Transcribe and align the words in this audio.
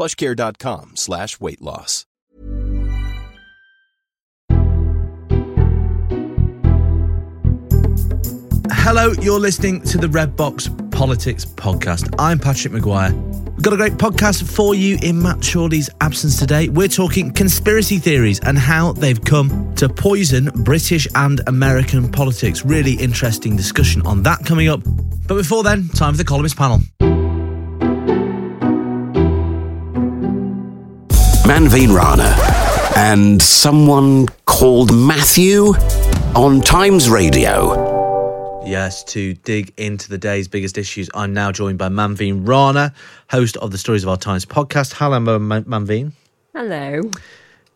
plushcare.com 0.00 0.92
slash 0.96 1.38
weight 1.40 1.60
loss. 1.60 2.06
Hello, 8.72 9.12
you're 9.20 9.38
listening 9.38 9.82
to 9.82 9.98
the 9.98 10.08
Red 10.08 10.36
Box 10.36 10.70
Politics 10.90 11.44
Podcast. 11.44 12.14
I'm 12.18 12.38
Patrick 12.38 12.72
Maguire. 12.72 13.12
We've 13.12 13.62
got 13.62 13.74
a 13.74 13.76
great 13.76 13.92
podcast 13.92 14.50
for 14.50 14.74
you 14.74 14.96
in 15.02 15.20
Matt 15.20 15.42
Chorley's 15.42 15.90
absence 16.00 16.38
today. 16.38 16.70
We're 16.70 16.88
talking 16.88 17.30
conspiracy 17.30 17.98
theories 17.98 18.40
and 18.40 18.58
how 18.58 18.92
they've 18.92 19.22
come 19.22 19.74
to 19.74 19.90
poison 19.90 20.46
British 20.64 21.06
and 21.14 21.42
American 21.46 22.10
politics. 22.10 22.64
Really 22.64 22.94
interesting 22.94 23.54
discussion 23.54 24.00
on 24.06 24.22
that 24.22 24.46
coming 24.46 24.68
up. 24.68 24.80
But 25.28 25.34
before 25.34 25.62
then, 25.62 25.88
time 25.90 26.14
for 26.14 26.18
the 26.18 26.24
columnist 26.24 26.56
panel. 26.56 26.80
Manveen 31.50 31.92
Rana 31.92 32.36
and 32.96 33.42
someone 33.42 34.28
called 34.46 34.94
Matthew 34.94 35.74
on 36.36 36.60
Times 36.60 37.10
Radio. 37.10 38.62
Yes, 38.64 39.02
to 39.06 39.34
dig 39.34 39.72
into 39.76 40.08
the 40.08 40.16
day's 40.16 40.46
biggest 40.46 40.78
issues, 40.78 41.10
I'm 41.12 41.34
now 41.34 41.50
joined 41.50 41.76
by 41.76 41.88
Manveen 41.88 42.46
Rana, 42.46 42.94
host 43.30 43.56
of 43.56 43.72
the 43.72 43.78
Stories 43.78 44.04
of 44.04 44.10
Our 44.10 44.16
Times 44.16 44.46
podcast. 44.46 44.92
Hello, 44.92 45.18
Manveen. 45.18 46.12
Hello. 46.54 47.10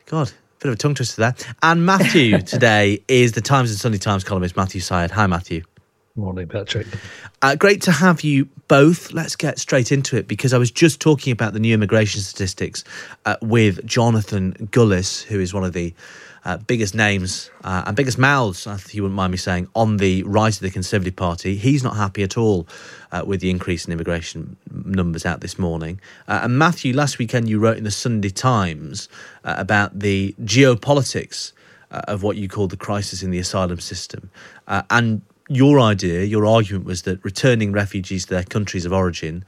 God, 0.06 0.30
bit 0.60 0.68
of 0.68 0.74
a 0.74 0.78
tongue 0.78 0.94
twister 0.94 1.22
there. 1.22 1.34
And 1.60 1.84
Matthew 1.84 2.38
today 2.42 3.02
is 3.08 3.32
the 3.32 3.40
Times 3.40 3.70
and 3.70 3.80
Sunday 3.80 3.98
Times 3.98 4.22
columnist, 4.22 4.56
Matthew 4.56 4.82
Syed. 4.82 5.10
Hi, 5.10 5.26
Matthew. 5.26 5.64
Morning, 6.16 6.46
Patrick. 6.46 6.86
Uh, 7.42 7.56
great 7.56 7.82
to 7.82 7.90
have 7.90 8.20
you 8.20 8.44
both. 8.68 9.12
Let's 9.12 9.34
get 9.34 9.58
straight 9.58 9.90
into 9.90 10.16
it 10.16 10.28
because 10.28 10.52
I 10.52 10.58
was 10.58 10.70
just 10.70 11.00
talking 11.00 11.32
about 11.32 11.54
the 11.54 11.58
new 11.58 11.74
immigration 11.74 12.20
statistics 12.20 12.84
uh, 13.24 13.34
with 13.42 13.84
Jonathan 13.84 14.68
Gullis, 14.70 15.24
who 15.24 15.40
is 15.40 15.52
one 15.52 15.64
of 15.64 15.72
the 15.72 15.92
uh, 16.44 16.58
biggest 16.58 16.94
names 16.94 17.50
uh, 17.64 17.82
and 17.86 17.96
biggest 17.96 18.16
mouths, 18.16 18.64
if 18.64 18.94
you 18.94 19.02
wouldn't 19.02 19.16
mind 19.16 19.32
me 19.32 19.36
saying, 19.36 19.66
on 19.74 19.96
the 19.96 20.22
rise 20.22 20.58
of 20.58 20.62
the 20.62 20.70
Conservative 20.70 21.16
Party. 21.16 21.56
He's 21.56 21.82
not 21.82 21.96
happy 21.96 22.22
at 22.22 22.38
all 22.38 22.68
uh, 23.10 23.24
with 23.26 23.40
the 23.40 23.50
increase 23.50 23.84
in 23.84 23.92
immigration 23.92 24.56
numbers 24.70 25.26
out 25.26 25.40
this 25.40 25.58
morning. 25.58 26.00
Uh, 26.28 26.42
and 26.44 26.56
Matthew, 26.56 26.94
last 26.94 27.18
weekend 27.18 27.48
you 27.48 27.58
wrote 27.58 27.76
in 27.76 27.82
the 27.82 27.90
Sunday 27.90 28.30
Times 28.30 29.08
uh, 29.42 29.56
about 29.58 29.98
the 29.98 30.32
geopolitics 30.44 31.50
uh, 31.90 32.02
of 32.06 32.22
what 32.22 32.36
you 32.36 32.46
call 32.46 32.68
the 32.68 32.76
crisis 32.76 33.24
in 33.24 33.32
the 33.32 33.40
asylum 33.40 33.80
system. 33.80 34.30
and 34.68 35.22
your 35.48 35.80
idea, 35.80 36.24
your 36.24 36.46
argument 36.46 36.84
was 36.84 37.02
that 37.02 37.24
returning 37.24 37.72
refugees 37.72 38.24
to 38.26 38.34
their 38.34 38.44
countries 38.44 38.84
of 38.84 38.92
origin 38.92 39.44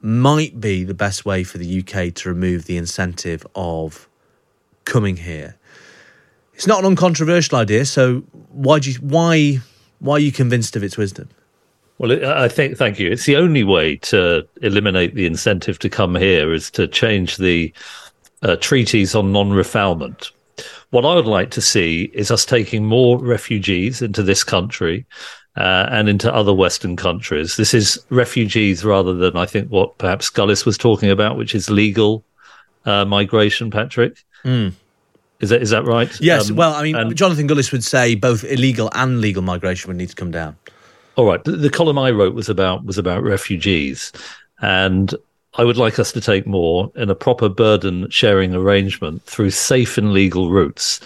might 0.00 0.60
be 0.60 0.84
the 0.84 0.94
best 0.94 1.24
way 1.24 1.42
for 1.42 1.58
the 1.58 1.80
UK 1.80 2.14
to 2.14 2.28
remove 2.28 2.66
the 2.66 2.76
incentive 2.76 3.46
of 3.54 4.08
coming 4.84 5.16
here. 5.16 5.56
It's 6.54 6.66
not 6.66 6.80
an 6.80 6.86
uncontroversial 6.86 7.58
idea, 7.58 7.84
so 7.84 8.20
why 8.50 8.78
do 8.78 8.92
you, 8.92 8.98
why 8.98 9.60
why 9.98 10.14
are 10.16 10.20
you 10.20 10.32
convinced 10.32 10.76
of 10.76 10.82
its 10.82 10.96
wisdom? 10.96 11.28
Well, 11.98 12.12
I 12.26 12.48
think 12.48 12.76
thank 12.76 12.98
you. 12.98 13.10
It's 13.10 13.24
the 13.24 13.36
only 13.36 13.64
way 13.64 13.96
to 13.96 14.46
eliminate 14.60 15.14
the 15.14 15.26
incentive 15.26 15.78
to 15.80 15.88
come 15.88 16.14
here 16.14 16.52
is 16.52 16.70
to 16.72 16.86
change 16.86 17.38
the 17.38 17.72
uh, 18.42 18.56
treaties 18.56 19.14
on 19.14 19.32
non-refoulement. 19.32 20.30
What 20.90 21.04
I 21.04 21.14
would 21.14 21.26
like 21.26 21.50
to 21.52 21.60
see 21.60 22.10
is 22.14 22.30
us 22.30 22.44
taking 22.44 22.84
more 22.84 23.18
refugees 23.18 24.02
into 24.02 24.22
this 24.22 24.44
country 24.44 25.04
uh, 25.56 25.88
and 25.90 26.08
into 26.08 26.32
other 26.32 26.54
Western 26.54 26.96
countries. 26.96 27.56
This 27.56 27.74
is 27.74 27.98
refugees 28.10 28.84
rather 28.84 29.14
than, 29.14 29.36
I 29.36 29.46
think, 29.46 29.70
what 29.70 29.98
perhaps 29.98 30.30
Gullis 30.30 30.64
was 30.64 30.78
talking 30.78 31.10
about, 31.10 31.36
which 31.36 31.54
is 31.54 31.68
legal 31.70 32.24
uh, 32.84 33.04
migration, 33.04 33.70
Patrick. 33.70 34.24
Mm. 34.44 34.72
Is 35.40 35.50
that 35.50 35.60
is 35.60 35.70
that 35.70 35.84
right? 35.84 36.08
Yes. 36.20 36.50
Um, 36.50 36.56
well, 36.56 36.72
I 36.72 36.82
mean, 36.82 36.96
and, 36.96 37.14
Jonathan 37.14 37.46
Gullis 37.46 37.70
would 37.72 37.84
say 37.84 38.14
both 38.14 38.44
illegal 38.44 38.90
and 38.94 39.20
legal 39.20 39.42
migration 39.42 39.88
would 39.88 39.96
need 39.96 40.08
to 40.08 40.14
come 40.14 40.30
down. 40.30 40.56
All 41.16 41.26
right. 41.26 41.42
The, 41.44 41.52
the 41.52 41.70
column 41.70 41.98
I 41.98 42.10
wrote 42.10 42.34
was 42.34 42.48
about 42.48 42.84
was 42.84 42.96
about 42.96 43.22
refugees, 43.22 44.12
and 44.60 45.14
I 45.58 45.64
would 45.64 45.78
like 45.78 45.98
us 45.98 46.12
to 46.12 46.20
take 46.20 46.46
more 46.46 46.92
in 46.96 47.08
a 47.08 47.14
proper 47.14 47.48
burden 47.48 48.10
sharing 48.10 48.54
arrangement 48.54 49.22
through 49.24 49.50
safe 49.50 49.96
and 49.96 50.12
legal 50.12 50.50
routes. 50.50 51.00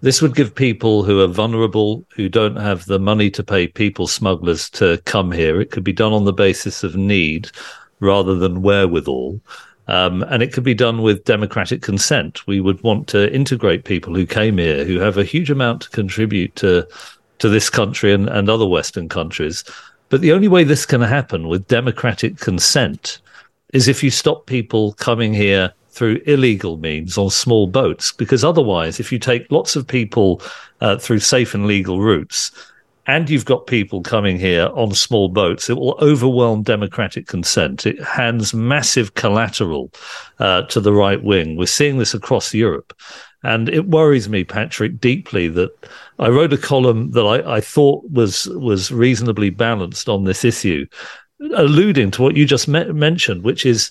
This 0.00 0.22
would 0.22 0.36
give 0.36 0.54
people 0.54 1.02
who 1.02 1.20
are 1.20 1.26
vulnerable, 1.26 2.04
who 2.14 2.28
don't 2.28 2.56
have 2.56 2.86
the 2.86 3.00
money 3.00 3.28
to 3.32 3.42
pay 3.42 3.66
people 3.66 4.06
smugglers 4.06 4.70
to 4.70 5.02
come 5.04 5.32
here. 5.32 5.60
It 5.60 5.72
could 5.72 5.82
be 5.82 5.92
done 5.92 6.12
on 6.12 6.24
the 6.24 6.32
basis 6.32 6.84
of 6.84 6.94
need 6.94 7.50
rather 7.98 8.36
than 8.36 8.62
wherewithal. 8.62 9.40
Um, 9.88 10.22
and 10.24 10.42
it 10.42 10.52
could 10.52 10.62
be 10.62 10.74
done 10.74 11.02
with 11.02 11.24
democratic 11.24 11.82
consent. 11.82 12.46
We 12.46 12.60
would 12.60 12.80
want 12.84 13.08
to 13.08 13.34
integrate 13.34 13.84
people 13.84 14.14
who 14.14 14.26
came 14.26 14.58
here, 14.58 14.84
who 14.84 15.00
have 15.00 15.18
a 15.18 15.24
huge 15.24 15.50
amount 15.50 15.82
to 15.82 15.90
contribute 15.90 16.54
to 16.56 16.86
to 17.38 17.48
this 17.48 17.70
country 17.70 18.12
and, 18.12 18.28
and 18.28 18.50
other 18.50 18.66
Western 18.66 19.08
countries. 19.08 19.62
But 20.08 20.20
the 20.22 20.32
only 20.32 20.48
way 20.48 20.64
this 20.64 20.84
can 20.84 21.00
happen 21.00 21.46
with 21.46 21.68
democratic 21.68 22.38
consent 22.38 23.20
is 23.72 23.88
if 23.88 24.02
you 24.02 24.10
stop 24.10 24.46
people 24.46 24.92
coming 24.94 25.34
here 25.34 25.72
through 25.90 26.20
illegal 26.26 26.76
means 26.76 27.18
on 27.18 27.30
small 27.30 27.66
boats, 27.66 28.12
because 28.12 28.44
otherwise, 28.44 29.00
if 29.00 29.10
you 29.10 29.18
take 29.18 29.50
lots 29.50 29.76
of 29.76 29.86
people 29.86 30.40
uh, 30.80 30.96
through 30.96 31.18
safe 31.18 31.54
and 31.54 31.66
legal 31.66 32.00
routes, 32.00 32.52
and 33.08 33.30
you've 33.30 33.46
got 33.46 33.66
people 33.66 34.02
coming 34.02 34.38
here 34.38 34.68
on 34.74 34.92
small 34.92 35.28
boats, 35.28 35.70
it 35.70 35.78
will 35.78 35.98
overwhelm 36.00 36.62
democratic 36.62 37.26
consent. 37.26 37.86
It 37.86 38.00
hands 38.04 38.52
massive 38.52 39.14
collateral 39.14 39.90
uh, 40.38 40.62
to 40.64 40.78
the 40.78 40.92
right 40.92 41.22
wing. 41.24 41.56
We're 41.56 41.66
seeing 41.66 41.96
this 41.96 42.12
across 42.12 42.52
Europe. 42.52 42.92
And 43.42 43.70
it 43.70 43.86
worries 43.86 44.28
me, 44.28 44.44
Patrick, 44.44 45.00
deeply 45.00 45.48
that 45.48 45.70
I 46.18 46.28
wrote 46.28 46.52
a 46.52 46.58
column 46.58 47.12
that 47.12 47.24
I, 47.24 47.56
I 47.56 47.60
thought 47.60 48.04
was 48.10 48.46
was 48.48 48.90
reasonably 48.90 49.50
balanced 49.50 50.08
on 50.08 50.24
this 50.24 50.44
issue, 50.44 50.86
alluding 51.40 52.10
to 52.12 52.22
what 52.22 52.36
you 52.36 52.44
just 52.44 52.68
me- 52.68 52.92
mentioned, 52.92 53.42
which 53.42 53.64
is 53.64 53.90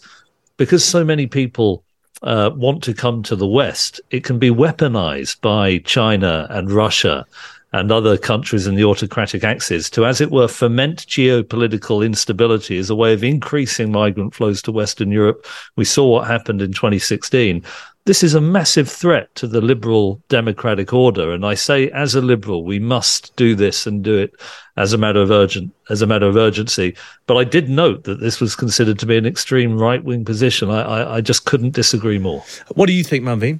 because 0.58 0.84
so 0.84 1.04
many 1.04 1.28
people 1.28 1.84
uh, 2.24 2.52
want 2.56 2.84
to 2.84 2.94
come 2.94 3.24
to 3.24 3.36
the 3.36 3.48
West, 3.48 4.02
it 4.10 4.24
can 4.24 4.40
be 4.40 4.50
weaponized 4.50 5.40
by 5.42 5.78
China 5.80 6.48
and 6.50 6.72
Russia 6.72 7.26
and 7.74 7.92
other 7.92 8.18
countries 8.18 8.66
in 8.66 8.76
the 8.76 8.86
autocratic 8.86 9.44
axis 9.44 9.90
to, 9.90 10.06
as 10.06 10.22
it 10.22 10.32
were, 10.32 10.48
foment 10.48 11.06
geopolitical 11.06 12.06
instability 12.06 12.78
as 12.78 12.90
a 12.90 12.96
way 12.96 13.14
of 13.14 13.24
increasing 13.24 13.92
migrant 13.92 14.34
flows 14.34 14.62
to 14.62 14.72
Western 14.72 15.12
Europe. 15.12 15.46
We 15.76 15.86
saw 15.86 16.08
what 16.08 16.28
happened 16.28 16.62
in 16.62 16.72
2016. 16.72 17.64
This 18.08 18.24
is 18.24 18.34
a 18.34 18.40
massive 18.40 18.90
threat 18.90 19.36
to 19.36 19.48
the 19.48 19.60
liberal 19.60 20.22
democratic 20.30 20.94
order. 20.94 21.34
And 21.34 21.46
I 21.46 21.56
say, 21.56 21.90
as 21.90 22.16
a 22.16 22.22
liberal, 22.22 22.64
we 22.64 22.80
must 22.80 23.36
do 23.36 23.54
this 23.54 23.86
and 23.86 24.02
do 24.02 24.18
it 24.18 24.34
as 24.78 24.94
a 24.94 24.98
matter 24.98 25.22
of 25.22 25.30
urgent, 25.30 25.74
as 25.90 26.02
a 26.02 26.08
matter 26.08 26.26
of 26.26 26.38
urgency. 26.38 26.96
But 27.26 27.36
I 27.36 27.44
did 27.44 27.68
note 27.68 28.06
that 28.06 28.22
this 28.22 28.40
was 28.40 28.56
considered 28.56 28.98
to 29.00 29.06
be 29.06 29.18
an 29.18 29.26
extreme 29.26 29.78
right 29.78 30.02
wing 30.02 30.24
position. 30.24 30.70
I, 30.70 30.84
I, 30.84 31.16
I 31.18 31.22
just 31.22 31.44
couldn't 31.44 31.72
disagree 31.72 32.18
more. 32.18 32.46
What 32.76 32.86
do 32.86 32.94
you 32.94 33.04
think, 33.04 33.26
Manveen? 33.26 33.60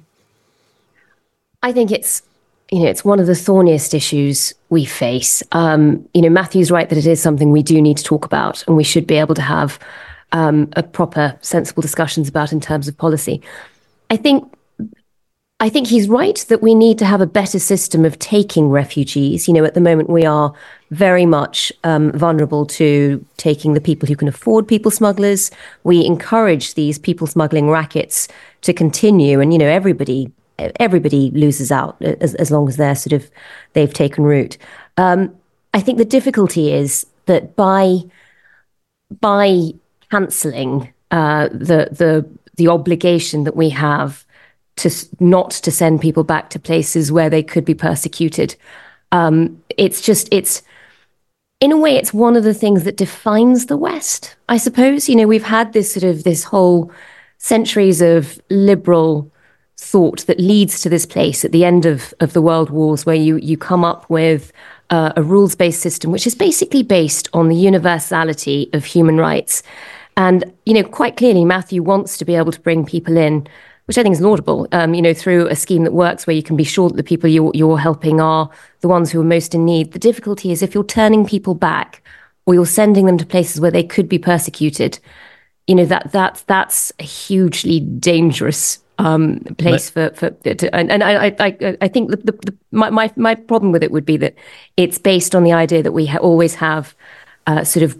I 1.62 1.70
think 1.70 1.90
it's 1.90 2.22
you 2.70 2.80
know, 2.80 2.86
it's 2.88 3.04
one 3.04 3.20
of 3.20 3.26
the 3.26 3.34
thorniest 3.34 3.92
issues 3.92 4.54
we 4.70 4.86
face. 4.86 5.42
Um, 5.52 6.08
you 6.14 6.22
know, 6.22 6.30
Matthew's 6.30 6.70
right 6.70 6.88
that 6.88 6.98
it 6.98 7.06
is 7.06 7.20
something 7.20 7.50
we 7.50 7.62
do 7.62 7.82
need 7.82 7.98
to 7.98 8.04
talk 8.04 8.24
about, 8.24 8.66
and 8.66 8.78
we 8.78 8.84
should 8.84 9.06
be 9.06 9.16
able 9.16 9.34
to 9.34 9.42
have 9.42 9.78
um, 10.32 10.70
a 10.74 10.82
proper, 10.82 11.36
sensible 11.42 11.82
discussions 11.82 12.30
about 12.30 12.50
in 12.50 12.60
terms 12.62 12.88
of 12.88 12.96
policy. 12.96 13.42
I 14.10 14.16
think 14.16 14.52
I 15.60 15.68
think 15.68 15.88
he's 15.88 16.08
right 16.08 16.36
that 16.48 16.62
we 16.62 16.72
need 16.72 16.98
to 16.98 17.04
have 17.04 17.20
a 17.20 17.26
better 17.26 17.58
system 17.58 18.04
of 18.04 18.16
taking 18.20 18.68
refugees. 18.68 19.48
You 19.48 19.54
know, 19.54 19.64
at 19.64 19.74
the 19.74 19.80
moment, 19.80 20.08
we 20.08 20.24
are 20.24 20.52
very 20.92 21.26
much 21.26 21.72
um, 21.82 22.12
vulnerable 22.12 22.64
to 22.66 23.24
taking 23.38 23.74
the 23.74 23.80
people 23.80 24.06
who 24.06 24.14
can 24.14 24.28
afford 24.28 24.68
people 24.68 24.92
smugglers. 24.92 25.50
We 25.82 26.04
encourage 26.04 26.74
these 26.74 26.96
people 26.96 27.26
smuggling 27.26 27.70
rackets 27.70 28.28
to 28.62 28.72
continue, 28.72 29.40
and 29.40 29.52
you 29.52 29.58
know, 29.58 29.66
everybody 29.66 30.30
everybody 30.58 31.30
loses 31.32 31.70
out 31.70 32.00
as, 32.02 32.34
as 32.34 32.50
long 32.50 32.68
as 32.68 32.76
they're 32.76 32.96
sort 32.96 33.12
of 33.12 33.30
they've 33.72 33.92
taken 33.92 34.24
root. 34.24 34.58
Um, 34.96 35.34
I 35.74 35.80
think 35.80 35.98
the 35.98 36.04
difficulty 36.04 36.72
is 36.72 37.04
that 37.26 37.56
by 37.56 37.98
by 39.20 39.72
cancelling 40.10 40.92
uh, 41.10 41.48
the 41.48 41.88
the 41.90 42.28
the 42.58 42.68
obligation 42.68 43.44
that 43.44 43.56
we 43.56 43.70
have 43.70 44.26
to 44.76 44.90
not 45.20 45.50
to 45.50 45.70
send 45.70 46.00
people 46.00 46.24
back 46.24 46.50
to 46.50 46.58
places 46.58 47.10
where 47.10 47.30
they 47.30 47.42
could 47.42 47.64
be 47.64 47.74
persecuted. 47.74 48.54
Um, 49.12 49.62
it's 49.76 50.00
just 50.00 50.28
it's 50.30 50.62
in 51.60 51.72
a 51.72 51.76
way 51.76 51.96
it's 51.96 52.14
one 52.14 52.36
of 52.36 52.44
the 52.44 52.54
things 52.54 52.84
that 52.84 52.96
defines 52.96 53.66
the 53.66 53.76
West. 53.76 54.36
I 54.48 54.56
suppose 54.56 55.08
you 55.08 55.16
know 55.16 55.26
we've 55.26 55.42
had 55.42 55.72
this 55.72 55.92
sort 55.92 56.04
of 56.04 56.24
this 56.24 56.44
whole 56.44 56.92
centuries 57.38 58.00
of 58.00 58.40
liberal 58.50 59.30
thought 59.76 60.26
that 60.26 60.40
leads 60.40 60.80
to 60.80 60.88
this 60.88 61.06
place 61.06 61.44
at 61.44 61.52
the 61.52 61.64
end 61.64 61.86
of 61.86 62.12
of 62.20 62.32
the 62.32 62.42
world 62.42 62.70
wars 62.70 63.06
where 63.06 63.16
you 63.16 63.36
you 63.36 63.56
come 63.56 63.84
up 63.84 64.08
with 64.10 64.52
uh, 64.90 65.12
a 65.16 65.22
rules 65.22 65.54
based 65.54 65.80
system 65.80 66.10
which 66.10 66.26
is 66.26 66.34
basically 66.34 66.82
based 66.82 67.28
on 67.32 67.48
the 67.48 67.56
universality 67.56 68.70
of 68.72 68.84
human 68.84 69.16
rights. 69.16 69.62
And, 70.18 70.52
you 70.66 70.74
know, 70.74 70.82
quite 70.82 71.16
clearly, 71.16 71.44
Matthew 71.44 71.82
wants 71.82 72.18
to 72.18 72.24
be 72.24 72.34
able 72.34 72.52
to 72.52 72.60
bring 72.60 72.84
people 72.84 73.16
in 73.16 73.48
which 73.88 73.96
I 73.96 74.02
think 74.02 74.12
is 74.12 74.20
laudable, 74.20 74.68
um, 74.72 74.92
you 74.92 75.00
know, 75.00 75.14
through 75.14 75.46
a 75.46 75.56
scheme 75.56 75.84
that 75.84 75.94
works 75.94 76.26
where 76.26 76.36
you 76.36 76.42
can 76.42 76.56
be 76.56 76.64
sure 76.64 76.90
that 76.90 76.96
the 76.96 77.02
people 77.02 77.30
you're, 77.30 77.50
you're 77.54 77.78
helping 77.78 78.20
are 78.20 78.50
the 78.80 78.88
ones 78.88 79.10
who 79.10 79.18
are 79.18 79.24
most 79.24 79.54
in 79.54 79.64
need. 79.64 79.92
The 79.92 79.98
difficulty 79.98 80.52
is 80.52 80.60
if 80.62 80.74
you're 80.74 80.84
turning 80.84 81.24
people 81.24 81.54
back 81.54 82.02
or 82.44 82.52
you're 82.52 82.66
sending 82.66 83.06
them 83.06 83.16
to 83.16 83.24
places 83.24 83.62
where 83.62 83.70
they 83.70 83.82
could 83.82 84.06
be 84.06 84.18
persecuted, 84.18 84.98
you 85.66 85.74
know, 85.74 85.86
that, 85.86 86.12
that 86.12 86.44
that's 86.46 86.92
a 86.98 87.02
hugely 87.02 87.80
dangerous 87.80 88.78
um, 88.98 89.40
place 89.56 89.88
for, 89.88 90.10
for 90.10 90.30
to, 90.30 90.74
and, 90.74 90.90
and 90.92 91.02
I, 91.02 91.34
I, 91.38 91.76
I 91.80 91.88
think 91.88 92.10
the, 92.10 92.16
the, 92.18 92.32
the, 92.32 92.56
my, 92.72 92.90
my, 92.90 93.10
my 93.16 93.36
problem 93.36 93.72
with 93.72 93.82
it 93.82 93.90
would 93.90 94.04
be 94.04 94.18
that 94.18 94.34
it's 94.76 94.98
based 94.98 95.34
on 95.34 95.44
the 95.44 95.54
idea 95.54 95.82
that 95.82 95.92
we 95.92 96.04
ha- 96.04 96.18
always 96.18 96.56
have 96.56 96.94
uh, 97.46 97.64
sort 97.64 97.84
of 97.84 97.98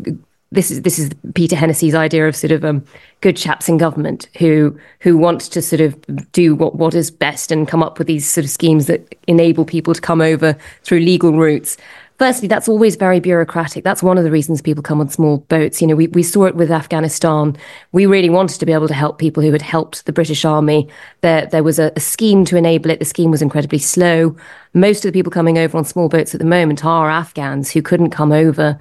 this 0.50 0.70
is 0.70 0.82
this 0.82 0.98
is 0.98 1.10
Peter 1.34 1.56
Hennessy's 1.56 1.94
idea 1.94 2.26
of 2.26 2.34
sort 2.34 2.52
of 2.52 2.64
um, 2.64 2.84
good 3.20 3.36
chaps 3.36 3.68
in 3.68 3.76
government 3.76 4.28
who 4.38 4.78
who 5.00 5.16
want 5.16 5.42
to 5.42 5.60
sort 5.60 5.80
of 5.80 5.96
do 6.32 6.54
what 6.54 6.76
what 6.76 6.94
is 6.94 7.10
best 7.10 7.52
and 7.52 7.68
come 7.68 7.82
up 7.82 7.98
with 7.98 8.06
these 8.06 8.28
sort 8.28 8.44
of 8.44 8.50
schemes 8.50 8.86
that 8.86 9.14
enable 9.26 9.64
people 9.64 9.94
to 9.94 10.00
come 10.00 10.20
over 10.20 10.56
through 10.82 11.00
legal 11.00 11.32
routes. 11.32 11.76
Firstly, 12.18 12.48
that's 12.48 12.68
always 12.68 12.96
very 12.96 13.20
bureaucratic. 13.20 13.84
That's 13.84 14.02
one 14.02 14.18
of 14.18 14.24
the 14.24 14.30
reasons 14.32 14.60
people 14.60 14.82
come 14.82 15.00
on 15.00 15.08
small 15.08 15.38
boats. 15.38 15.80
You 15.80 15.86
know, 15.86 15.94
we, 15.94 16.08
we 16.08 16.24
saw 16.24 16.46
it 16.46 16.56
with 16.56 16.68
Afghanistan. 16.68 17.56
We 17.92 18.06
really 18.06 18.28
wanted 18.28 18.58
to 18.58 18.66
be 18.66 18.72
able 18.72 18.88
to 18.88 18.94
help 18.94 19.18
people 19.18 19.40
who 19.40 19.52
had 19.52 19.62
helped 19.62 20.04
the 20.04 20.12
British 20.12 20.44
Army. 20.44 20.88
There, 21.20 21.46
there 21.46 21.62
was 21.62 21.78
a, 21.78 21.92
a 21.94 22.00
scheme 22.00 22.44
to 22.46 22.56
enable 22.56 22.90
it. 22.90 22.98
The 22.98 23.04
scheme 23.04 23.30
was 23.30 23.40
incredibly 23.40 23.78
slow. 23.78 24.36
Most 24.74 25.04
of 25.04 25.12
the 25.12 25.16
people 25.16 25.30
coming 25.30 25.58
over 25.58 25.78
on 25.78 25.84
small 25.84 26.08
boats 26.08 26.34
at 26.34 26.40
the 26.40 26.44
moment 26.44 26.84
are 26.84 27.08
Afghans 27.08 27.70
who 27.70 27.82
couldn't 27.82 28.10
come 28.10 28.32
over 28.32 28.76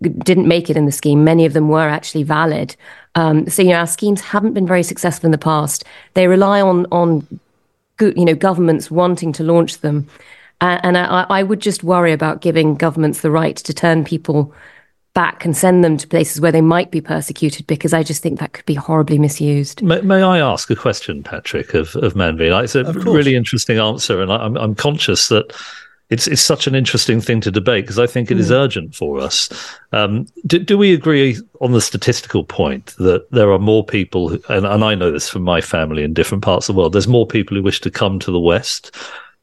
didn't 0.00 0.48
make 0.48 0.70
it 0.70 0.76
in 0.76 0.86
the 0.86 0.92
scheme. 0.92 1.24
Many 1.24 1.44
of 1.44 1.52
them 1.52 1.68
were 1.68 1.88
actually 1.88 2.22
valid. 2.22 2.74
Um, 3.14 3.48
so 3.48 3.62
you 3.62 3.70
know, 3.70 3.76
our 3.76 3.86
schemes 3.86 4.20
haven't 4.20 4.54
been 4.54 4.66
very 4.66 4.82
successful 4.82 5.26
in 5.26 5.32
the 5.32 5.38
past. 5.38 5.84
They 6.14 6.26
rely 6.26 6.60
on 6.60 6.86
on 6.90 7.26
you 8.00 8.24
know 8.24 8.34
governments 8.34 8.90
wanting 8.90 9.32
to 9.34 9.44
launch 9.44 9.78
them, 9.78 10.08
uh, 10.60 10.80
and 10.82 10.96
I, 10.96 11.26
I 11.28 11.42
would 11.42 11.60
just 11.60 11.84
worry 11.84 12.12
about 12.12 12.40
giving 12.40 12.74
governments 12.74 13.20
the 13.20 13.30
right 13.30 13.56
to 13.56 13.74
turn 13.74 14.04
people 14.04 14.52
back 15.14 15.44
and 15.44 15.54
send 15.54 15.84
them 15.84 15.98
to 15.98 16.08
places 16.08 16.40
where 16.40 16.52
they 16.52 16.62
might 16.62 16.90
be 16.90 17.00
persecuted 17.00 17.66
because 17.66 17.92
I 17.92 18.02
just 18.02 18.22
think 18.22 18.40
that 18.40 18.54
could 18.54 18.64
be 18.64 18.74
horribly 18.74 19.18
misused. 19.18 19.82
May, 19.82 20.00
may 20.00 20.22
I 20.22 20.38
ask 20.38 20.70
a 20.70 20.76
question, 20.76 21.22
Patrick, 21.22 21.74
of, 21.74 21.94
of 21.96 22.14
Manveen? 22.14 22.64
It's 22.64 22.74
a 22.74 22.84
really 22.84 23.34
interesting 23.34 23.78
answer, 23.78 24.22
and 24.22 24.32
I, 24.32 24.36
I'm, 24.36 24.56
I'm 24.56 24.74
conscious 24.74 25.28
that 25.28 25.52
it's 26.12 26.26
it's 26.26 26.42
such 26.42 26.66
an 26.66 26.74
interesting 26.74 27.22
thing 27.22 27.40
to 27.40 27.50
debate 27.50 27.84
because 27.84 27.98
I 27.98 28.06
think 28.06 28.30
it 28.30 28.36
mm. 28.36 28.40
is 28.40 28.48
hmm. 28.48 28.54
urgent 28.54 28.94
for 28.94 29.18
us. 29.18 29.48
Um, 29.92 30.26
do, 30.46 30.58
do, 30.58 30.76
we 30.76 30.92
agree 30.92 31.38
on 31.62 31.72
the 31.72 31.80
statistical 31.80 32.44
point 32.44 32.94
that 32.98 33.30
there 33.30 33.50
are 33.50 33.58
more 33.58 33.84
people, 33.84 34.28
who, 34.28 34.42
and, 34.50 34.66
and 34.66 34.84
I 34.84 34.94
know 34.94 35.10
this 35.10 35.28
from 35.28 35.42
my 35.42 35.62
family 35.62 36.04
in 36.04 36.12
different 36.12 36.44
parts 36.44 36.68
of 36.68 36.74
the 36.74 36.78
world, 36.78 36.92
there's 36.92 37.08
more 37.08 37.26
people 37.26 37.56
who 37.56 37.62
wish 37.62 37.80
to 37.80 37.90
come 37.90 38.18
to 38.18 38.30
the 38.30 38.40
West 38.40 38.94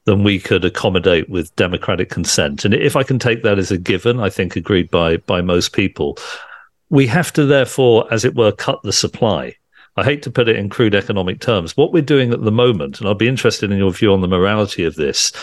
than 0.06 0.24
we 0.24 0.40
could 0.40 0.64
accommodate 0.64 1.28
with 1.30 1.56
democratic 1.56 2.10
consent. 2.10 2.66
And 2.66 2.74
if 2.74 2.96
I 2.96 3.04
can 3.04 3.18
take 3.18 3.42
that 3.44 3.60
as 3.60 3.72
a 3.72 3.78
given, 3.78 4.20
I 4.20 4.30
think 4.30 4.56
agreed 4.56 4.92
by 4.92 5.18
by 5.18 5.42
most 5.42 5.74
people, 5.74 6.18
we 6.90 7.08
have 7.08 7.34
to 7.34 7.46
therefore, 7.46 8.12
as 8.14 8.24
it 8.24 8.36
were, 8.36 8.52
cut 8.52 8.80
the 8.84 8.94
supply. 8.94 9.56
I 9.98 10.04
hate 10.04 10.22
to 10.24 10.32
put 10.32 10.48
it 10.48 10.56
in 10.56 10.70
crude 10.70 10.96
economic 10.96 11.42
terms. 11.42 11.76
What 11.76 11.92
we're 11.92 12.02
doing 12.04 12.32
at 12.32 12.44
the 12.44 12.52
moment, 12.52 13.00
and 13.00 13.08
I'll 13.08 13.16
be 13.16 13.28
interested 13.28 13.72
in 13.72 13.80
your 13.80 13.92
view 13.92 14.14
on 14.14 14.22
the 14.22 14.28
morality 14.28 14.86
of 14.86 14.96
this, 14.96 15.34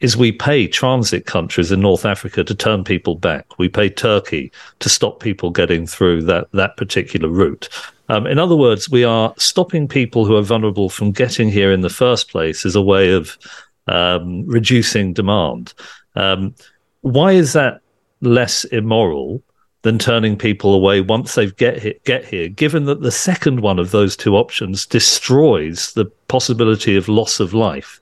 is 0.00 0.16
we 0.16 0.32
pay 0.32 0.66
transit 0.66 1.26
countries 1.26 1.72
in 1.72 1.80
North 1.80 2.04
Africa 2.04 2.44
to 2.44 2.54
turn 2.54 2.84
people 2.84 3.14
back. 3.14 3.58
We 3.58 3.68
pay 3.68 3.88
Turkey 3.88 4.52
to 4.80 4.88
stop 4.88 5.20
people 5.20 5.50
getting 5.50 5.86
through 5.86 6.22
that, 6.24 6.48
that 6.52 6.76
particular 6.76 7.28
route. 7.28 7.68
Um, 8.08 8.26
in 8.26 8.38
other 8.38 8.56
words, 8.56 8.90
we 8.90 9.04
are 9.04 9.32
stopping 9.38 9.88
people 9.88 10.26
who 10.26 10.36
are 10.36 10.42
vulnerable 10.42 10.90
from 10.90 11.12
getting 11.12 11.48
here 11.48 11.72
in 11.72 11.80
the 11.80 11.88
first 11.88 12.30
place 12.30 12.66
as 12.66 12.76
a 12.76 12.82
way 12.82 13.12
of 13.12 13.38
um, 13.86 14.46
reducing 14.46 15.12
demand. 15.12 15.72
Um, 16.16 16.54
why 17.00 17.32
is 17.32 17.52
that 17.54 17.80
less 18.20 18.64
immoral 18.64 19.42
than 19.82 19.98
turning 19.98 20.36
people 20.36 20.74
away 20.74 21.00
once 21.00 21.34
they've 21.34 21.54
get 21.56 21.80
here, 21.80 21.94
get 22.04 22.24
here, 22.24 22.48
given 22.48 22.84
that 22.86 23.02
the 23.02 23.10
second 23.10 23.60
one 23.60 23.78
of 23.78 23.90
those 23.90 24.16
two 24.16 24.36
options 24.36 24.86
destroys 24.86 25.92
the 25.92 26.06
possibility 26.28 26.96
of 26.96 27.08
loss 27.08 27.40
of 27.40 27.54
life? 27.54 28.00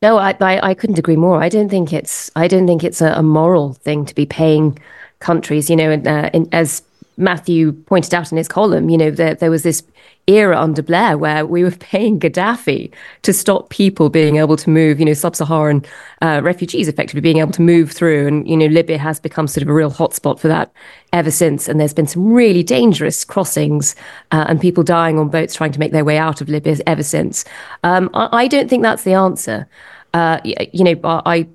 No, 0.00 0.18
I, 0.18 0.36
I, 0.40 0.70
I 0.70 0.74
couldn't 0.74 0.98
agree 0.98 1.16
more. 1.16 1.42
I 1.42 1.48
don't 1.48 1.68
think 1.68 1.92
it's 1.92 2.30
I 2.36 2.46
don't 2.46 2.66
think 2.66 2.84
it's 2.84 3.00
a, 3.00 3.12
a 3.14 3.22
moral 3.22 3.74
thing 3.74 4.04
to 4.06 4.14
be 4.14 4.26
paying 4.26 4.78
countries. 5.18 5.68
You 5.68 5.76
know, 5.76 5.92
uh, 5.92 6.30
and 6.32 6.48
as 6.54 6.82
Matthew 7.18 7.72
pointed 7.72 8.14
out 8.14 8.30
in 8.30 8.38
his 8.38 8.48
column, 8.48 8.88
you 8.88 8.96
know, 8.96 9.10
there, 9.10 9.34
there 9.34 9.50
was 9.50 9.64
this 9.64 9.82
era 10.28 10.60
under 10.60 10.82
Blair 10.82 11.18
where 11.18 11.44
we 11.44 11.64
were 11.64 11.70
paying 11.80 12.20
Gaddafi 12.20 12.92
to 13.22 13.32
stop 13.32 13.70
people 13.70 14.08
being 14.08 14.36
able 14.36 14.56
to 14.56 14.70
move, 14.70 15.00
you 15.00 15.06
know, 15.06 15.14
sub-Saharan 15.14 15.84
uh, 16.22 16.40
refugees 16.44 16.86
effectively 16.86 17.20
being 17.20 17.38
able 17.38 17.52
to 17.52 17.62
move 17.62 17.90
through. 17.90 18.28
And, 18.28 18.48
you 18.48 18.56
know, 18.56 18.66
Libya 18.66 18.98
has 18.98 19.18
become 19.18 19.48
sort 19.48 19.62
of 19.62 19.68
a 19.68 19.72
real 19.72 19.90
hotspot 19.90 20.38
for 20.38 20.48
that 20.48 20.72
ever 21.12 21.30
since. 21.30 21.68
And 21.68 21.80
there's 21.80 21.94
been 21.94 22.06
some 22.06 22.32
really 22.32 22.62
dangerous 22.62 23.24
crossings 23.24 23.96
uh, 24.30 24.46
and 24.48 24.60
people 24.60 24.84
dying 24.84 25.18
on 25.18 25.28
boats 25.28 25.54
trying 25.54 25.72
to 25.72 25.80
make 25.80 25.92
their 25.92 26.04
way 26.04 26.18
out 26.18 26.40
of 26.40 26.48
Libya 26.48 26.76
ever 26.86 27.02
since. 27.02 27.44
Um, 27.82 28.10
I, 28.14 28.44
I, 28.44 28.48
don't 28.48 28.70
think 28.70 28.82
that's 28.82 29.02
the 29.02 29.14
answer. 29.14 29.68
Uh, 30.14 30.40
you 30.44 30.84
know, 30.84 31.00
I, 31.04 31.46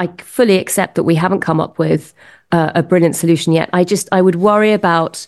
I 0.00 0.06
fully 0.18 0.56
accept 0.56 0.94
that 0.94 1.02
we 1.04 1.14
haven't 1.14 1.40
come 1.40 1.60
up 1.60 1.78
with 1.78 2.14
uh, 2.52 2.72
a 2.74 2.82
brilliant 2.82 3.16
solution 3.16 3.52
yet. 3.52 3.68
I 3.74 3.84
just, 3.84 4.08
I 4.12 4.22
would 4.22 4.36
worry 4.36 4.72
about 4.72 5.26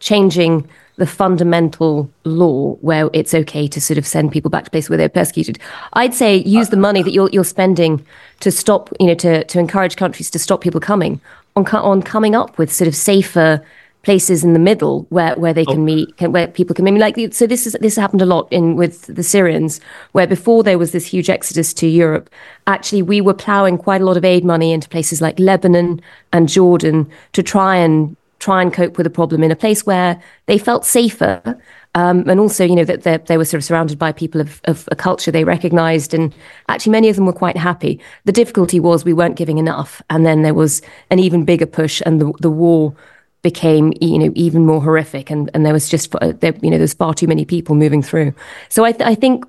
changing 0.00 0.66
the 0.96 1.06
fundamental 1.06 2.10
law 2.24 2.76
where 2.76 3.10
it's 3.12 3.34
okay 3.34 3.66
to 3.66 3.80
sort 3.82 3.98
of 3.98 4.06
send 4.06 4.32
people 4.32 4.50
back 4.50 4.64
to 4.64 4.70
places 4.70 4.88
where 4.88 4.96
they're 4.96 5.10
persecuted. 5.10 5.58
I'd 5.92 6.14
say 6.14 6.36
use 6.36 6.70
the 6.70 6.78
money 6.78 7.02
that 7.02 7.10
you're, 7.10 7.28
you're 7.32 7.44
spending 7.44 8.04
to 8.40 8.50
stop, 8.50 8.88
you 8.98 9.08
know, 9.08 9.14
to, 9.16 9.44
to 9.44 9.58
encourage 9.58 9.96
countries 9.96 10.30
to 10.30 10.38
stop 10.38 10.62
people 10.62 10.80
coming 10.80 11.20
on, 11.54 11.66
on 11.66 12.00
coming 12.00 12.34
up 12.34 12.56
with 12.56 12.72
sort 12.72 12.88
of 12.88 12.96
safer 12.96 13.62
places 14.04 14.44
in 14.44 14.52
the 14.52 14.58
middle 14.58 15.06
where, 15.08 15.34
where 15.36 15.52
they 15.52 15.64
can 15.64 15.80
oh. 15.80 15.84
meet, 15.84 16.16
can, 16.16 16.32
where 16.32 16.46
people 16.46 16.74
can 16.74 16.84
meet. 16.84 16.98
Like 16.98 17.16
so, 17.32 17.46
this 17.46 17.66
is 17.66 17.76
this 17.80 17.96
happened 17.96 18.22
a 18.22 18.26
lot 18.26 18.46
in 18.50 18.76
with 18.76 19.06
the 19.06 19.22
Syrians, 19.22 19.80
where 20.12 20.26
before 20.26 20.62
there 20.62 20.78
was 20.78 20.92
this 20.92 21.06
huge 21.06 21.30
exodus 21.30 21.74
to 21.74 21.86
Europe. 21.86 22.30
Actually, 22.66 23.02
we 23.02 23.20
were 23.20 23.34
ploughing 23.34 23.78
quite 23.78 24.00
a 24.00 24.04
lot 24.04 24.16
of 24.16 24.24
aid 24.24 24.44
money 24.44 24.72
into 24.72 24.88
places 24.88 25.20
like 25.20 25.38
Lebanon 25.38 26.00
and 26.32 26.48
Jordan 26.48 27.10
to 27.32 27.42
try 27.42 27.76
and 27.76 28.16
try 28.38 28.60
and 28.60 28.72
cope 28.72 28.98
with 28.98 29.04
the 29.04 29.10
problem 29.10 29.42
in 29.42 29.50
a 29.50 29.56
place 29.56 29.86
where 29.86 30.20
they 30.46 30.58
felt 30.58 30.84
safer. 30.84 31.58
Um, 31.96 32.28
and 32.28 32.40
also, 32.40 32.64
you 32.64 32.74
know, 32.74 32.84
that 32.84 33.04
they, 33.04 33.18
they, 33.18 33.38
were 33.38 33.44
sort 33.44 33.60
of 33.60 33.64
surrounded 33.64 34.00
by 34.00 34.10
people 34.10 34.40
of, 34.40 34.60
of 34.64 34.88
a 34.90 34.96
culture 34.96 35.30
they 35.30 35.44
recognized. 35.44 36.12
And 36.12 36.34
actually, 36.68 36.90
many 36.90 37.08
of 37.08 37.14
them 37.14 37.24
were 37.24 37.32
quite 37.32 37.56
happy. 37.56 38.00
The 38.24 38.32
difficulty 38.32 38.80
was 38.80 39.04
we 39.04 39.12
weren't 39.12 39.36
giving 39.36 39.58
enough. 39.58 40.02
And 40.10 40.26
then 40.26 40.42
there 40.42 40.54
was 40.54 40.82
an 41.10 41.20
even 41.20 41.44
bigger 41.44 41.66
push, 41.66 42.02
and 42.04 42.20
the, 42.20 42.32
the 42.40 42.50
war 42.50 42.94
became 43.44 43.92
you 44.00 44.18
know 44.18 44.32
even 44.34 44.64
more 44.64 44.82
horrific 44.82 45.30
and 45.30 45.50
and 45.54 45.64
there 45.64 45.74
was 45.74 45.88
just 45.88 46.12
uh, 46.16 46.32
there, 46.40 46.54
you 46.62 46.70
know 46.70 46.78
there's 46.78 46.94
far 46.94 47.12
too 47.12 47.28
many 47.28 47.44
people 47.44 47.76
moving 47.76 48.02
through 48.02 48.34
so 48.70 48.84
i 48.84 48.90
th- 48.90 49.06
i 49.06 49.14
think 49.14 49.44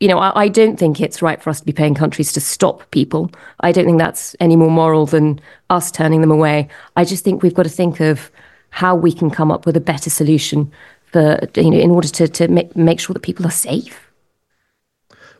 you 0.00 0.08
know 0.08 0.18
I, 0.18 0.44
I, 0.44 0.48
don't 0.48 0.78
think 0.78 0.98
it's 0.98 1.20
right 1.20 1.40
for 1.40 1.50
us 1.50 1.60
to 1.60 1.66
be 1.66 1.72
paying 1.72 1.94
countries 1.94 2.32
to 2.32 2.40
stop 2.40 2.90
people 2.90 3.30
i 3.60 3.70
don't 3.70 3.84
think 3.84 3.98
that's 3.98 4.34
any 4.40 4.56
more 4.56 4.70
moral 4.70 5.04
than 5.04 5.40
us 5.68 5.92
turning 5.92 6.22
them 6.22 6.30
away 6.30 6.68
i 6.96 7.04
just 7.04 7.22
think 7.22 7.42
we've 7.42 7.54
got 7.54 7.64
to 7.64 7.76
think 7.80 8.00
of 8.00 8.30
how 8.70 8.96
we 8.96 9.12
can 9.12 9.30
come 9.30 9.52
up 9.52 9.66
with 9.66 9.76
a 9.76 9.80
better 9.92 10.08
solution 10.08 10.72
for 11.12 11.38
you 11.54 11.70
know 11.70 11.78
in 11.78 11.90
order 11.90 12.08
to 12.08 12.26
to 12.28 12.48
make, 12.48 12.74
make 12.74 12.98
sure 12.98 13.12
that 13.12 13.22
people 13.22 13.46
are 13.46 13.50
safe 13.50 14.10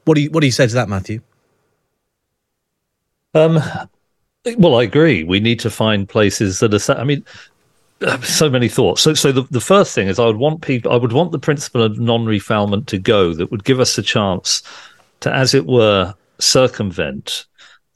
What 0.04 0.14
do 0.16 0.20
you 0.20 0.30
What 0.30 0.40
do 0.40 0.46
you 0.46 0.52
say 0.52 0.66
to 0.66 0.74
that, 0.74 0.90
Matthew? 0.90 1.20
Um, 3.34 3.60
well, 4.56 4.76
I 4.76 4.84
agree. 4.84 5.24
We 5.24 5.40
need 5.40 5.60
to 5.60 5.70
find 5.70 6.08
places 6.08 6.60
that 6.60 6.72
are. 6.74 6.98
I 6.98 7.04
mean, 7.04 7.24
so 8.22 8.50
many 8.50 8.68
thoughts. 8.68 9.02
So, 9.02 9.14
so 9.14 9.32
the, 9.32 9.42
the 9.50 9.60
first 9.60 9.94
thing 9.94 10.08
is, 10.08 10.18
I 10.18 10.26
would 10.26 10.36
want 10.36 10.62
people. 10.62 10.92
I 10.92 10.96
would 10.96 11.12
want 11.12 11.32
the 11.32 11.38
principle 11.38 11.82
of 11.82 11.98
non-refoulement 11.98 12.86
to 12.86 12.98
go. 12.98 13.34
That 13.34 13.50
would 13.50 13.64
give 13.64 13.80
us 13.80 13.98
a 13.98 14.02
chance 14.02 14.62
to, 15.20 15.34
as 15.34 15.54
it 15.54 15.66
were, 15.66 16.14
circumvent 16.38 17.46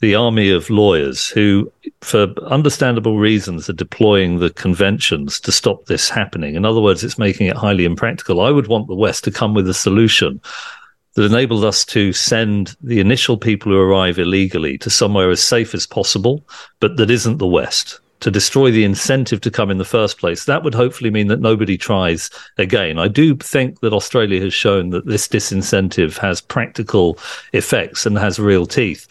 the 0.01 0.15
army 0.17 0.51
of 0.51 0.69
lawyers 0.69 1.29
who, 1.29 1.71
for 2.01 2.35
understandable 2.49 3.19
reasons, 3.19 3.71
are 3.71 3.75
deploying 3.75 4.41
the 4.41 4.51
conventions 4.51 5.39
to 5.39 5.53
stop 5.53 5.87
this 5.87 6.11
happening. 6.11 6.57
In 6.57 6.65
other 6.65 6.81
words, 6.81 7.05
it's 7.05 7.19
making 7.19 7.47
it 7.47 7.57
highly 7.57 7.85
impractical. 7.85 8.41
I 8.41 8.51
would 8.51 8.67
want 8.67 8.89
the 8.89 8.97
West 8.97 9.23
to 9.25 9.31
come 9.31 9.55
with 9.55 9.69
a 9.69 9.75
solution 9.75 10.41
that 11.15 11.25
enabled 11.25 11.65
us 11.65 11.85
to 11.85 12.13
send 12.13 12.75
the 12.81 12.99
initial 12.99 13.37
people 13.37 13.71
who 13.71 13.79
arrive 13.79 14.19
illegally 14.19 14.77
to 14.79 14.91
somewhere 14.91 15.31
as 15.31 15.41
safe 15.41 15.73
as 15.73 15.87
possible, 15.87 16.45
but 16.81 16.97
that 16.97 17.11
isn't 17.11 17.39
the 17.39 17.47
West. 17.47 18.01
To 18.23 18.31
destroy 18.31 18.71
the 18.71 18.85
incentive 18.85 19.41
to 19.43 19.51
come 19.51 19.71
in 19.71 19.79
the 19.79 19.85
first 19.85 20.19
place. 20.19 20.45
That 20.45 20.63
would 20.63 20.75
hopefully 20.75 21.11
mean 21.11 21.29
that 21.29 21.41
nobody 21.41 21.77
tries 21.77 22.31
again. 22.57 22.99
I 22.99 23.09
do 23.09 23.37
think 23.37 23.81
that 23.81 23.93
Australia 23.93 24.41
has 24.41 24.55
shown 24.55 24.91
that 24.91 25.07
this 25.07 25.29
disincentive 25.29 26.17
has 26.19 26.41
practical 26.41 27.19
effects 27.53 28.07
and 28.07 28.17
has 28.17 28.39
real 28.39 28.65
teeth. 28.65 29.07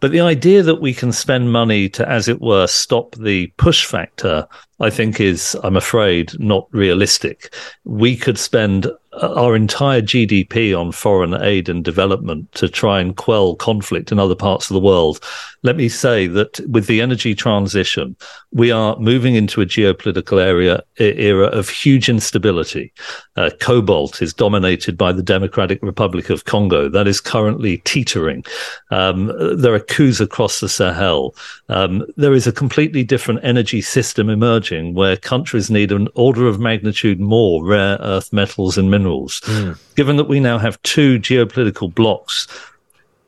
But 0.00 0.12
the 0.12 0.20
idea 0.20 0.62
that 0.62 0.80
we 0.80 0.92
can 0.92 1.10
spend 1.10 1.52
money 1.52 1.88
to, 1.90 2.08
as 2.08 2.28
it 2.28 2.40
were, 2.40 2.66
stop 2.66 3.16
the 3.16 3.46
push 3.56 3.86
factor, 3.86 4.46
I 4.78 4.90
think 4.90 5.20
is, 5.20 5.56
I'm 5.64 5.76
afraid, 5.76 6.38
not 6.38 6.68
realistic. 6.70 7.54
We 7.84 8.14
could 8.14 8.38
spend 8.38 8.86
uh, 8.86 9.34
our 9.34 9.56
entire 9.56 10.02
GDP 10.02 10.78
on 10.78 10.92
foreign 10.92 11.34
aid 11.42 11.70
and 11.70 11.82
development 11.82 12.52
to 12.52 12.68
try 12.68 13.00
and 13.00 13.16
quell 13.16 13.56
conflict 13.56 14.12
in 14.12 14.18
other 14.18 14.34
parts 14.34 14.68
of 14.68 14.74
the 14.74 14.80
world. 14.80 15.20
Let 15.66 15.76
me 15.76 15.88
say 15.88 16.28
that 16.28 16.60
with 16.68 16.86
the 16.86 17.00
energy 17.00 17.34
transition, 17.34 18.14
we 18.52 18.70
are 18.70 18.96
moving 19.00 19.34
into 19.34 19.60
a 19.60 19.66
geopolitical 19.66 20.40
area 20.40 20.80
era 20.96 21.46
of 21.46 21.68
huge 21.68 22.08
instability. 22.08 22.92
Uh, 23.34 23.50
cobalt 23.58 24.22
is 24.22 24.32
dominated 24.32 24.96
by 24.96 25.10
the 25.10 25.24
Democratic 25.24 25.82
Republic 25.82 26.30
of 26.30 26.44
Congo. 26.44 26.88
That 26.88 27.08
is 27.08 27.20
currently 27.20 27.78
teetering. 27.78 28.44
Um, 28.92 29.32
there 29.60 29.74
are 29.74 29.80
coups 29.80 30.20
across 30.20 30.60
the 30.60 30.68
Sahel. 30.68 31.34
Um, 31.68 32.06
there 32.16 32.32
is 32.32 32.46
a 32.46 32.52
completely 32.52 33.02
different 33.02 33.40
energy 33.42 33.80
system 33.80 34.30
emerging 34.30 34.94
where 34.94 35.16
countries 35.16 35.68
need 35.68 35.90
an 35.90 36.06
order 36.14 36.46
of 36.46 36.60
magnitude 36.60 37.18
more 37.18 37.66
rare 37.66 37.98
earth 38.02 38.32
metals 38.32 38.78
and 38.78 38.88
minerals. 38.88 39.40
Mm. 39.46 39.76
Given 39.96 40.16
that 40.16 40.28
we 40.28 40.38
now 40.38 40.58
have 40.58 40.80
two 40.82 41.18
geopolitical 41.18 41.92
blocks 41.92 42.46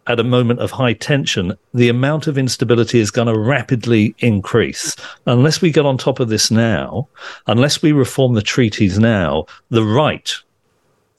at 0.08 0.18
a 0.18 0.24
moment 0.24 0.60
of 0.60 0.70
high 0.70 0.94
tension, 0.94 1.56
the 1.74 1.88
amount 1.88 2.26
of 2.26 2.38
instability 2.38 2.98
is 2.98 3.10
going 3.10 3.28
to 3.28 3.38
rapidly 3.38 4.14
increase. 4.18 4.96
Unless 5.26 5.60
we 5.60 5.70
get 5.70 5.86
on 5.86 5.98
top 5.98 6.18
of 6.18 6.28
this 6.28 6.50
now, 6.50 7.08
unless 7.46 7.82
we 7.82 7.92
reform 7.92 8.34
the 8.34 8.42
treaties 8.42 8.98
now, 8.98 9.46
the 9.70 9.84
right 9.84 10.34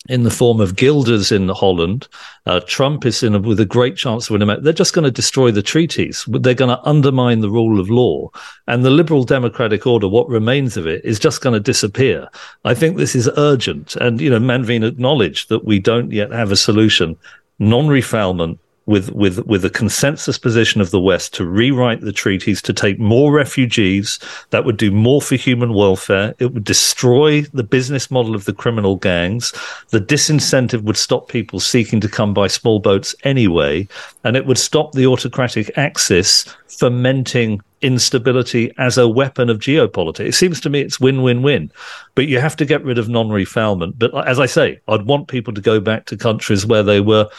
in 0.08 0.24
the 0.24 0.32
form 0.32 0.60
of 0.60 0.82
Wilders 0.82 1.32
in 1.32 1.50
Holland. 1.50 2.08
Uh, 2.46 2.60
Trump 2.62 3.06
is 3.06 3.22
in 3.22 3.36
a, 3.36 3.40
with 3.40 3.60
a 3.60 3.66
great 3.66 3.96
chance 3.96 4.28
of 4.28 4.32
winning. 4.32 4.64
They're 4.64 4.74
just 4.74 4.94
going 4.94 5.04
to 5.04 5.12
destroy 5.12 5.52
the 5.52 5.62
treaties. 5.62 6.26
They're 6.28 6.54
going 6.56 6.76
to 6.76 6.88
undermine 6.88 7.42
the 7.42 7.50
rule 7.50 7.80
of 7.80 7.90
law. 7.90 8.32
And 8.68 8.84
the 8.84 8.90
liberal 8.90 9.24
democratic 9.24 9.86
order, 9.86 10.08
what 10.08 10.28
remains 10.28 10.78
of 10.78 10.88
it, 10.88 11.06
is 11.06 11.20
just 11.20 11.42
going 11.42 11.54
to 11.54 11.60
disappear. 11.60 12.28
I 12.66 12.74
think 12.74 12.98
this 12.98 13.14
is 13.14 13.30
urgent. 13.38 13.96
And, 13.98 14.20
you 14.20 14.30
know, 14.30 14.40
Manveen 14.40 14.88
acknowledged 14.88 15.50
that 15.50 15.66
we 15.66 15.80
don't 15.80 16.12
yet 16.12 16.32
have 16.32 16.52
a 16.52 16.58
solution. 16.58 17.16
Non 17.60 17.88
refoulement 17.88 18.58
with 18.90 19.12
with 19.12 19.46
with 19.46 19.64
a 19.64 19.70
consensus 19.70 20.40
position 20.40 20.82
of 20.82 20.90
the 20.90 21.00
West 21.00 21.32
to 21.36 21.46
rewrite 21.46 22.02
the 22.02 22.12
treaties 22.12 22.60
to 22.64 22.74
take 22.74 23.00
more 23.00 23.32
refugees. 23.32 24.18
That 24.50 24.66
would 24.66 24.78
do 24.78 24.90
more 24.90 25.22
for 25.22 25.36
human 25.36 25.74
welfare. 25.76 26.34
It 26.40 26.54
would 26.54 26.64
destroy 26.64 27.42
the 27.54 27.64
business 27.64 28.10
model 28.10 28.34
of 28.34 28.46
the 28.46 28.54
criminal 28.54 28.96
gangs. 28.96 29.54
The 29.90 30.02
disincentive 30.02 30.82
would 30.84 30.98
stop 30.98 31.30
people 31.30 31.60
seeking 31.60 32.00
to 32.02 32.10
come 32.10 32.34
by 32.34 32.48
small 32.48 32.80
boats 32.80 33.16
anyway, 33.24 33.88
and 34.24 34.36
it 34.36 34.48
would 34.48 34.58
stop 34.58 34.94
the 34.94 35.06
autocratic 35.06 35.72
axis 35.78 36.46
fermenting 36.68 37.62
instability 37.82 38.72
as 38.78 38.98
a 38.98 39.08
weapon 39.08 39.50
of 39.50 39.60
geopolitics. 39.60 40.28
It 40.28 40.36
seems 40.36 40.60
to 40.62 40.70
me 40.70 40.82
it's 40.82 41.00
win 41.00 41.22
win 41.22 41.42
win, 41.42 41.72
but 42.16 42.28
you 42.28 42.40
have 42.40 42.56
to 42.58 42.66
get 42.66 42.84
rid 42.84 42.98
of 42.98 43.08
non 43.08 43.30
refoulement. 43.30 43.94
But 43.98 44.14
uh, 44.14 44.20
as 44.20 44.40
I 44.40 44.48
say, 44.48 44.82
I'd 44.88 45.06
want 45.06 45.28
people 45.28 45.54
to 45.54 45.62
go 45.62 45.80
back 45.80 46.06
to 46.08 46.18
countries 46.18 46.66
where 46.66 46.84
they 46.84 47.02
were 47.02 47.30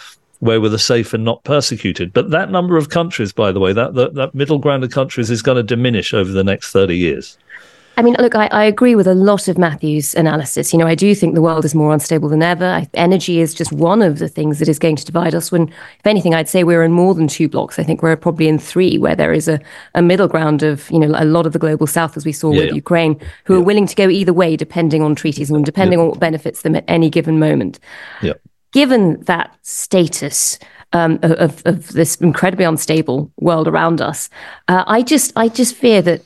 where 0.41 0.61
we're 0.61 0.69
the 0.69 0.79
safe 0.79 1.15
and 1.15 1.25
not 1.25 1.45
persecuted. 1.45 2.13
But 2.13 2.31
that 2.31 2.51
number 2.51 2.77
of 2.77 2.89
countries, 2.89 3.33
by 3.33 3.53
the 3.53 3.61
way, 3.61 3.73
that, 3.73 3.95
that, 3.95 4.15
that 4.15 4.35
middle 4.35 4.59
ground 4.59 4.83
of 4.83 4.91
countries 4.91 5.31
is 5.31 5.43
going 5.43 5.57
to 5.57 5.63
diminish 5.63 6.13
over 6.13 6.33
the 6.33 6.45
next 6.45 6.73
30 6.73 6.97
years. 6.97 7.39
I 7.97 8.03
mean, 8.03 8.17
look, 8.19 8.35
I, 8.35 8.47
I, 8.47 8.65
agree 8.65 8.95
with 8.95 9.07
a 9.07 9.15
lot 9.15 9.47
of 9.47 9.59
Matthew's 9.59 10.15
analysis. 10.15 10.73
You 10.73 10.79
know, 10.79 10.87
I 10.87 10.95
do 10.95 11.15
think 11.15 11.35
the 11.35 11.43
world 11.43 11.67
is 11.67 11.75
more 11.75 11.93
unstable 11.93 12.31
than 12.31 12.43
ever. 12.43 12.65
I, 12.65 12.89
energy 12.95 13.41
is 13.41 13.53
just 13.53 13.73
one 13.73 14.01
of 14.01 14.21
the 14.21 14.29
things 14.29 14.59
that 14.59 14.69
is 14.69 14.79
going 14.79 14.97
to 14.97 15.05
divide 15.05 15.35
us. 15.35 15.53
When, 15.53 15.69
if 15.69 16.07
anything, 16.07 16.35
I'd 16.35 16.49
say 16.49 16.65
we're 16.65 16.83
in 16.83 16.93
more 16.93 17.15
than 17.15 17.29
two 17.29 17.47
blocks. 17.47 17.79
I 17.79 17.83
think 17.83 18.03
we're 18.03 18.17
probably 18.17 18.49
in 18.49 18.59
three, 18.59 18.97
where 18.97 19.17
there 19.17 19.35
is 19.35 19.49
a, 19.49 19.61
a 19.95 20.01
middle 20.01 20.29
ground 20.29 20.63
of, 20.63 20.91
you 20.91 20.99
know, 20.99 21.13
a 21.15 21.27
lot 21.27 21.45
of 21.45 21.53
the 21.53 21.59
global 21.59 21.87
south, 21.87 22.17
as 22.17 22.25
we 22.25 22.33
saw 22.33 22.53
yeah. 22.53 22.67
with 22.67 22.75
Ukraine, 22.75 23.21
who 23.45 23.55
yeah. 23.55 23.61
are 23.61 23.65
willing 23.65 23.87
to 23.87 23.95
go 23.95 24.09
either 24.09 24.33
way, 24.33 24.57
depending 24.57 25.03
on 25.03 25.15
treaties 25.15 25.51
and 25.51 25.67
depending 25.67 25.99
yeah. 25.99 26.05
on 26.05 26.11
what 26.11 26.21
benefits 26.21 26.63
them 26.63 26.77
at 26.77 26.85
any 26.89 27.11
given 27.11 27.39
moment. 27.39 27.81
Yeah 28.23 28.35
given 28.73 29.21
that 29.23 29.57
status 29.63 30.59
um, 30.93 31.19
of, 31.23 31.63
of 31.65 31.93
this 31.93 32.17
incredibly 32.17 32.65
unstable 32.65 33.31
world 33.39 33.69
around 33.69 34.01
us, 34.01 34.29
uh, 34.69 34.85
I 34.87 35.03
just 35.03 35.33
I 35.37 35.49
just 35.49 35.75
fear 35.75 36.03
that 36.03 36.23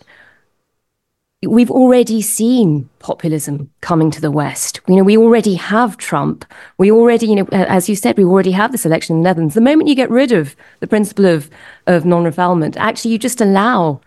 we've 1.47 1.71
already 1.71 2.23
seen 2.23 2.89
populism 2.99 3.71
coming 3.81 4.11
to 4.11 4.21
the 4.21 4.31
West. 4.31 4.81
You 4.89 4.97
know, 4.97 5.05
we 5.05 5.17
already 5.17 5.55
have 5.55 5.97
Trump. 5.97 6.45
We 6.79 6.91
already, 6.91 7.27
you 7.27 7.37
know, 7.37 7.49
as 7.53 7.89
you 7.89 7.97
said, 7.97 8.17
we 8.17 8.25
already 8.25 8.53
have 8.53 8.73
this 8.73 8.87
election 8.87 9.17
in 9.17 9.23
the 9.23 9.29
Netherlands. 9.29 9.55
The 9.55 9.61
moment 9.61 9.89
you 9.89 9.95
get 9.95 10.11
rid 10.11 10.33
of 10.33 10.57
the 10.81 10.87
principle 10.87 11.27
of 11.27 11.51
of 11.87 12.05
non-refoulement, 12.05 12.77
actually, 12.77 13.13
you 13.13 13.19
just 13.19 13.41
allow 13.41 14.01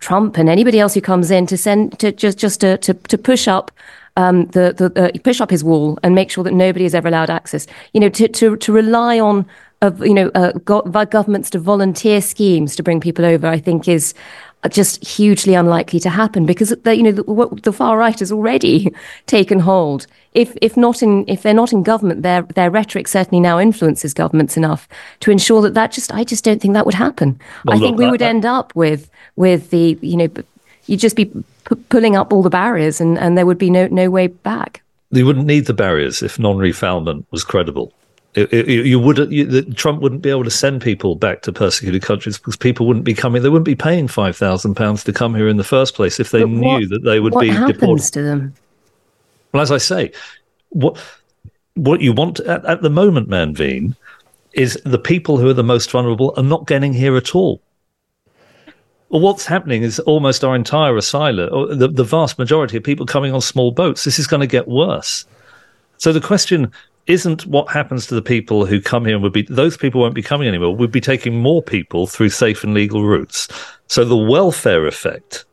Trump 0.00 0.38
and 0.38 0.48
anybody 0.48 0.78
else 0.78 0.94
who 0.94 1.00
comes 1.00 1.30
in 1.30 1.46
to 1.46 1.56
send 1.56 1.98
to 1.98 2.12
just 2.12 2.38
just 2.38 2.60
to 2.60 2.78
to, 2.78 2.94
to 2.94 3.18
push 3.18 3.48
up 3.48 3.70
um, 4.18 4.46
the, 4.46 4.74
the 4.76 5.04
uh, 5.04 5.18
push 5.22 5.40
up 5.40 5.50
his 5.50 5.64
wall 5.64 5.98
and 6.02 6.14
make 6.14 6.30
sure 6.30 6.44
that 6.44 6.52
nobody 6.52 6.84
is 6.84 6.94
ever 6.94 7.08
allowed 7.08 7.30
access. 7.30 7.66
You 7.94 8.00
know, 8.00 8.08
to 8.10 8.28
to, 8.28 8.56
to 8.56 8.72
rely 8.72 9.18
on 9.18 9.46
of 9.80 10.04
you 10.04 10.12
know 10.12 10.28
uh, 10.34 10.52
governments 11.04 11.50
to 11.50 11.58
volunteer 11.58 12.20
schemes 12.20 12.74
to 12.76 12.82
bring 12.82 13.00
people 13.00 13.24
over, 13.24 13.46
I 13.46 13.60
think 13.60 13.86
is 13.88 14.12
just 14.70 15.06
hugely 15.06 15.54
unlikely 15.54 16.00
to 16.00 16.10
happen 16.10 16.44
because 16.44 16.70
the, 16.70 16.96
you 16.96 17.02
know 17.04 17.12
the, 17.12 17.60
the, 17.62 17.72
far 17.72 17.96
right 17.96 18.18
has 18.18 18.32
already 18.32 18.92
taken 19.26 19.60
hold. 19.60 20.08
If 20.34 20.56
if 20.60 20.76
not 20.76 21.00
in 21.00 21.24
if 21.28 21.42
they're 21.42 21.54
not 21.54 21.72
in 21.72 21.84
government, 21.84 22.22
their 22.22 22.42
their 22.42 22.70
rhetoric 22.70 23.06
certainly 23.06 23.40
now 23.40 23.60
influences 23.60 24.12
governments 24.12 24.56
enough 24.56 24.88
to 25.20 25.30
ensure 25.30 25.62
that 25.62 25.74
that 25.74 25.92
just 25.92 26.12
I 26.12 26.24
just 26.24 26.42
don't 26.42 26.60
think 26.60 26.74
that 26.74 26.86
would 26.86 26.94
happen. 26.94 27.38
Well, 27.64 27.76
I 27.76 27.78
look, 27.78 27.86
think 27.86 27.98
we 27.98 28.10
would 28.10 28.22
end 28.22 28.44
up 28.44 28.74
with 28.74 29.08
with 29.36 29.70
the 29.70 29.96
you 30.02 30.16
know 30.16 30.28
you'd 30.86 31.00
just 31.00 31.14
be 31.14 31.30
p- 31.68 31.76
pulling 31.88 32.16
up 32.16 32.32
all 32.32 32.42
the 32.42 32.50
barriers 32.50 33.00
and, 33.00 33.18
and 33.18 33.36
there 33.36 33.46
would 33.46 33.58
be 33.58 33.70
no, 33.70 33.86
no 33.88 34.10
way 34.10 34.28
back. 34.28 34.82
You 35.10 35.24
wouldn't 35.24 35.46
need 35.46 35.66
the 35.66 35.74
barriers 35.74 36.22
if 36.22 36.38
non-refoulement 36.38 37.24
was 37.30 37.44
credible. 37.44 37.92
It, 38.34 38.52
it, 38.52 38.68
you 38.68 39.00
would 39.00 39.32
you, 39.32 39.62
Trump 39.72 40.02
wouldn't 40.02 40.20
be 40.20 40.30
able 40.30 40.44
to 40.44 40.50
send 40.50 40.82
people 40.82 41.16
back 41.16 41.42
to 41.42 41.52
persecuted 41.52 42.02
countries 42.02 42.36
because 42.36 42.56
people 42.56 42.86
wouldn't 42.86 43.06
be 43.06 43.14
coming. 43.14 43.42
They 43.42 43.48
wouldn't 43.48 43.64
be 43.64 43.74
paying 43.74 44.06
five 44.06 44.36
thousand 44.36 44.74
pounds 44.74 45.02
to 45.04 45.12
come 45.12 45.34
here 45.34 45.48
in 45.48 45.56
the 45.56 45.64
first 45.64 45.94
place 45.94 46.20
if 46.20 46.30
they 46.30 46.44
knew 46.44 46.60
what, 46.60 46.88
that 46.90 47.04
they 47.04 47.20
would 47.20 47.34
be 47.40 47.48
happens 47.48 47.78
deported. 47.78 48.12
to 48.12 48.22
them? 48.22 48.54
Well, 49.52 49.62
as 49.62 49.72
I 49.72 49.78
say, 49.78 50.12
what 50.68 51.02
what 51.74 52.02
you 52.02 52.12
want 52.12 52.38
at, 52.40 52.64
at 52.66 52.82
the 52.82 52.90
moment, 52.90 53.30
Manveen, 53.30 53.96
is 54.52 54.78
the 54.84 54.98
people 54.98 55.38
who 55.38 55.48
are 55.48 55.54
the 55.54 55.64
most 55.64 55.90
vulnerable 55.90 56.34
are 56.36 56.42
not 56.42 56.66
getting 56.66 56.92
here 56.92 57.16
at 57.16 57.34
all. 57.34 57.62
Well, 59.10 59.22
what's 59.22 59.46
happening 59.46 59.82
is 59.82 60.00
almost 60.00 60.44
our 60.44 60.54
entire 60.54 60.96
asylum, 60.96 61.78
the, 61.78 61.88
the 61.88 62.04
vast 62.04 62.38
majority 62.38 62.76
of 62.76 62.84
people 62.84 63.06
coming 63.06 63.32
on 63.32 63.40
small 63.40 63.70
boats. 63.70 64.04
This 64.04 64.18
is 64.18 64.26
going 64.26 64.40
to 64.40 64.46
get 64.46 64.68
worse. 64.68 65.24
So 65.96 66.12
the 66.12 66.20
question 66.20 66.70
isn't 67.06 67.46
what 67.46 67.70
happens 67.70 68.06
to 68.06 68.14
the 68.14 68.22
people 68.22 68.66
who 68.66 68.82
come 68.82 69.06
here 69.06 69.18
would 69.18 69.32
be 69.32 69.42
those 69.42 69.78
people 69.78 70.02
won't 70.02 70.14
be 70.14 70.22
coming 70.22 70.46
anymore. 70.46 70.76
We'd 70.76 70.92
be 70.92 71.00
taking 71.00 71.40
more 71.40 71.62
people 71.62 72.06
through 72.06 72.28
safe 72.28 72.62
and 72.62 72.74
legal 72.74 73.02
routes. 73.02 73.48
So 73.86 74.04
the 74.04 74.16
welfare 74.16 74.86
effect, 74.86 75.46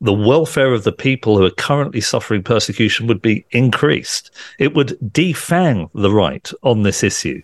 the 0.00 0.12
welfare 0.12 0.72
of 0.72 0.84
the 0.84 0.92
people 0.92 1.36
who 1.36 1.44
are 1.44 1.50
currently 1.50 2.00
suffering 2.00 2.44
persecution 2.44 3.08
would 3.08 3.20
be 3.20 3.44
increased. 3.50 4.30
It 4.60 4.74
would 4.74 4.96
defang 5.12 5.90
the 5.92 6.12
right 6.12 6.48
on 6.62 6.84
this 6.84 7.02
issue 7.02 7.42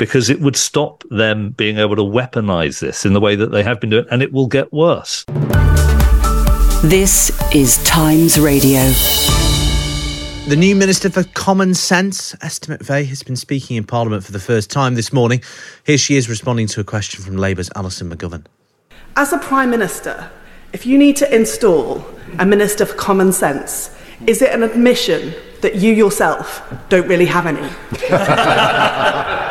because 0.00 0.30
it 0.30 0.40
would 0.40 0.56
stop 0.56 1.04
them 1.10 1.50
being 1.50 1.76
able 1.76 1.94
to 1.94 2.02
weaponize 2.02 2.80
this 2.80 3.04
in 3.04 3.12
the 3.12 3.20
way 3.20 3.36
that 3.36 3.52
they 3.52 3.62
have 3.62 3.78
been 3.78 3.90
doing, 3.90 4.06
and 4.10 4.22
it 4.22 4.32
will 4.32 4.46
get 4.46 4.72
worse. 4.72 5.26
This 6.82 7.30
is 7.54 7.84
Times 7.84 8.40
Radio. 8.40 8.80
The 10.48 10.56
new 10.56 10.74
Minister 10.74 11.10
for 11.10 11.22
Common 11.34 11.74
Sense, 11.74 12.34
Esther 12.40 12.78
McVey, 12.78 13.06
has 13.08 13.22
been 13.22 13.36
speaking 13.36 13.76
in 13.76 13.84
Parliament 13.84 14.24
for 14.24 14.32
the 14.32 14.40
first 14.40 14.70
time 14.70 14.94
this 14.94 15.12
morning. 15.12 15.42
Here 15.84 15.98
she 15.98 16.16
is 16.16 16.30
responding 16.30 16.66
to 16.68 16.80
a 16.80 16.84
question 16.84 17.22
from 17.22 17.36
Labour's 17.36 17.68
Alison 17.76 18.10
McGovern. 18.10 18.46
As 19.16 19.34
a 19.34 19.38
Prime 19.38 19.68
Minister, 19.68 20.30
if 20.72 20.86
you 20.86 20.96
need 20.96 21.16
to 21.16 21.32
install 21.32 22.02
a 22.38 22.46
Minister 22.46 22.86
for 22.86 22.94
Common 22.94 23.34
Sense, 23.34 23.94
is 24.26 24.40
it 24.40 24.54
an 24.54 24.62
admission 24.62 25.34
that 25.60 25.74
you 25.74 25.92
yourself 25.92 26.62
don't 26.88 27.06
really 27.06 27.26
have 27.26 27.44
any? 27.44 27.68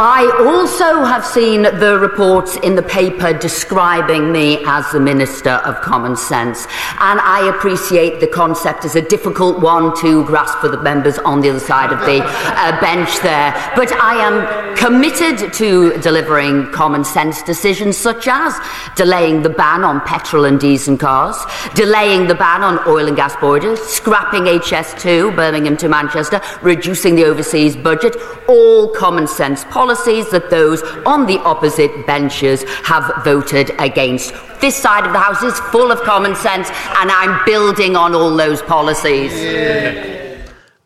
I 0.00 0.30
also 0.46 1.02
have 1.02 1.26
seen 1.26 1.62
the 1.62 1.98
reports 2.00 2.54
in 2.58 2.76
the 2.76 2.84
paper 2.84 3.36
describing 3.36 4.30
me 4.30 4.62
as 4.64 4.88
the 4.92 5.00
Minister 5.00 5.50
of 5.50 5.80
Common 5.80 6.14
Sense, 6.14 6.66
and 7.00 7.18
I 7.18 7.52
appreciate 7.52 8.20
the 8.20 8.28
concept 8.28 8.84
as 8.84 8.94
a 8.94 9.02
difficult 9.02 9.58
one 9.60 10.00
to 10.00 10.24
grasp 10.24 10.58
for 10.58 10.68
the 10.68 10.80
members 10.80 11.18
on 11.18 11.40
the 11.40 11.50
other 11.50 11.58
side 11.58 11.92
of 11.92 11.98
the 12.06 12.22
uh, 12.22 12.80
bench 12.80 13.18
there. 13.22 13.50
But 13.74 13.90
I 13.90 14.14
am 14.24 14.76
committed 14.76 15.52
to 15.54 15.98
delivering 15.98 16.70
common 16.70 17.02
sense 17.02 17.42
decisions 17.42 17.96
such 17.96 18.28
as 18.28 18.54
delaying 18.94 19.42
the 19.42 19.50
ban 19.50 19.82
on 19.82 20.00
petrol 20.02 20.44
and 20.44 20.60
diesel 20.60 20.96
cars, 20.96 21.36
delaying 21.74 22.28
the 22.28 22.36
ban 22.36 22.62
on 22.62 22.78
oil 22.86 23.08
and 23.08 23.16
gas 23.16 23.34
boilers, 23.40 23.80
scrapping 23.80 24.44
HS2, 24.44 25.34
Birmingham 25.34 25.76
to 25.76 25.88
Manchester, 25.88 26.40
reducing 26.62 27.16
the 27.16 27.24
overseas 27.24 27.74
budget, 27.74 28.14
all 28.46 28.94
common 28.94 29.26
sense 29.26 29.64
policies 29.64 29.87
policies 29.88 30.30
that 30.30 30.50
those 30.50 30.82
on 31.06 31.24
the 31.24 31.38
opposite 31.44 32.06
benches 32.06 32.62
have 32.84 33.10
voted 33.24 33.70
against. 33.78 34.34
This 34.60 34.76
side 34.76 35.06
of 35.06 35.14
the 35.14 35.18
House 35.18 35.42
is 35.42 35.58
full 35.72 35.90
of 35.90 36.02
common 36.02 36.34
sense, 36.34 36.68
and 36.98 37.10
I'm 37.10 37.42
building 37.46 37.96
on 37.96 38.14
all 38.14 38.36
those 38.36 38.60
policies. 38.60 39.32
Yeah. 39.32 40.36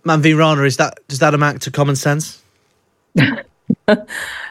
Manveen 0.05 0.39
Rana, 0.39 0.63
is 0.63 0.77
that 0.77 1.01
does 1.09 1.19
that 1.19 1.35
amount 1.35 1.63
to 1.63 1.73
common 1.73 1.97
sense? 1.97 2.43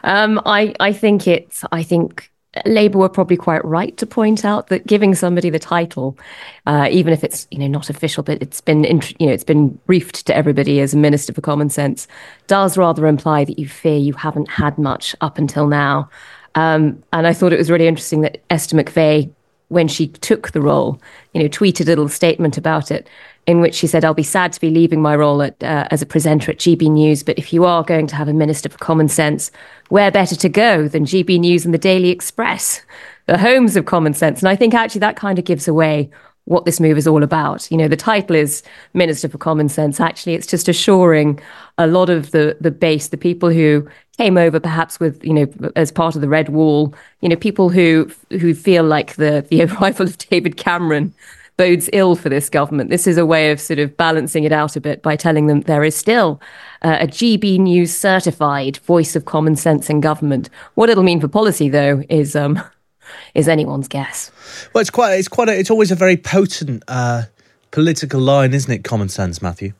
um, 0.04 0.40
I 0.44 0.74
I 0.78 0.92
think 0.92 1.26
it's 1.26 1.64
I 1.72 1.82
think 1.82 2.30
Labour 2.66 2.98
were 2.98 3.08
probably 3.08 3.36
quite 3.36 3.64
right 3.64 3.96
to 3.96 4.06
point 4.06 4.44
out 4.44 4.68
that 4.68 4.86
giving 4.86 5.14
somebody 5.14 5.48
the 5.48 5.58
title, 5.58 6.18
uh, 6.66 6.88
even 6.90 7.12
if 7.12 7.24
it's 7.24 7.46
you 7.50 7.58
know 7.58 7.66
not 7.66 7.88
official, 7.88 8.22
but 8.22 8.42
it's 8.42 8.60
been 8.60 8.84
you 8.84 9.26
know 9.26 9.32
it's 9.32 9.44
been 9.44 9.68
briefed 9.86 10.26
to 10.26 10.36
everybody 10.36 10.80
as 10.80 10.92
a 10.92 10.98
minister 10.98 11.32
for 11.32 11.40
common 11.40 11.70
sense, 11.70 12.06
does 12.46 12.76
rather 12.76 13.06
imply 13.06 13.44
that 13.44 13.58
you 13.58 13.66
fear 13.66 13.96
you 13.96 14.12
haven't 14.12 14.50
had 14.50 14.76
much 14.78 15.16
up 15.20 15.38
until 15.38 15.66
now. 15.66 16.08
Um, 16.54 17.02
and 17.12 17.26
I 17.26 17.32
thought 17.32 17.52
it 17.52 17.58
was 17.58 17.70
really 17.70 17.86
interesting 17.86 18.20
that 18.22 18.42
Esther 18.50 18.76
McVey, 18.76 19.30
when 19.68 19.88
she 19.88 20.08
took 20.08 20.52
the 20.52 20.60
role, 20.60 21.00
you 21.32 21.42
know, 21.42 21.48
tweeted 21.48 21.82
a 21.82 21.84
little 21.84 22.08
statement 22.08 22.58
about 22.58 22.90
it 22.90 23.08
in 23.46 23.60
which 23.60 23.74
she 23.74 23.86
said, 23.86 24.04
I'll 24.04 24.14
be 24.14 24.22
sad 24.22 24.52
to 24.52 24.60
be 24.60 24.70
leaving 24.70 25.02
my 25.02 25.16
role 25.16 25.42
at, 25.42 25.62
uh, 25.62 25.88
as 25.90 26.00
a 26.00 26.06
presenter 26.06 26.52
at 26.52 26.58
GB 26.58 26.90
News, 26.90 27.22
but 27.22 27.38
if 27.38 27.52
you 27.52 27.64
are 27.64 27.82
going 27.82 28.06
to 28.06 28.14
have 28.14 28.28
a 28.28 28.32
Minister 28.32 28.68
for 28.68 28.78
Common 28.78 29.08
Sense, 29.08 29.50
where 29.88 30.10
better 30.10 30.36
to 30.36 30.48
go 30.48 30.86
than 30.86 31.04
GB 31.04 31.40
News 31.40 31.64
and 31.64 31.74
the 31.74 31.78
Daily 31.78 32.10
Express, 32.10 32.82
the 33.26 33.38
homes 33.38 33.76
of 33.76 33.84
common 33.84 34.14
sense? 34.14 34.40
And 34.40 34.48
I 34.48 34.56
think 34.56 34.74
actually 34.74 35.00
that 35.00 35.16
kind 35.16 35.38
of 35.38 35.44
gives 35.44 35.68
away 35.68 36.10
what 36.44 36.64
this 36.64 36.80
move 36.80 36.98
is 36.98 37.06
all 37.06 37.22
about. 37.22 37.70
You 37.70 37.76
know, 37.76 37.88
the 37.88 37.96
title 37.96 38.34
is 38.34 38.62
Minister 38.94 39.28
for 39.28 39.38
Common 39.38 39.68
Sense. 39.68 40.00
Actually, 40.00 40.34
it's 40.34 40.46
just 40.46 40.68
assuring 40.68 41.40
a 41.78 41.86
lot 41.86 42.10
of 42.10 42.32
the 42.32 42.56
the 42.60 42.70
base, 42.70 43.08
the 43.08 43.16
people 43.16 43.50
who 43.50 43.88
came 44.18 44.36
over 44.36 44.60
perhaps 44.60 44.98
with, 44.98 45.24
you 45.24 45.32
know, 45.32 45.46
as 45.76 45.92
part 45.92 46.14
of 46.14 46.20
the 46.20 46.28
Red 46.28 46.48
Wall, 46.48 46.94
you 47.20 47.28
know, 47.28 47.36
people 47.36 47.68
who 47.68 48.10
who 48.30 48.54
feel 48.54 48.84
like 48.84 49.16
the 49.16 49.46
the 49.48 49.62
arrival 49.64 50.06
of 50.06 50.18
David 50.18 50.56
Cameron 50.56 51.14
bodes 51.62 51.88
ill 51.92 52.16
for 52.16 52.28
this 52.28 52.50
government. 52.50 52.90
This 52.90 53.06
is 53.06 53.16
a 53.16 53.24
way 53.24 53.52
of 53.52 53.60
sort 53.60 53.78
of 53.78 53.96
balancing 53.96 54.42
it 54.42 54.50
out 54.50 54.74
a 54.74 54.80
bit 54.80 55.00
by 55.00 55.14
telling 55.14 55.46
them 55.46 55.60
there 55.60 55.84
is 55.84 55.94
still 55.94 56.40
uh, 56.82 56.96
a 56.98 57.06
GB 57.06 57.60
News 57.60 57.96
certified 57.96 58.78
voice 58.78 59.14
of 59.14 59.26
common 59.26 59.54
sense 59.54 59.88
in 59.88 60.00
government. 60.00 60.50
What 60.74 60.90
it'll 60.90 61.04
mean 61.04 61.20
for 61.20 61.28
policy, 61.28 61.68
though, 61.68 62.02
is 62.08 62.34
um, 62.34 62.60
is 63.36 63.46
anyone's 63.46 63.86
guess. 63.86 64.32
Well, 64.72 64.80
it's 64.80 64.90
quite 64.90 65.12
it's 65.14 65.28
quite 65.28 65.48
a, 65.48 65.56
it's 65.56 65.70
always 65.70 65.92
a 65.92 65.94
very 65.94 66.16
potent 66.16 66.82
uh, 66.88 67.26
political 67.70 68.20
line, 68.20 68.54
isn't 68.54 68.72
it? 68.72 68.82
Common 68.82 69.08
sense, 69.08 69.40
Matthew. 69.40 69.72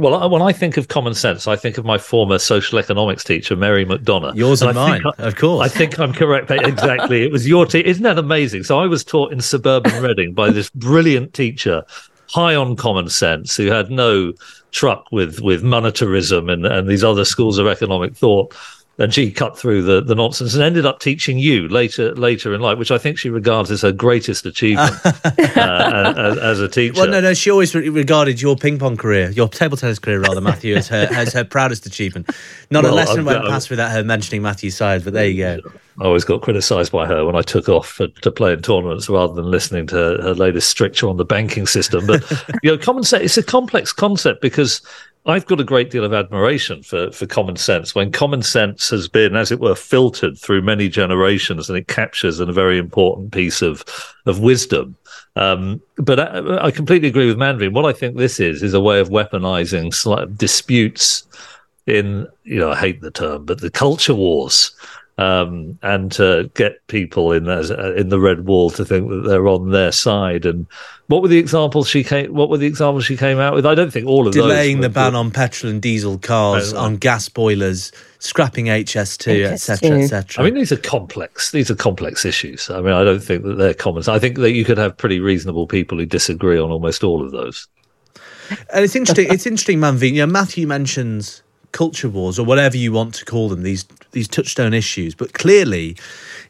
Well, 0.00 0.30
when 0.30 0.40
I 0.40 0.52
think 0.52 0.78
of 0.78 0.88
common 0.88 1.12
sense, 1.12 1.46
I 1.46 1.56
think 1.56 1.76
of 1.76 1.84
my 1.84 1.98
former 1.98 2.38
social 2.38 2.78
economics 2.78 3.22
teacher, 3.22 3.54
Mary 3.54 3.84
McDonough. 3.84 4.34
Yours 4.34 4.62
and, 4.62 4.70
and 4.70 4.76
mine, 4.76 5.02
I, 5.18 5.22
of 5.24 5.36
course. 5.36 5.62
I 5.62 5.68
think 5.68 5.98
I'm 6.00 6.14
correct. 6.14 6.50
Exactly. 6.50 7.22
it 7.22 7.30
was 7.30 7.46
your 7.46 7.66
teacher. 7.66 7.86
Isn't 7.86 8.04
that 8.04 8.18
amazing? 8.18 8.64
So 8.64 8.78
I 8.78 8.86
was 8.86 9.04
taught 9.04 9.30
in 9.30 9.42
suburban 9.42 9.90
Reading 10.02 10.32
by 10.32 10.50
this 10.50 10.70
brilliant 10.70 11.34
teacher, 11.34 11.84
high 12.30 12.54
on 12.54 12.76
common 12.76 13.10
sense, 13.10 13.54
who 13.58 13.66
had 13.66 13.90
no 13.90 14.32
truck 14.70 15.04
with, 15.12 15.40
with 15.40 15.62
monetarism 15.62 16.50
and, 16.50 16.64
and 16.64 16.88
these 16.88 17.04
other 17.04 17.26
schools 17.26 17.58
of 17.58 17.66
economic 17.66 18.16
thought 18.16 18.56
and 19.00 19.14
she 19.14 19.30
cut 19.30 19.58
through 19.58 19.82
the, 19.82 20.02
the 20.02 20.14
nonsense 20.14 20.52
and 20.52 20.62
ended 20.62 20.84
up 20.84 21.00
teaching 21.00 21.38
you 21.38 21.66
later 21.68 22.14
later 22.14 22.54
in 22.54 22.60
life, 22.60 22.76
which 22.76 22.90
I 22.90 22.98
think 22.98 23.18
she 23.18 23.30
regards 23.30 23.70
as 23.70 23.80
her 23.80 23.92
greatest 23.92 24.44
achievement 24.44 24.94
uh, 25.06 26.14
as, 26.16 26.38
as, 26.38 26.60
a 26.60 26.68
teacher. 26.68 27.00
Well, 27.00 27.10
no, 27.10 27.20
no, 27.20 27.32
she 27.32 27.50
always 27.50 27.74
regarded 27.74 28.42
your 28.42 28.56
ping 28.56 28.78
pong 28.78 28.98
career, 28.98 29.30
your 29.30 29.48
table 29.48 29.78
tennis 29.78 29.98
career, 29.98 30.20
rather, 30.20 30.42
Matthew, 30.42 30.76
as 30.76 30.86
her 30.88 31.08
as 31.10 31.32
her 31.32 31.44
proudest 31.44 31.86
achievement. 31.86 32.28
Not 32.70 32.84
well, 32.84 32.92
a 32.92 32.94
lesson 32.94 33.24
went 33.24 33.42
past 33.46 33.70
without 33.70 33.90
her 33.90 34.04
mentioning 34.04 34.42
Matthew's 34.42 34.76
Syed, 34.76 35.02
but 35.02 35.14
there 35.14 35.26
you 35.26 35.42
go. 35.42 35.72
I 35.98 36.04
always 36.04 36.24
got 36.24 36.42
criticised 36.42 36.92
by 36.92 37.06
her 37.06 37.24
when 37.24 37.36
I 37.36 37.42
took 37.42 37.68
off 37.68 37.86
for, 37.86 38.08
to 38.08 38.30
play 38.30 38.52
in 38.52 38.62
tournaments 38.62 39.08
rather 39.08 39.34
than 39.34 39.50
listening 39.50 39.86
to 39.88 39.96
her, 39.96 40.22
her 40.22 40.34
latest 40.34 40.68
stricture 40.68 41.08
on 41.08 41.16
the 41.16 41.24
banking 41.24 41.66
system. 41.66 42.06
But 42.06 42.30
you 42.62 42.70
know, 42.70 42.78
common 42.78 43.02
sense 43.02 43.24
it's 43.24 43.38
a 43.38 43.42
complex 43.42 43.92
concept 43.92 44.40
because 44.40 44.82
I've 45.26 45.46
got 45.46 45.60
a 45.60 45.64
great 45.64 45.90
deal 45.90 46.04
of 46.04 46.14
admiration 46.14 46.82
for, 46.82 47.10
for 47.12 47.26
common 47.26 47.56
sense 47.56 47.94
when 47.94 48.10
common 48.10 48.42
sense 48.42 48.88
has 48.88 49.06
been, 49.06 49.36
as 49.36 49.52
it 49.52 49.60
were, 49.60 49.74
filtered 49.74 50.38
through 50.38 50.62
many 50.62 50.88
generations 50.88 51.68
and 51.68 51.76
it 51.76 51.88
captures 51.88 52.40
a 52.40 52.46
very 52.46 52.78
important 52.78 53.32
piece 53.32 53.60
of, 53.60 53.84
of 54.24 54.40
wisdom. 54.40 54.96
Um, 55.36 55.80
but 55.96 56.18
I, 56.18 56.66
I, 56.66 56.70
completely 56.70 57.08
agree 57.08 57.26
with 57.26 57.36
Manveen. 57.36 57.72
What 57.72 57.84
I 57.84 57.92
think 57.92 58.16
this 58.16 58.40
is, 58.40 58.62
is 58.62 58.74
a 58.74 58.80
way 58.80 58.98
of 58.98 59.10
weaponizing 59.10 60.36
disputes 60.38 61.24
in, 61.86 62.26
you 62.44 62.58
know, 62.58 62.72
I 62.72 62.76
hate 62.76 63.00
the 63.00 63.10
term, 63.10 63.44
but 63.44 63.60
the 63.60 63.70
culture 63.70 64.14
wars 64.14 64.72
um, 65.20 65.78
and 65.82 66.10
to 66.12 66.50
get 66.54 66.86
people 66.86 67.32
in 67.32 67.46
as, 67.46 67.70
uh, 67.70 67.92
in 67.94 68.08
the 68.08 68.18
red 68.18 68.46
wall 68.46 68.70
to 68.70 68.86
think 68.86 69.10
that 69.10 69.24
they're 69.26 69.48
on 69.48 69.70
their 69.70 69.92
side. 69.92 70.46
And 70.46 70.66
what 71.08 71.20
were 71.20 71.28
the 71.28 71.36
examples 71.36 71.88
she 71.88 72.02
came? 72.02 72.32
What 72.32 72.48
were 72.48 72.56
the 72.56 72.66
examples 72.66 73.04
she 73.04 73.18
came 73.18 73.38
out 73.38 73.54
with? 73.54 73.66
I 73.66 73.74
don't 73.74 73.92
think 73.92 74.06
all 74.06 74.26
of 74.26 74.32
delaying 74.32 74.78
those 74.80 74.84
the 74.84 74.94
ban 74.94 75.14
on 75.14 75.30
petrol 75.30 75.70
and 75.70 75.82
diesel 75.82 76.16
cars, 76.16 76.72
on 76.72 76.96
gas 76.96 77.28
boilers, 77.28 77.92
scrapping 78.18 78.66
HS2, 78.66 79.44
etc., 79.44 80.00
etc. 80.00 80.42
I 80.42 80.46
mean, 80.46 80.54
these 80.54 80.72
are 80.72 80.78
complex. 80.78 81.50
These 81.50 81.70
are 81.70 81.76
complex 81.76 82.24
issues. 82.24 82.70
I 82.70 82.80
mean, 82.80 82.94
I 82.94 83.04
don't 83.04 83.22
think 83.22 83.42
that 83.42 83.56
they're 83.56 83.74
common. 83.74 84.02
I 84.08 84.18
think 84.18 84.38
that 84.38 84.52
you 84.52 84.64
could 84.64 84.78
have 84.78 84.96
pretty 84.96 85.20
reasonable 85.20 85.66
people 85.66 85.98
who 85.98 86.06
disagree 86.06 86.58
on 86.58 86.70
almost 86.70 87.04
all 87.04 87.22
of 87.22 87.30
those. 87.30 87.68
And 88.72 88.84
it's 88.84 88.96
interesting. 88.96 89.26
it's 89.30 89.46
interesting, 89.46 89.80
Manveen. 89.80 90.14
You 90.14 90.26
know, 90.26 90.32
Matthew 90.32 90.66
mentions 90.66 91.42
culture 91.72 92.08
wars 92.08 92.38
or 92.38 92.44
whatever 92.44 92.76
you 92.76 92.92
want 92.92 93.14
to 93.14 93.24
call 93.24 93.48
them, 93.48 93.62
these 93.62 93.84
these 94.12 94.28
touchstone 94.28 94.74
issues. 94.74 95.14
But 95.14 95.32
clearly, 95.32 95.96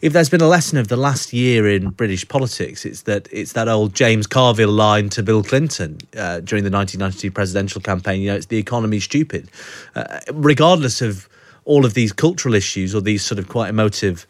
if 0.01 0.13
there's 0.13 0.31
been 0.31 0.41
a 0.41 0.49
lesson 0.49 0.79
of 0.79 0.89
the 0.89 0.97
last 0.97 1.33
year 1.33 1.69
in 1.69 1.91
British 1.91 2.27
politics, 2.27 2.85
it's 2.85 3.03
that 3.03 3.29
it's 3.31 3.53
that 3.53 3.69
old 3.69 3.95
James 3.95 4.27
Carville 4.27 4.73
line 4.73 5.09
to 5.11 5.23
Bill 5.23 5.43
Clinton 5.43 5.99
uh, 6.17 6.41
during 6.41 6.65
the 6.65 6.71
1992 6.71 7.31
presidential 7.31 7.81
campaign. 7.81 8.21
You 8.21 8.31
know, 8.31 8.37
it's 8.37 8.47
the 8.47 8.59
economy 8.59 9.01
stupid, 9.01 9.51
uh, 9.95 10.21
regardless 10.33 11.03
of 11.03 11.29
all 11.65 11.85
of 11.85 11.95
these 11.95 12.13
cultural 12.13 12.55
issues 12.55 12.95
or 12.95 13.01
these 13.01 13.23
sort 13.23 13.39
of 13.39 13.49
quite 13.49 13.69
emotive 13.69 14.27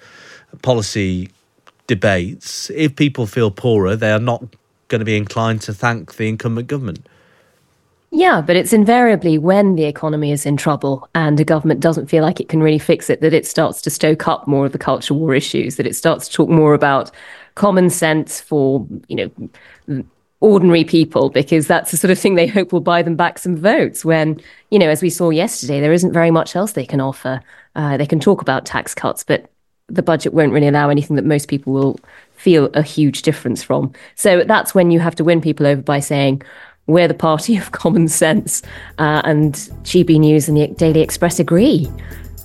policy 0.63 1.31
debates. 1.87 2.71
If 2.71 2.97
people 2.97 3.27
feel 3.27 3.51
poorer, 3.51 3.97
they 3.97 4.13
are 4.13 4.21
not 4.21 4.45
going 4.89 4.99
to 4.99 5.05
be 5.05 5.17
inclined 5.17 5.63
to 5.63 5.73
thank 5.73 6.17
the 6.17 6.29
incumbent 6.29 6.67
government. 6.67 7.07
Yeah, 8.13 8.41
but 8.41 8.57
it's 8.57 8.73
invariably 8.73 9.39
when 9.39 9.77
the 9.77 9.85
economy 9.85 10.33
is 10.33 10.45
in 10.45 10.57
trouble 10.57 11.09
and 11.15 11.39
a 11.39 11.45
government 11.45 11.79
doesn't 11.79 12.09
feel 12.09 12.25
like 12.25 12.41
it 12.41 12.49
can 12.49 12.61
really 12.61 12.79
fix 12.79 13.09
it 13.09 13.21
that 13.21 13.33
it 13.33 13.47
starts 13.47 13.81
to 13.83 13.91
stoke 13.91 14.27
up 14.27 14.49
more 14.49 14.67
of 14.67 14.73
the 14.73 14.79
culture 14.79 15.15
war 15.15 15.33
issues, 15.33 15.77
that 15.77 15.87
it 15.87 15.95
starts 15.95 16.27
to 16.27 16.35
talk 16.35 16.49
more 16.49 16.75
about 16.75 17.13
common 17.55 17.89
sense 17.89 18.41
for, 18.41 18.85
you 19.07 19.31
know, 19.89 20.05
ordinary 20.41 20.83
people, 20.83 21.31
because 21.31 21.69
that's 21.69 21.93
the 21.93 21.97
sort 21.97 22.11
of 22.11 22.19
thing 22.19 22.35
they 22.35 22.49
hope 22.49 22.73
will 22.73 22.81
buy 22.81 23.01
them 23.01 23.15
back 23.15 23.39
some 23.39 23.57
votes 23.57 24.05
when, 24.05 24.41
you 24.71 24.79
know, 24.79 24.89
as 24.89 25.03
we 25.03 25.11
saw 25.11 25.31
yesterday, 25.31 25.81
there 25.81 25.93
isn't 25.93 26.13
very 26.13 26.33
much 26.33 26.57
else 26.57 26.73
they 26.73 26.87
can 26.87 27.01
offer. 27.01 27.41
Uh, 27.77 27.97
they 27.97 28.07
can 28.07 28.19
talk 28.19 28.43
about 28.43 28.67
tax 28.67 28.93
cuts, 28.93 29.23
but 29.23 29.49
the 29.87 30.03
budget 30.03 30.35
won't 30.35 30.53
really 30.53 30.69
allow 30.69 30.89
anything 30.89 31.15
that 31.15 31.25
most 31.25 31.49
people 31.49 31.73
will 31.73 32.01
feel 32.35 32.71
a 32.75 32.83
huge 32.83 33.23
difference 33.23 33.63
from. 33.63 33.93
So 34.17 34.43
that's 34.45 34.75
when 34.75 34.91
you 34.91 34.99
have 34.99 35.15
to 35.17 35.25
win 35.25 35.41
people 35.41 35.67
over 35.67 35.83
by 35.83 36.01
saying, 36.01 36.43
we're 36.87 37.09
the 37.09 37.15
party 37.15 37.57
of 37.57 37.73
common 37.73 38.09
sense. 38.09 38.63
Uh, 38.99 39.23
and 39.25 39.55
GB 39.85 40.19
News 40.19 40.49
and 40.49 40.57
the 40.57 40.69
Daily 40.69 41.01
Express 41.01 41.39
agree. 41.39 41.89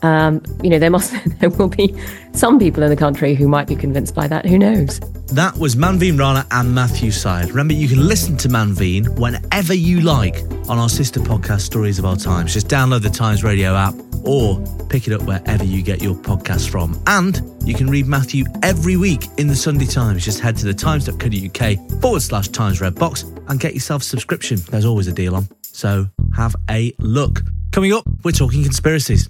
Um, 0.02 0.42
you 0.64 0.70
know, 0.70 0.80
there 0.80 0.90
must 0.90 1.14
there 1.40 1.50
will 1.50 1.70
be 1.70 1.96
some 2.34 2.60
people 2.60 2.84
in 2.84 2.90
the 2.90 2.96
country 2.96 3.36
who 3.36 3.48
might 3.48 3.68
be 3.68 3.76
convinced 3.76 4.16
by 4.16 4.28
that. 4.28 4.46
Who 4.46 4.58
knows? 4.58 5.00
That 5.28 5.58
was 5.58 5.76
Manveen 5.76 6.20
Rana 6.20 6.46
and 6.52 6.74
Matthew 6.74 7.12
Syed. 7.12 7.50
Remember, 7.50 7.74
you 7.74 7.88
can 7.88 8.08
listen 8.08 8.38
to 8.38 8.48
Manveen 8.48 9.18
whenever 9.18 9.74
you 9.74 10.02
like 10.02 10.44
on 10.70 10.78
our 10.78 10.90
sister 10.90 11.20
podcast, 11.20 11.62
Stories 11.62 11.98
of 11.98 12.06
Our 12.06 12.16
Times. 12.16 12.54
Just 12.54 12.68
download 12.68 13.02
the 13.02 13.10
Times 13.10 13.44
Radio 13.44 13.74
app 13.76 13.96
or 14.24 14.60
pick 14.90 15.08
it 15.08 15.14
up 15.14 15.22
wherever 15.24 15.64
you 15.64 15.82
get 15.82 16.02
your 16.02 16.16
podcast 16.16 16.70
from. 16.70 17.02
And 17.08 17.42
you 17.64 17.74
can 17.74 17.90
read 17.90 18.08
Matthew 18.08 18.46
every 18.64 18.98
week 18.98 19.28
in 19.38 19.48
the 19.48 19.56
Sunday 19.56 19.86
Times. 19.86 20.24
Just 20.24 20.40
head 20.40 20.58
to 20.58 20.66
the 20.66 20.74
times.co.uk 20.74 22.02
forward 22.02 22.22
slash 22.22 22.48
Times 22.50 22.82
Red 22.82 22.96
Box 22.96 23.24
and 23.48 23.60
get 23.60 23.74
yourself 23.74 24.02
a 24.02 24.06
subscription. 24.06 24.58
There's 24.70 24.86
always 24.86 25.08
a 25.08 25.14
deal 25.14 25.36
on. 25.36 25.48
So 25.62 26.08
have 26.36 26.56
a 26.70 26.94
look. 27.00 27.42
Coming 27.72 27.94
up, 27.94 28.06
we're 28.24 28.32
talking 28.32 28.64
conspiracies. 28.64 29.30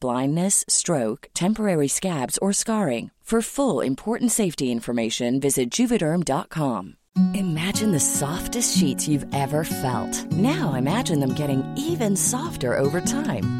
blindness, 0.00 0.64
stroke, 0.68 1.28
temporary 1.34 1.88
scabs, 1.88 2.38
or 2.38 2.52
scarring. 2.52 3.10
For 3.30 3.42
full 3.42 3.80
important 3.80 4.32
safety 4.32 4.72
information, 4.72 5.38
visit 5.38 5.70
juvederm.com. 5.70 6.96
Imagine 7.34 7.92
the 7.92 8.00
softest 8.00 8.76
sheets 8.76 9.06
you've 9.06 9.26
ever 9.32 9.62
felt. 9.62 10.32
Now 10.32 10.72
imagine 10.72 11.20
them 11.20 11.34
getting 11.34 11.62
even 11.76 12.16
softer 12.16 12.76
over 12.76 13.00
time. 13.00 13.59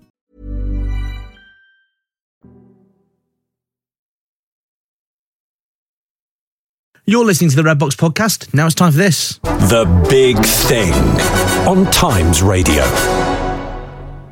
You're 7.07 7.25
listening 7.25 7.49
to 7.49 7.55
the 7.55 7.63
Red 7.63 7.79
Box 7.79 7.95
podcast. 7.95 8.53
Now 8.53 8.67
it's 8.67 8.75
time 8.75 8.91
for 8.91 8.99
this. 8.99 9.39
The 9.39 9.85
Big 10.07 10.37
Thing 10.37 10.93
on 11.67 11.89
Times 11.89 12.43
Radio. 12.43 12.83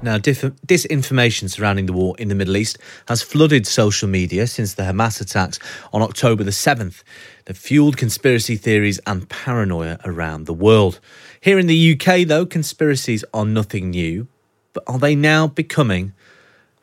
Now, 0.03 0.19
dif- 0.19 0.53
disinformation 0.67 1.49
surrounding 1.49 1.87
the 1.87 1.93
war 1.93 2.13
in 2.19 2.27
the 2.27 2.35
Middle 2.35 2.55
East 2.55 2.77
has 3.07 3.23
flooded 3.23 3.65
social 3.65 4.07
media 4.07 4.45
since 4.45 4.75
the 4.75 4.83
Hamas 4.83 5.19
attacks 5.19 5.57
on 5.91 6.03
October 6.03 6.43
the 6.43 6.51
7th 6.51 7.01
that 7.45 7.57
fueled 7.57 7.97
conspiracy 7.97 8.55
theories 8.55 8.99
and 9.07 9.27
paranoia 9.29 9.97
around 10.05 10.45
the 10.45 10.53
world. 10.53 10.99
Here 11.41 11.57
in 11.57 11.65
the 11.65 11.93
UK, 11.93 12.27
though, 12.27 12.45
conspiracies 12.45 13.25
are 13.33 13.45
nothing 13.45 13.89
new, 13.89 14.27
but 14.73 14.83
are 14.85 14.99
they 14.99 15.15
now 15.15 15.47
becoming 15.47 16.13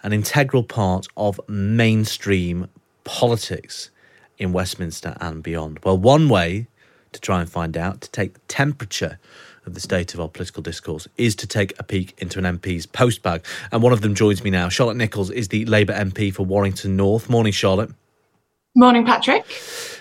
an 0.03 0.13
integral 0.13 0.65
part 0.65 1.07
of 1.17 1.41
mainstream 1.49 2.67
politics 3.05 3.91
in 4.39 4.53
Westminster 4.53 5.17
and 5.21 5.43
beyond? 5.43 5.81
Well, 5.85 5.99
one 5.99 6.29
way 6.29 6.67
to 7.13 7.21
try 7.21 7.41
and 7.41 7.51
find 7.51 7.77
out, 7.77 8.01
to 8.03 8.11
take 8.11 8.35
the 8.35 8.41
temperature 8.49 9.19
of 9.65 9.75
the 9.75 9.81
state 9.81 10.15
of 10.15 10.21
our 10.21 10.29
political 10.29 10.63
discourse, 10.63 11.09
is 11.17 11.35
to 11.37 11.47
take 11.47 11.79
a 11.79 11.83
peek 11.83 12.15
into 12.19 12.39
an 12.39 12.59
MP's 12.59 12.87
postbag. 12.87 13.45
And 13.73 13.83
one 13.83 13.93
of 13.93 14.01
them 14.01 14.15
joins 14.15 14.45
me 14.45 14.51
now. 14.51 14.69
Charlotte 14.69 14.97
Nichols 14.97 15.31
is 15.31 15.49
the 15.49 15.65
Labour 15.65 15.95
MP 15.95 16.33
for 16.33 16.45
Warrington 16.45 16.97
North. 16.97 17.29
Morning, 17.29 17.53
Charlotte. 17.53 17.91
Morning, 18.75 19.05
Patrick. 19.07 19.45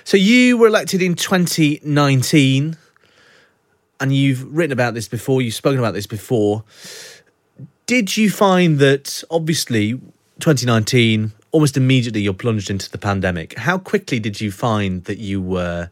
So 0.04 0.18
you 0.18 0.58
were 0.58 0.68
elected 0.68 1.02
in 1.02 1.16
2019, 1.16 2.78
and 4.00 4.14
you've 4.14 4.56
written 4.56 4.74
about 4.74 4.94
this 4.94 5.08
before, 5.08 5.42
you've 5.42 5.56
spoken 5.56 5.80
about 5.80 5.94
this 5.94 6.06
before. 6.06 6.64
Did 7.86 8.18
you 8.18 8.30
find 8.30 8.80
that 8.80 9.24
obviously 9.32 9.94
2019, 10.40 11.32
almost 11.56 11.78
immediately 11.78 12.20
you're 12.20 12.34
plunged 12.34 12.70
into 12.70 12.92
the 12.92 12.98
pandemic? 12.98 13.58
How 13.58 13.78
quickly 13.78 14.20
did 14.20 14.42
you 14.42 14.52
find 14.52 15.06
that 15.06 15.20
you 15.20 15.42
were 15.42 15.90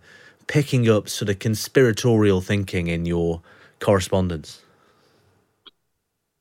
picking 0.47 0.89
up 0.89 1.07
sort 1.07 1.29
of 1.29 1.39
conspiratorial 1.39 2.41
thinking 2.41 2.87
in 2.87 3.05
your 3.05 3.41
correspondence? 3.79 4.59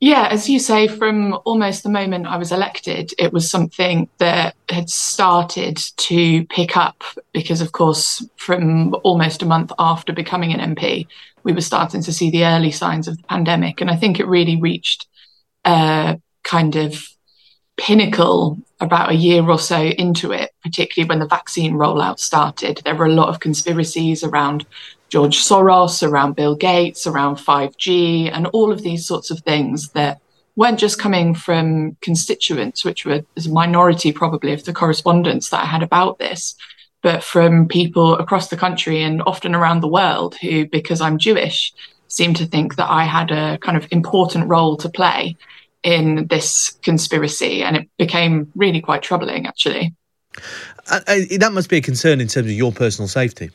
Yeah, 0.00 0.26
as 0.28 0.48
you 0.48 0.58
say, 0.58 0.88
from 0.88 1.38
almost 1.44 1.84
the 1.84 1.88
moment 1.88 2.26
I 2.26 2.36
was 2.36 2.50
elected, 2.50 3.12
it 3.16 3.32
was 3.32 3.48
something 3.48 4.08
that 4.18 4.56
had 4.68 4.90
started 4.90 5.76
to 5.76 6.44
pick 6.46 6.76
up 6.76 7.04
because, 7.32 7.60
of 7.60 7.70
course, 7.70 8.26
from 8.34 8.94
almost 9.04 9.40
a 9.42 9.46
month 9.46 9.70
after 9.78 10.12
becoming 10.12 10.52
an 10.52 10.74
MP, 10.74 11.06
we 11.44 11.52
were 11.52 11.60
starting 11.60 12.02
to 12.02 12.12
see 12.12 12.28
the 12.28 12.44
early 12.44 12.72
signs 12.72 13.06
of 13.06 13.16
the 13.16 13.22
pandemic. 13.28 13.80
And 13.80 13.88
I 13.88 13.94
think 13.94 14.18
it 14.18 14.26
really 14.26 14.60
reached 14.60 15.06
a 15.64 16.20
kind 16.42 16.74
of 16.74 17.06
pinnacle 17.76 18.58
about 18.80 19.10
a 19.10 19.14
year 19.14 19.48
or 19.48 19.58
so 19.58 19.80
into 19.80 20.32
it, 20.32 20.50
particularly 20.62 21.08
when 21.08 21.18
the 21.20 21.26
vaccine 21.26 21.74
rollout 21.74 22.18
started. 22.18 22.80
There 22.84 22.94
were 22.94 23.06
a 23.06 23.12
lot 23.12 23.28
of 23.28 23.40
conspiracies 23.40 24.24
around 24.24 24.66
George 25.08 25.38
Soros, 25.38 26.06
around 26.06 26.36
Bill 26.36 26.54
Gates, 26.54 27.06
around 27.06 27.36
5G, 27.36 28.30
and 28.32 28.46
all 28.48 28.72
of 28.72 28.82
these 28.82 29.06
sorts 29.06 29.30
of 29.30 29.40
things 29.40 29.90
that 29.90 30.20
weren't 30.56 30.78
just 30.78 30.98
coming 30.98 31.34
from 31.34 31.96
constituents, 32.00 32.84
which 32.84 33.04
were 33.04 33.22
a 33.36 33.48
minority 33.48 34.12
probably 34.12 34.52
of 34.52 34.64
the 34.64 34.72
correspondence 34.72 35.50
that 35.50 35.62
I 35.62 35.66
had 35.66 35.82
about 35.82 36.18
this, 36.18 36.54
but 37.02 37.22
from 37.22 37.68
people 37.68 38.14
across 38.16 38.48
the 38.48 38.56
country 38.56 39.02
and 39.02 39.22
often 39.26 39.54
around 39.54 39.80
the 39.80 39.88
world 39.88 40.34
who, 40.36 40.66
because 40.66 41.00
I'm 41.00 41.18
Jewish, 41.18 41.72
seemed 42.08 42.36
to 42.36 42.46
think 42.46 42.76
that 42.76 42.90
I 42.90 43.04
had 43.04 43.30
a 43.30 43.58
kind 43.58 43.76
of 43.76 43.88
important 43.90 44.48
role 44.48 44.76
to 44.78 44.88
play 44.88 45.36
in 45.82 46.26
this 46.28 46.70
conspiracy. 46.82 47.62
And 47.62 47.76
it 47.76 47.88
became 47.98 48.50
really 48.54 48.80
quite 48.80 49.02
troubling, 49.02 49.46
actually. 49.46 49.94
That 50.86 51.50
must 51.52 51.68
be 51.68 51.78
a 51.78 51.82
concern 51.82 52.20
in 52.20 52.28
terms 52.28 52.46
of 52.46 52.52
your 52.52 52.72
personal 52.72 53.08
safety. 53.08 53.50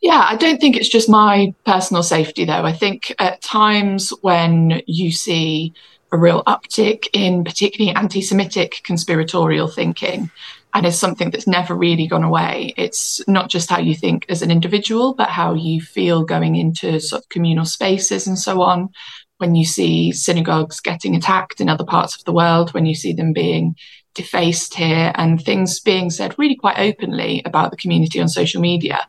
Yeah, 0.00 0.26
I 0.28 0.36
don't 0.36 0.60
think 0.60 0.76
it's 0.76 0.88
just 0.88 1.08
my 1.08 1.54
personal 1.64 2.02
safety, 2.02 2.44
though. 2.44 2.64
I 2.64 2.72
think 2.72 3.14
at 3.18 3.40
times 3.40 4.10
when 4.20 4.82
you 4.86 5.10
see 5.12 5.72
a 6.12 6.18
real 6.18 6.44
uptick 6.44 7.06
in 7.12 7.42
particularly 7.42 7.96
anti 7.96 8.20
Semitic 8.20 8.82
conspiratorial 8.84 9.68
thinking, 9.68 10.30
and 10.74 10.86
it's 10.86 10.98
something 10.98 11.30
that's 11.30 11.46
never 11.46 11.74
really 11.74 12.06
gone 12.06 12.24
away. 12.24 12.74
It's 12.76 13.26
not 13.28 13.48
just 13.48 13.70
how 13.70 13.78
you 13.78 13.94
think 13.94 14.26
as 14.28 14.42
an 14.42 14.50
individual, 14.50 15.14
but 15.14 15.28
how 15.28 15.54
you 15.54 15.80
feel 15.80 16.24
going 16.24 16.56
into 16.56 17.00
sort 17.00 17.22
of 17.22 17.28
communal 17.28 17.64
spaces 17.64 18.26
and 18.26 18.38
so 18.38 18.62
on. 18.62 18.90
When 19.42 19.56
you 19.56 19.64
see 19.64 20.12
synagogues 20.12 20.78
getting 20.78 21.16
attacked 21.16 21.60
in 21.60 21.68
other 21.68 21.84
parts 21.84 22.16
of 22.16 22.22
the 22.22 22.32
world, 22.32 22.72
when 22.72 22.86
you 22.86 22.94
see 22.94 23.12
them 23.12 23.32
being 23.32 23.74
defaced 24.14 24.74
here, 24.74 25.10
and 25.16 25.42
things 25.42 25.80
being 25.80 26.10
said 26.10 26.38
really 26.38 26.54
quite 26.54 26.78
openly 26.78 27.42
about 27.44 27.72
the 27.72 27.76
community 27.76 28.20
on 28.20 28.28
social 28.28 28.60
media, 28.60 29.00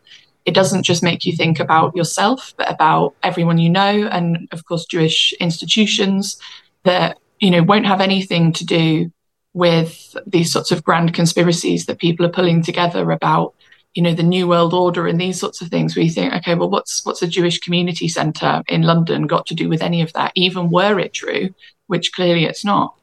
it 0.46 0.56
doesn't 0.56 0.82
just 0.82 1.04
make 1.04 1.24
you 1.24 1.36
think 1.36 1.60
about 1.60 1.96
yourself, 1.96 2.56
but 2.58 2.68
about 2.68 3.14
everyone 3.22 3.60
you 3.60 3.70
know, 3.70 4.08
and 4.12 4.48
of 4.52 4.66
course, 4.66 4.86
Jewish 4.86 5.34
institutions 5.40 6.38
that 6.84 7.20
you 7.40 7.52
know 7.52 7.62
won't 7.62 7.86
have 7.86 8.02
anything 8.02 8.54
to 8.54 8.66
do 8.66 9.12
with 9.54 10.18
these 10.26 10.52
sorts 10.52 10.72
of 10.72 10.84
grand 10.84 11.14
conspiracies 11.14 11.86
that 11.86 12.00
people 12.00 12.26
are 12.26 12.38
pulling 12.38 12.64
together 12.64 13.12
about 13.12 13.54
you 13.94 14.02
know 14.02 14.14
the 14.14 14.24
new 14.24 14.48
world 14.48 14.74
order 14.74 15.08
and 15.08 15.20
these 15.20 15.40
sorts 15.40 15.62
of 15.62 15.70
things 15.70 15.96
you 15.96 16.10
think 16.10 16.34
okay 16.34 16.56
well 16.56 16.70
what's 16.70 17.06
what's 17.06 17.22
a 17.22 17.28
jewish 17.28 17.60
community 17.60 18.08
center 18.08 18.64
in 18.68 18.82
london 18.82 19.28
got 19.28 19.46
to 19.46 19.56
do 19.56 19.70
with 19.70 19.82
any 19.82 20.02
of 20.02 20.12
that 20.14 20.32
even 20.36 20.70
were 20.70 21.00
it 21.00 21.14
true 21.14 21.54
which 21.88 22.12
clearly 22.14 22.46
it's 22.46 22.66
not 22.66 22.96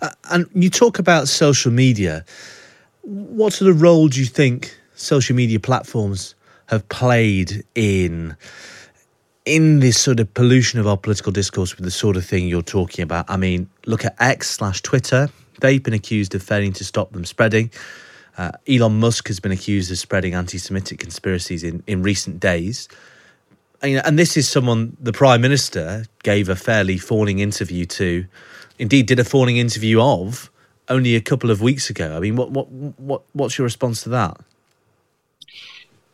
uh, 0.00 0.10
and 0.30 0.46
you 0.54 0.70
talk 0.70 0.98
about 0.98 1.28
social 1.28 1.72
media 1.72 2.24
what 3.02 3.52
sort 3.52 3.70
of 3.70 3.82
role 3.82 4.08
do 4.08 4.20
you 4.20 4.26
think 4.26 4.76
social 4.94 5.36
media 5.36 5.60
platforms 5.60 6.34
have 6.66 6.88
played 6.88 7.64
in 7.74 8.36
in 9.44 9.78
this 9.78 9.98
sort 9.98 10.18
of 10.18 10.32
pollution 10.34 10.80
of 10.80 10.86
our 10.86 10.96
political 10.96 11.30
discourse 11.30 11.76
with 11.76 11.84
the 11.84 11.90
sort 11.90 12.16
of 12.16 12.24
thing 12.24 12.48
you're 12.48 12.62
talking 12.62 13.04
about. 13.04 13.24
I 13.28 13.36
mean, 13.36 13.70
look 13.86 14.04
at 14.04 14.16
X 14.18 14.50
slash 14.50 14.82
Twitter. 14.82 15.28
They've 15.60 15.82
been 15.82 15.94
accused 15.94 16.34
of 16.34 16.42
failing 16.42 16.72
to 16.74 16.84
stop 16.84 17.12
them 17.12 17.24
spreading. 17.24 17.70
Uh, 18.38 18.52
Elon 18.68 19.00
Musk 19.00 19.28
has 19.28 19.40
been 19.40 19.52
accused 19.52 19.90
of 19.90 19.98
spreading 19.98 20.34
anti 20.34 20.58
Semitic 20.58 20.98
conspiracies 20.98 21.64
in, 21.64 21.82
in 21.86 22.02
recent 22.02 22.38
days. 22.40 22.88
And, 23.82 24.04
and 24.04 24.18
this 24.18 24.36
is 24.36 24.48
someone 24.48 24.96
the 25.00 25.12
Prime 25.12 25.40
Minister 25.40 26.04
gave 26.22 26.48
a 26.48 26.56
fairly 26.56 26.98
fawning 26.98 27.38
interview 27.38 27.86
to, 27.86 28.26
indeed, 28.78 29.06
did 29.06 29.18
a 29.18 29.24
fawning 29.24 29.56
interview 29.56 30.00
of 30.00 30.50
only 30.88 31.16
a 31.16 31.20
couple 31.20 31.50
of 31.50 31.60
weeks 31.60 31.90
ago. 31.90 32.16
I 32.16 32.20
mean, 32.20 32.36
what, 32.36 32.50
what, 32.50 32.70
what, 32.70 33.22
what's 33.32 33.58
your 33.58 33.64
response 33.64 34.02
to 34.02 34.08
that? 34.10 34.38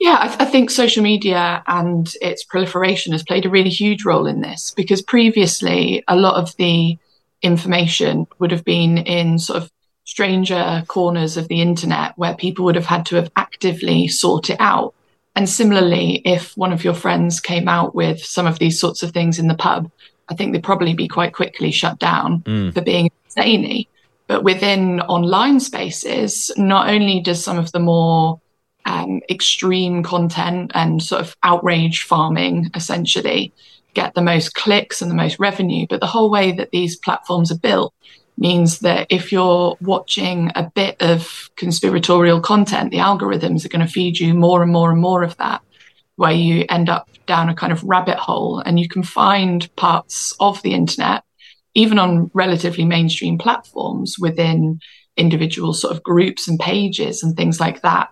Yeah, 0.00 0.18
I, 0.20 0.28
th- 0.28 0.40
I, 0.40 0.44
think 0.46 0.70
social 0.70 1.02
media 1.02 1.62
and 1.68 2.12
its 2.20 2.42
proliferation 2.42 3.12
has 3.12 3.22
played 3.22 3.46
a 3.46 3.50
really 3.50 3.70
huge 3.70 4.04
role 4.04 4.26
in 4.26 4.40
this 4.40 4.72
because 4.72 5.00
previously 5.00 6.02
a 6.08 6.16
lot 6.16 6.42
of 6.42 6.56
the 6.56 6.98
information 7.40 8.26
would 8.40 8.50
have 8.50 8.64
been 8.64 8.98
in 8.98 9.38
sort 9.38 9.62
of 9.62 9.70
stranger 10.04 10.84
corners 10.88 11.36
of 11.36 11.48
the 11.48 11.60
internet 11.60 12.12
where 12.16 12.34
people 12.34 12.64
would 12.64 12.74
have 12.74 12.86
had 12.86 13.06
to 13.06 13.16
have 13.16 13.30
actively 13.36 14.08
sought 14.08 14.50
it 14.50 14.56
out. 14.60 14.94
And 15.34 15.48
similarly, 15.48 16.20
if 16.24 16.56
one 16.56 16.72
of 16.72 16.84
your 16.84 16.94
friends 16.94 17.40
came 17.40 17.68
out 17.68 17.94
with 17.94 18.22
some 18.22 18.46
of 18.46 18.58
these 18.58 18.78
sorts 18.78 19.02
of 19.02 19.12
things 19.12 19.38
in 19.38 19.48
the 19.48 19.54
pub, 19.54 19.90
I 20.28 20.34
think 20.34 20.52
they'd 20.52 20.62
probably 20.62 20.94
be 20.94 21.08
quite 21.08 21.32
quickly 21.32 21.70
shut 21.70 21.98
down 21.98 22.40
mm. 22.40 22.74
for 22.74 22.80
being 22.80 23.10
zany. 23.30 23.88
But 24.26 24.44
within 24.44 25.00
online 25.02 25.60
spaces, 25.60 26.50
not 26.56 26.88
only 26.88 27.20
does 27.20 27.42
some 27.42 27.58
of 27.58 27.72
the 27.72 27.80
more 27.80 28.40
um, 28.84 29.20
extreme 29.30 30.02
content 30.02 30.72
and 30.74 31.02
sort 31.02 31.20
of 31.20 31.36
outrage 31.42 32.02
farming 32.02 32.70
essentially 32.74 33.52
get 33.94 34.14
the 34.14 34.22
most 34.22 34.54
clicks 34.54 35.02
and 35.02 35.10
the 35.10 35.14
most 35.14 35.38
revenue. 35.38 35.86
But 35.88 36.00
the 36.00 36.06
whole 36.06 36.30
way 36.30 36.52
that 36.52 36.70
these 36.70 36.96
platforms 36.96 37.52
are 37.52 37.58
built 37.58 37.94
means 38.38 38.80
that 38.80 39.06
if 39.10 39.30
you're 39.30 39.76
watching 39.80 40.50
a 40.54 40.64
bit 40.74 41.00
of 41.00 41.50
conspiratorial 41.56 42.40
content, 42.40 42.90
the 42.90 42.98
algorithms 42.98 43.64
are 43.64 43.68
going 43.68 43.86
to 43.86 43.92
feed 43.92 44.18
you 44.18 44.34
more 44.34 44.62
and 44.62 44.72
more 44.72 44.90
and 44.90 45.00
more 45.00 45.22
of 45.22 45.36
that, 45.36 45.62
where 46.16 46.32
you 46.32 46.64
end 46.68 46.88
up 46.88 47.08
down 47.26 47.48
a 47.48 47.54
kind 47.54 47.72
of 47.72 47.84
rabbit 47.84 48.18
hole 48.18 48.58
and 48.58 48.80
you 48.80 48.88
can 48.88 49.02
find 49.02 49.74
parts 49.76 50.34
of 50.40 50.60
the 50.62 50.74
internet, 50.74 51.22
even 51.74 51.98
on 51.98 52.30
relatively 52.34 52.84
mainstream 52.84 53.38
platforms 53.38 54.16
within 54.18 54.80
individual 55.16 55.72
sort 55.74 55.94
of 55.94 56.02
groups 56.02 56.48
and 56.48 56.58
pages 56.58 57.22
and 57.22 57.36
things 57.36 57.60
like 57.60 57.82
that 57.82 58.08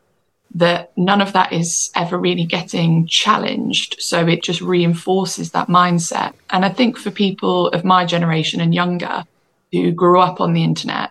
that 0.54 0.92
none 0.96 1.20
of 1.20 1.32
that 1.32 1.52
is 1.52 1.90
ever 1.94 2.18
really 2.18 2.44
getting 2.44 3.06
challenged. 3.06 3.96
So 4.00 4.26
it 4.26 4.42
just 4.42 4.60
reinforces 4.60 5.52
that 5.52 5.68
mindset. 5.68 6.34
And 6.50 6.64
I 6.64 6.70
think 6.70 6.98
for 6.98 7.10
people 7.10 7.68
of 7.68 7.84
my 7.84 8.04
generation 8.04 8.60
and 8.60 8.74
younger 8.74 9.24
who 9.72 9.92
grew 9.92 10.20
up 10.20 10.40
on 10.40 10.52
the 10.52 10.64
internet, 10.64 11.10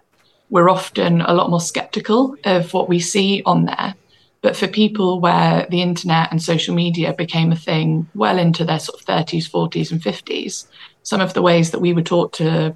we're 0.50 0.70
often 0.70 1.22
a 1.22 1.34
lot 1.34 1.50
more 1.50 1.62
skeptical 1.62 2.36
of 2.44 2.74
what 2.74 2.90
we 2.90 3.00
see 3.00 3.42
on 3.46 3.66
there. 3.66 3.96
But 4.42 4.56
for 4.56 4.68
people 4.68 5.20
where 5.20 5.68
the 5.70 5.82
internet 5.82 6.32
and 6.32 6.42
social 6.42 6.74
media 6.74 7.14
became 7.14 7.52
a 7.52 7.58
thing 7.58 8.08
well 8.16 8.40
into 8.40 8.64
their 8.64 8.80
sort 8.80 9.00
of 9.00 9.06
30s, 9.06 9.50
40s, 9.50 9.92
and 9.92 10.02
50s, 10.02 10.66
some 11.04 11.22
of 11.22 11.34
the 11.34 11.42
ways 11.42 11.72
that 11.72 11.80
we 11.80 11.94
were 11.94 12.02
taught 12.02 12.34
to 12.34 12.74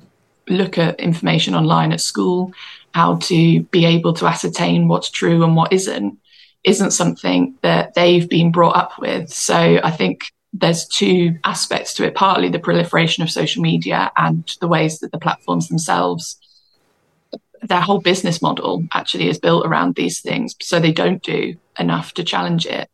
look 0.50 0.78
at 0.78 1.00
information 1.00 1.56
online 1.56 1.93
at 1.93 2.02
school, 2.02 2.52
how 2.93 3.15
to 3.15 3.63
be 3.63 3.86
able 3.86 4.13
to 4.13 4.28
ascertain 4.28 4.89
what's 4.89 5.10
true 5.10 5.43
and 5.43 5.56
what 5.56 5.72
isn't, 5.72 6.19
isn't 6.65 6.91
something 6.91 7.56
that 7.62 7.93
they've 7.93 8.28
been 8.30 8.52
brought 8.52 8.76
up 8.76 9.00
with. 9.00 9.30
So 9.30 9.80
I 9.82 9.91
think 9.91 10.33
there's 10.54 10.88
two 10.88 11.38
aspects 11.44 11.94
to 11.94 12.06
it 12.06 12.16
partly 12.16 12.50
the 12.50 12.60
proliferation 12.60 13.24
of 13.24 13.30
social 13.30 13.62
media 13.62 14.12
and 14.18 14.56
the 14.62 14.68
ways 14.68 15.00
that 15.00 15.12
the 15.12 15.20
platforms 15.20 15.68
themselves 15.68 16.38
their 17.63 17.82
whole 17.82 18.02
business 18.02 18.42
model 18.42 18.84
actually 18.94 19.30
is 19.30 19.39
built 19.39 19.66
around 19.66 19.96
these 19.96 20.22
things 20.22 20.56
so 20.62 20.80
they 20.80 20.92
don't 20.92 21.24
do 21.24 21.56
enough 21.80 22.13
to 22.13 22.24
challenge 22.24 22.66
it 22.66 22.89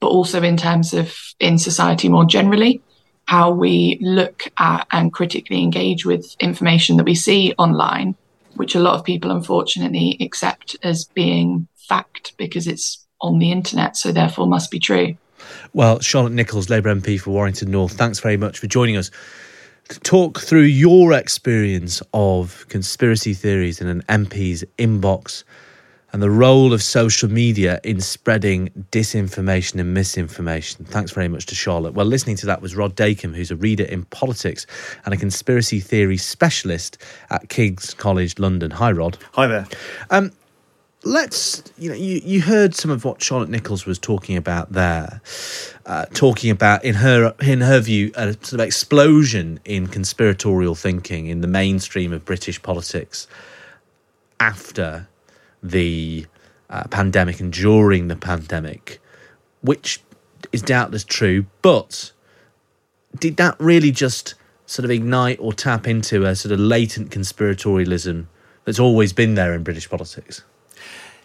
but 0.00 0.08
also 0.08 0.42
in 0.42 0.56
terms 0.56 0.92
of 0.92 1.14
in 1.38 1.58
society 1.58 2.08
more 2.08 2.24
generally 2.24 2.80
how 3.26 3.50
we 3.50 3.98
look 4.02 4.50
at 4.58 4.86
and 4.90 5.12
critically 5.12 5.62
engage 5.62 6.04
with 6.04 6.34
information 6.40 6.96
that 6.96 7.04
we 7.04 7.14
see 7.14 7.54
online 7.58 8.14
which 8.56 8.74
a 8.74 8.80
lot 8.80 8.94
of 8.94 9.04
people 9.04 9.30
unfortunately 9.30 10.16
accept 10.20 10.76
as 10.82 11.04
being 11.06 11.66
fact 11.88 12.36
because 12.36 12.66
it's 12.66 13.06
on 13.20 13.38
the 13.38 13.50
internet, 13.50 13.96
so 13.96 14.12
therefore 14.12 14.46
must 14.46 14.70
be 14.70 14.78
true. 14.78 15.16
Well, 15.74 15.98
Charlotte 15.98 16.32
Nichols, 16.34 16.70
Labour 16.70 16.94
MP 16.94 17.20
for 17.20 17.32
Warrington 17.32 17.72
North, 17.72 17.94
thanks 17.94 18.20
very 18.20 18.36
much 18.36 18.60
for 18.60 18.68
joining 18.68 18.96
us 18.96 19.10
to 19.88 19.98
talk 19.98 20.38
through 20.38 20.62
your 20.62 21.12
experience 21.12 22.00
of 22.14 22.64
conspiracy 22.68 23.34
theories 23.34 23.80
in 23.80 23.88
an 23.88 24.02
MP's 24.02 24.62
inbox 24.78 25.42
and 26.12 26.22
the 26.22 26.30
role 26.30 26.72
of 26.72 26.80
social 26.80 27.28
media 27.28 27.80
in 27.82 28.00
spreading 28.00 28.68
disinformation 28.92 29.80
and 29.80 29.92
misinformation. 29.92 30.84
Thanks 30.84 31.10
very 31.10 31.26
much 31.26 31.46
to 31.46 31.56
Charlotte. 31.56 31.94
Well, 31.94 32.06
listening 32.06 32.36
to 32.36 32.46
that 32.46 32.62
was 32.62 32.76
Rod 32.76 32.94
Dacombe, 32.94 33.34
who's 33.34 33.50
a 33.50 33.56
reader 33.56 33.82
in 33.82 34.04
politics 34.04 34.66
and 35.04 35.12
a 35.12 35.16
conspiracy 35.16 35.80
theory 35.80 36.18
specialist 36.18 36.98
at 37.30 37.48
King's 37.48 37.94
College 37.94 38.38
London. 38.38 38.70
Hi, 38.70 38.92
Rod. 38.92 39.18
Hi 39.32 39.48
there. 39.48 39.66
Um, 40.10 40.30
let's 41.04 41.62
you 41.78 41.90
know 41.90 41.94
you, 41.94 42.20
you 42.24 42.40
heard 42.40 42.74
some 42.74 42.90
of 42.90 43.04
what 43.04 43.22
Charlotte 43.22 43.50
Nichols 43.50 43.86
was 43.86 43.98
talking 43.98 44.36
about 44.36 44.72
there, 44.72 45.20
uh, 45.86 46.06
talking 46.06 46.50
about 46.50 46.84
in 46.84 46.96
her 46.96 47.34
in 47.40 47.60
her 47.60 47.80
view 47.80 48.10
a 48.14 48.32
sort 48.32 48.54
of 48.54 48.60
explosion 48.60 49.60
in 49.64 49.86
conspiratorial 49.86 50.74
thinking 50.74 51.26
in 51.26 51.40
the 51.40 51.46
mainstream 51.46 52.12
of 52.12 52.24
British 52.24 52.62
politics 52.62 53.26
after 54.40 55.08
the 55.62 56.26
uh, 56.70 56.84
pandemic 56.90 57.40
and 57.40 57.52
during 57.52 58.08
the 58.08 58.16
pandemic, 58.16 59.00
which 59.60 60.00
is 60.52 60.62
doubtless 60.62 61.04
true, 61.04 61.46
but 61.62 62.12
did 63.18 63.36
that 63.36 63.56
really 63.58 63.90
just 63.90 64.34
sort 64.66 64.84
of 64.84 64.90
ignite 64.90 65.38
or 65.40 65.52
tap 65.52 65.86
into 65.86 66.24
a 66.24 66.34
sort 66.34 66.52
of 66.52 66.58
latent 66.58 67.10
conspiratorialism 67.10 68.26
that's 68.64 68.80
always 68.80 69.12
been 69.12 69.34
there 69.34 69.54
in 69.54 69.62
British 69.62 69.88
politics? 69.88 70.42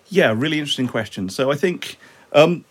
Yeah, 0.09 0.33
really 0.35 0.57
interesting 0.57 0.87
question. 0.87 1.29
So 1.29 1.51
I 1.51 1.55
think 1.55 1.97
um, 2.33 2.65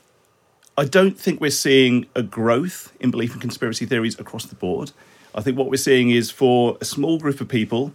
I 0.77 0.85
don't 0.85 1.19
think 1.19 1.41
we're 1.41 1.51
seeing 1.51 2.07
a 2.17 2.23
growth 2.23 2.93
in 2.99 3.13
belief 3.13 3.33
in 3.33 3.41
conspiracy 3.41 3.87
theories 3.87 4.19
across 4.19 4.45
the 4.45 4.57
board. 4.57 4.91
I 5.35 5.41
think 5.41 5.57
what 5.57 5.71
we're 5.71 5.77
seeing 5.77 6.11
is 6.11 6.33
for 6.33 6.77
a 6.81 6.85
small 6.85 7.19
group 7.19 7.41
of 7.41 7.49
people, 7.49 7.93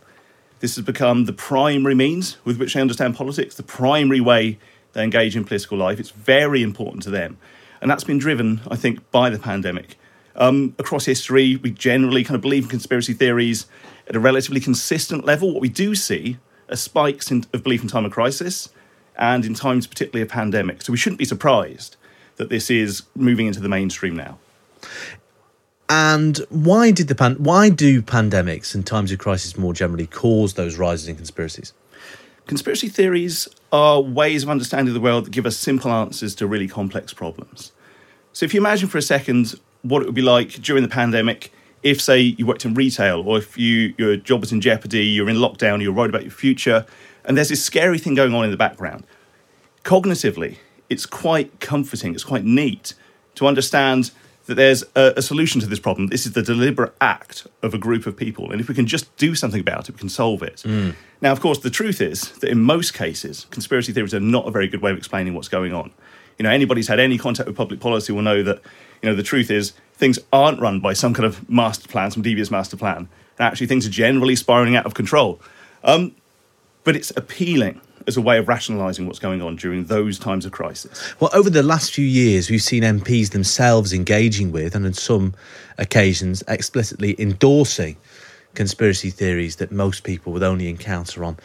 this 0.61 0.77
has 0.77 0.85
become 0.85 1.25
the 1.25 1.33
primary 1.33 1.93
means 1.93 2.37
with 2.45 2.57
which 2.57 2.73
they 2.73 2.79
understand 2.79 3.17
politics, 3.17 3.55
the 3.55 3.63
primary 3.63 4.21
way 4.21 4.59
they 4.93 5.03
engage 5.03 5.35
in 5.35 5.43
political 5.43 5.77
life. 5.77 5.99
It's 5.99 6.11
very 6.11 6.63
important 6.63 7.03
to 7.03 7.09
them. 7.09 7.37
And 7.81 7.91
that's 7.91 8.05
been 8.05 8.19
driven, 8.19 8.61
I 8.71 8.77
think, 8.77 9.11
by 9.11 9.29
the 9.29 9.39
pandemic. 9.39 9.97
Um, 10.37 10.73
across 10.79 11.03
history, 11.03 11.57
we 11.57 11.71
generally 11.71 12.23
kind 12.23 12.35
of 12.35 12.41
believe 12.41 12.63
in 12.63 12.69
conspiracy 12.69 13.13
theories 13.13 13.65
at 14.07 14.15
a 14.15 14.21
relatively 14.21 14.61
consistent 14.61 15.25
level. 15.25 15.51
What 15.51 15.61
we 15.61 15.69
do 15.69 15.95
see 15.95 16.37
are 16.69 16.77
spikes 16.77 17.29
in, 17.29 17.43
of 17.51 17.61
belief 17.61 17.81
in 17.81 17.89
time 17.89 18.05
of 18.05 18.13
crisis 18.13 18.69
and 19.17 19.45
in 19.45 19.53
times 19.53 19.87
particularly 19.87 20.21
of 20.21 20.29
pandemic. 20.29 20.81
So 20.81 20.91
we 20.91 20.97
shouldn't 20.97 21.19
be 21.19 21.25
surprised 21.25 21.95
that 22.37 22.49
this 22.49 22.69
is 22.69 23.03
moving 23.15 23.47
into 23.47 23.59
the 23.59 23.69
mainstream 23.69 24.15
now. 24.15 24.39
And 25.89 26.37
why 26.49 26.91
did 26.91 27.07
the 27.07 27.15
pan- 27.15 27.35
why 27.43 27.69
do 27.69 28.01
pandemics 28.01 28.73
and 28.73 28.85
times 28.85 29.11
of 29.11 29.19
crisis 29.19 29.57
more 29.57 29.73
generally 29.73 30.07
cause 30.07 30.53
those 30.53 30.77
rises 30.77 31.07
in 31.07 31.15
conspiracies? 31.15 31.73
Conspiracy 32.47 32.89
theories 32.89 33.47
are 33.71 34.01
ways 34.01 34.43
of 34.43 34.49
understanding 34.49 34.93
the 34.93 34.99
world 34.99 35.25
that 35.25 35.31
give 35.31 35.45
us 35.45 35.55
simple 35.55 35.91
answers 35.91 36.35
to 36.35 36.47
really 36.47 36.67
complex 36.67 37.13
problems. 37.13 37.71
So 38.33 38.45
if 38.45 38.53
you 38.53 38.59
imagine 38.59 38.89
for 38.89 38.97
a 38.97 39.03
second 39.03 39.59
what 39.83 40.01
it 40.01 40.05
would 40.05 40.15
be 40.15 40.21
like 40.21 40.49
during 40.53 40.83
the 40.83 40.89
pandemic 40.89 41.53
if 41.83 42.01
say 42.01 42.19
you 42.19 42.45
worked 42.45 42.65
in 42.65 42.73
retail 42.73 43.21
or 43.27 43.37
if 43.37 43.57
you 43.57 43.93
your 43.97 44.15
job 44.15 44.39
was 44.41 44.51
in 44.51 44.61
jeopardy, 44.61 45.05
you're 45.05 45.29
in 45.29 45.35
lockdown, 45.35 45.81
you're 45.81 45.93
worried 45.93 46.09
about 46.09 46.23
your 46.23 46.31
future, 46.31 46.85
and 47.25 47.37
there's 47.37 47.49
this 47.49 47.63
scary 47.63 47.99
thing 47.99 48.15
going 48.15 48.33
on 48.33 48.45
in 48.45 48.51
the 48.51 48.57
background. 48.57 49.05
Cognitively, 49.83 50.57
it's 50.89 51.05
quite 51.05 51.59
comforting, 51.59 52.13
it's 52.13 52.23
quite 52.23 52.45
neat 52.45 52.93
to 53.35 53.47
understand 53.47 54.11
that 54.45 54.55
there's 54.55 54.83
a, 54.95 55.13
a, 55.15 55.21
solution 55.21 55.61
to 55.61 55.67
this 55.67 55.79
problem. 55.79 56.07
This 56.07 56.25
is 56.25 56.33
the 56.33 56.41
deliberate 56.41 56.93
act 56.99 57.47
of 57.61 57.73
a 57.73 57.77
group 57.77 58.05
of 58.05 58.17
people. 58.17 58.51
And 58.51 58.59
if 58.59 58.67
we 58.67 58.75
can 58.75 58.85
just 58.85 59.15
do 59.15 59.35
something 59.35 59.61
about 59.61 59.87
it, 59.87 59.95
we 59.95 59.99
can 59.99 60.09
solve 60.09 60.43
it. 60.43 60.57
Mm. 60.65 60.95
Now, 61.21 61.31
of 61.31 61.39
course, 61.39 61.59
the 61.59 61.69
truth 61.69 62.01
is 62.01 62.29
that 62.39 62.49
in 62.49 62.61
most 62.61 62.93
cases, 62.93 63.47
conspiracy 63.51 63.93
theories 63.93 64.13
are 64.13 64.19
not 64.19 64.47
a 64.47 64.51
very 64.51 64.67
good 64.67 64.81
way 64.81 64.91
of 64.91 64.97
explaining 64.97 65.33
what's 65.33 65.47
going 65.47 65.73
on. 65.73 65.91
You 66.37 66.43
know, 66.43 66.49
anybody 66.49 66.79
who's 66.79 66.89
had 66.89 66.99
any 66.99 67.17
contact 67.17 67.47
with 67.47 67.55
public 67.55 67.79
policy 67.79 68.11
will 68.11 68.21
know 68.21 68.43
that, 68.43 68.61
you 69.01 69.09
know, 69.09 69.15
the 69.15 69.23
truth 69.23 69.49
is 69.49 69.73
things 69.93 70.19
aren't 70.33 70.59
run 70.59 70.81
by 70.81 70.91
some 70.91 71.13
kind 71.13 71.25
of 71.25 71.49
master 71.49 71.87
plan, 71.87 72.11
some 72.11 72.23
devious 72.23 72.51
master 72.51 72.75
plan. 72.75 72.97
And 72.97 73.07
actually, 73.39 73.67
things 73.67 73.87
are 73.87 73.91
generally 73.91 74.35
spiraling 74.35 74.75
out 74.75 74.85
of 74.85 74.93
control. 74.93 75.39
Um, 75.85 76.15
but 76.83 76.95
it's 76.95 77.11
appealing 77.15 77.81
as 78.07 78.17
a 78.17 78.21
way 78.21 78.37
of 78.37 78.47
rationalising 78.47 79.07
what's 79.07 79.19
going 79.19 79.41
on 79.41 79.55
during 79.55 79.85
those 79.85 80.19
times 80.19 80.45
of 80.45 80.51
crisis. 80.51 81.13
Well, 81.19 81.29
over 81.33 81.49
the 81.49 81.63
last 81.63 81.93
few 81.93 82.05
years, 82.05 82.49
we've 82.49 82.61
seen 82.61 82.83
MPs 82.83 83.31
themselves 83.31 83.93
engaging 83.93 84.51
with, 84.51 84.75
and 84.75 84.85
on 84.85 84.93
some 84.93 85.33
occasions 85.77 86.43
explicitly 86.47 87.15
endorsing, 87.19 87.97
conspiracy 88.55 89.09
theories 89.09 89.57
that 89.57 89.71
most 89.71 90.03
people 90.03 90.33
would 90.33 90.43
only 90.43 90.67
encounter 90.67 91.23
on. 91.23 91.37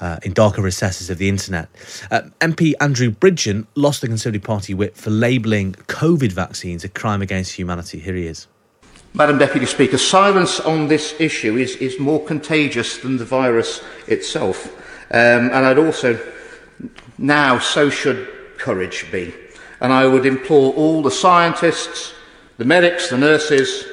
Uh, 0.00 0.18
in 0.24 0.32
darker 0.32 0.60
recesses 0.60 1.08
of 1.08 1.18
the 1.18 1.28
internet. 1.28 1.68
Uh, 2.10 2.22
MP 2.40 2.74
Andrew 2.80 3.12
Bridgen 3.12 3.64
lost 3.76 4.00
the 4.00 4.08
Conservative 4.08 4.42
Party 4.42 4.74
whip 4.74 4.96
for 4.96 5.10
labelling 5.10 5.72
COVID 5.86 6.32
vaccines 6.32 6.82
a 6.82 6.88
crime 6.88 7.22
against 7.22 7.52
humanity. 7.52 8.00
Here 8.00 8.16
he 8.16 8.26
is. 8.26 8.48
Madam 9.16 9.38
Deputy 9.38 9.64
Speaker, 9.64 9.96
silence 9.96 10.58
on 10.58 10.88
this 10.88 11.14
issue 11.20 11.56
is, 11.56 11.76
is 11.76 12.00
more 12.00 12.24
contagious 12.24 12.98
than 12.98 13.16
the 13.16 13.24
virus 13.24 13.80
itself. 14.08 14.66
Um, 15.08 15.52
and 15.52 15.54
I'd 15.54 15.78
also, 15.78 16.18
now, 17.16 17.60
so 17.60 17.90
should 17.90 18.28
courage 18.58 19.06
be. 19.12 19.32
And 19.80 19.92
I 19.92 20.04
would 20.04 20.26
implore 20.26 20.74
all 20.74 21.00
the 21.00 21.12
scientists, 21.12 22.12
the 22.58 22.64
medics, 22.64 23.10
the 23.10 23.16
nurses, 23.16 23.84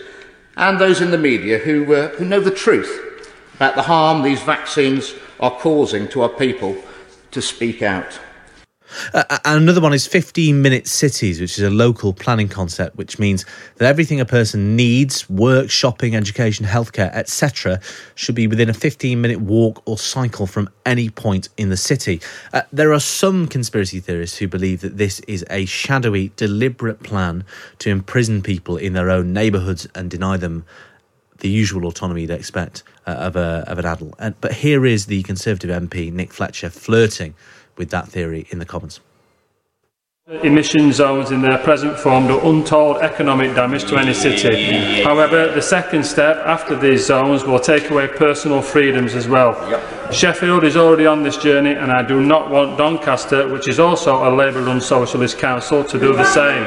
and 0.58 0.82
those 0.82 1.02
in 1.02 1.12
the 1.12 1.20
media 1.20 1.60
who, 1.60 1.94
uh, 1.94 2.08
who 2.16 2.26
know 2.26 2.40
the 2.40 2.50
truth 2.50 3.30
about 3.58 3.76
the 3.76 3.84
harm 3.84 4.24
these 4.24 4.42
vaccines 4.42 5.14
are 5.40 5.52
causing 5.52 6.08
to 6.08 6.24
our 6.24 6.30
people 6.30 6.76
to 7.30 7.44
speak 7.44 7.84
out. 7.84 8.20
Uh, 9.14 9.24
uh 9.30 9.38
another 9.46 9.82
one 9.82 9.94
is 9.94 10.08
15 10.08 10.62
minute 10.62 10.88
cities, 10.88 11.40
which 11.40 11.58
is 11.58 11.64
a 11.64 11.70
local 11.70 12.14
planning 12.14 12.48
concept, 12.48 12.96
which 12.96 13.20
means 13.20 13.46
that 13.78 13.88
everything 13.88 14.20
a 14.20 14.26
person 14.26 14.76
needs 14.76 15.30
work, 15.30 15.70
shopping, 15.70 16.16
education, 16.16 16.66
healthcare, 16.66 17.12
etc. 17.14 17.80
should 18.16 18.36
be 18.36 18.48
within 18.48 18.70
a 18.70 18.74
15 18.74 19.20
minute 19.20 19.42
walk 19.42 19.82
or 19.86 19.98
cycle 19.98 20.48
from 20.48 20.70
any 20.86 21.10
point 21.10 21.50
in 21.58 21.70
the 21.70 21.78
city. 21.78 22.22
Uh, 22.54 22.62
there 22.72 22.94
are 22.94 23.00
some 23.00 23.48
conspiracy 23.48 24.00
theorists 24.00 24.38
who 24.38 24.48
believe 24.48 24.82
that 24.82 24.98
this 24.98 25.20
is 25.22 25.46
a 25.50 25.66
shadowy, 25.66 26.32
deliberate 26.36 27.04
plan 27.04 27.44
to 27.80 27.90
imprison 27.90 28.42
people 28.42 28.78
in 28.78 28.94
their 28.94 29.10
own 29.10 29.34
neighbourhoods 29.34 29.88
and 29.96 30.10
deny 30.10 30.38
them 30.38 30.66
the 31.42 31.50
usual 31.50 31.86
autonomy 31.88 32.22
you'd 32.22 32.32
expect 32.32 32.84
uh, 33.06 33.12
of, 33.12 33.36
a, 33.36 33.64
of 33.68 33.80
an 33.80 33.86
adult. 33.86 34.14
And, 34.20 34.40
but 34.42 34.54
here 34.54 34.86
is 34.86 35.08
the 35.08 35.24
Conservative 35.24 35.70
MP, 35.70 36.12
Nick 36.12 36.32
Fletcher, 36.32 36.70
flirting 36.70 37.36
with 37.82 37.90
that 37.90 38.08
theory 38.08 38.46
in 38.52 38.60
the 38.60 38.66
Commons. 38.66 39.00
Emission 40.44 40.94
zones 40.94 41.32
in 41.32 41.42
their 41.42 41.58
present 41.58 41.98
form 41.98 42.28
do 42.28 42.40
untold 42.42 42.98
economic 42.98 43.56
damage 43.56 43.86
to 43.86 43.98
any 43.98 44.14
city. 44.14 45.02
However, 45.02 45.52
the 45.52 45.64
second 45.64 46.06
step 46.06 46.38
after 46.46 46.78
these 46.78 47.04
zones 47.08 47.44
will 47.44 47.60
take 47.60 47.90
away 47.90 48.08
personal 48.08 48.62
freedoms 48.62 49.16
as 49.16 49.28
well. 49.28 49.52
Sheffield 50.12 50.64
is 50.64 50.78
already 50.78 51.08
on 51.08 51.24
this 51.24 51.38
journey 51.38 51.72
and 51.72 51.92
I 51.92 52.04
do 52.04 52.22
not 52.22 52.52
want 52.52 52.78
Doncaster, 52.78 53.48
which 53.48 53.68
is 53.68 53.80
also 53.80 54.30
a 54.30 54.30
Labour-run 54.30 54.80
socialist 54.80 55.40
council, 55.40 55.84
to 55.84 56.00
do 56.00 56.14
the 56.14 56.32
same. 56.40 56.64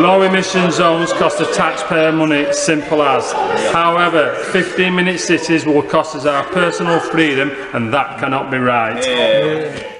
Low 0.00 0.22
emission 0.22 0.70
zones 0.72 1.12
cost 1.12 1.38
the 1.38 1.44
taxpayer 1.52 2.12
money, 2.12 2.50
simple 2.54 3.02
as. 3.02 3.30
However, 3.74 4.34
15 4.52 4.94
minute 4.94 5.20
cities 5.20 5.66
will 5.66 5.82
cost 5.82 6.16
us 6.16 6.24
our 6.24 6.44
personal 6.44 6.98
freedom 6.98 7.50
and 7.74 7.92
that 7.92 8.18
cannot 8.18 8.50
be 8.50 8.56
right. 8.56 9.92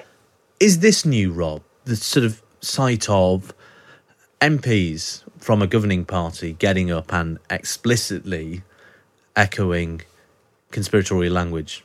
Is 0.64 0.78
this 0.78 1.04
new, 1.04 1.30
Rob, 1.30 1.60
the 1.84 1.94
sort 1.94 2.24
of 2.24 2.40
sight 2.62 3.06
of 3.10 3.52
MPs 4.40 5.22
from 5.36 5.60
a 5.60 5.66
governing 5.66 6.06
party 6.06 6.54
getting 6.54 6.90
up 6.90 7.12
and 7.12 7.38
explicitly 7.50 8.62
echoing 9.36 10.00
conspiratorial 10.70 11.34
language? 11.34 11.84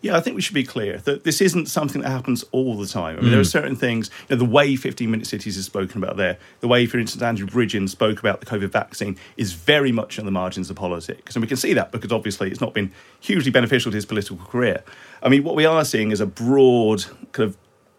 Yeah, 0.00 0.16
I 0.16 0.20
think 0.20 0.36
we 0.36 0.40
should 0.40 0.54
be 0.54 0.64
clear 0.64 0.96
that 1.00 1.24
this 1.24 1.42
isn't 1.42 1.66
something 1.66 2.00
that 2.00 2.08
happens 2.08 2.46
all 2.50 2.78
the 2.78 2.86
time. 2.86 3.18
I 3.18 3.20
mean, 3.20 3.28
mm. 3.28 3.30
there 3.32 3.40
are 3.40 3.42
mm. 3.42 3.52
certain 3.52 3.76
things, 3.76 4.08
you 4.30 4.36
know, 4.36 4.38
the 4.42 4.50
way 4.50 4.74
15 4.74 5.10
Minute 5.10 5.26
Cities 5.26 5.58
is 5.58 5.66
spoken 5.66 6.02
about 6.02 6.16
there, 6.16 6.38
the 6.60 6.68
way, 6.68 6.86
for 6.86 6.98
instance, 6.98 7.22
Andrew 7.22 7.46
Bridgen 7.46 7.90
spoke 7.90 8.20
about 8.20 8.40
the 8.40 8.46
COVID 8.46 8.70
vaccine 8.70 9.18
is 9.36 9.52
very 9.52 9.92
much 9.92 10.18
on 10.18 10.24
the 10.24 10.30
margins 10.30 10.70
of 10.70 10.76
politics. 10.76 11.36
And 11.36 11.42
we 11.42 11.46
can 11.46 11.58
see 11.58 11.74
that 11.74 11.92
because 11.92 12.10
obviously 12.10 12.50
it's 12.50 12.62
not 12.62 12.72
been 12.72 12.90
hugely 13.20 13.50
beneficial 13.50 13.92
to 13.92 13.96
his 13.96 14.06
political 14.06 14.38
career. 14.38 14.82
I 15.22 15.28
mean, 15.28 15.44
what 15.44 15.56
we 15.56 15.66
are 15.66 15.84
seeing 15.84 16.10
is 16.10 16.22
a 16.22 16.26
broad 16.26 17.04
kind 17.32 17.50
of 17.50 17.58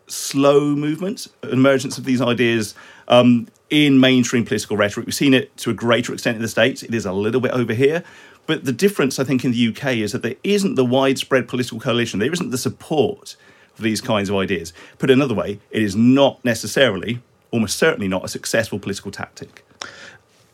slow 0.10 0.76
movement, 0.76 1.28
emergence 1.44 1.98
of 1.98 2.06
these 2.06 2.22
ideas 2.22 2.76
um, 3.08 3.48
in 3.70 4.00
mainstream 4.00 4.46
political 4.46 4.78
rhetoric. 4.78 5.06
We've 5.06 5.16
seen 5.16 5.34
it 5.34 5.56
to 5.58 5.70
a 5.70 5.74
greater 5.74 6.14
extent 6.14 6.36
in 6.36 6.42
the 6.42 6.48
States. 6.48 6.84
It 6.84 6.94
is 6.94 7.06
a 7.06 7.14
little 7.14 7.42
bit 7.42 7.52
over 7.52 7.74
here. 7.74 8.04
But 8.48 8.66
the 8.66 8.72
difference, 8.72 9.20
I 9.20 9.24
think, 9.24 9.46
in 9.46 9.52
the 9.52 9.68
UK 9.68 9.98
is 9.98 10.12
that 10.12 10.24
there 10.24 10.36
isn't 10.44 10.74
the 10.76 10.86
widespread 10.86 11.48
political 11.48 11.80
coalition, 11.80 12.20
there 12.20 12.34
isn't 12.34 12.50
the 12.50 12.58
support 12.58 13.36
for 13.76 13.84
these 13.84 14.02
kinds 14.02 14.30
of 14.30 14.36
ideas. 14.36 14.74
Put 14.98 15.12
another 15.12 15.36
way, 15.36 15.60
it 15.70 15.84
is 15.84 15.96
not 15.96 16.44
necessarily, 16.44 17.22
almost 17.52 17.78
certainly 17.78 18.08
not, 18.08 18.26
a 18.26 18.28
successful 18.28 18.80
political 18.80 19.12
tactic. 19.12 19.64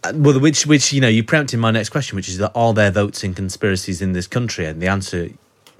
Uh, 0.04 0.12
well, 0.16 0.38
which, 0.40 0.68
which 0.68 0.92
you 0.92 1.00
know, 1.00 1.08
you 1.08 1.24
preempted 1.24 1.58
my 1.58 1.72
next 1.72 1.90
question, 1.90 2.18
which 2.18 2.28
is 2.28 2.38
that 2.38 2.52
are 2.54 2.74
there 2.74 2.92
votes 2.92 3.24
in 3.24 3.34
conspiracies 3.34 4.02
in 4.02 4.12
this 4.12 4.28
country? 4.28 4.66
And 4.66 4.82
the 4.82 4.88
answer 4.88 5.30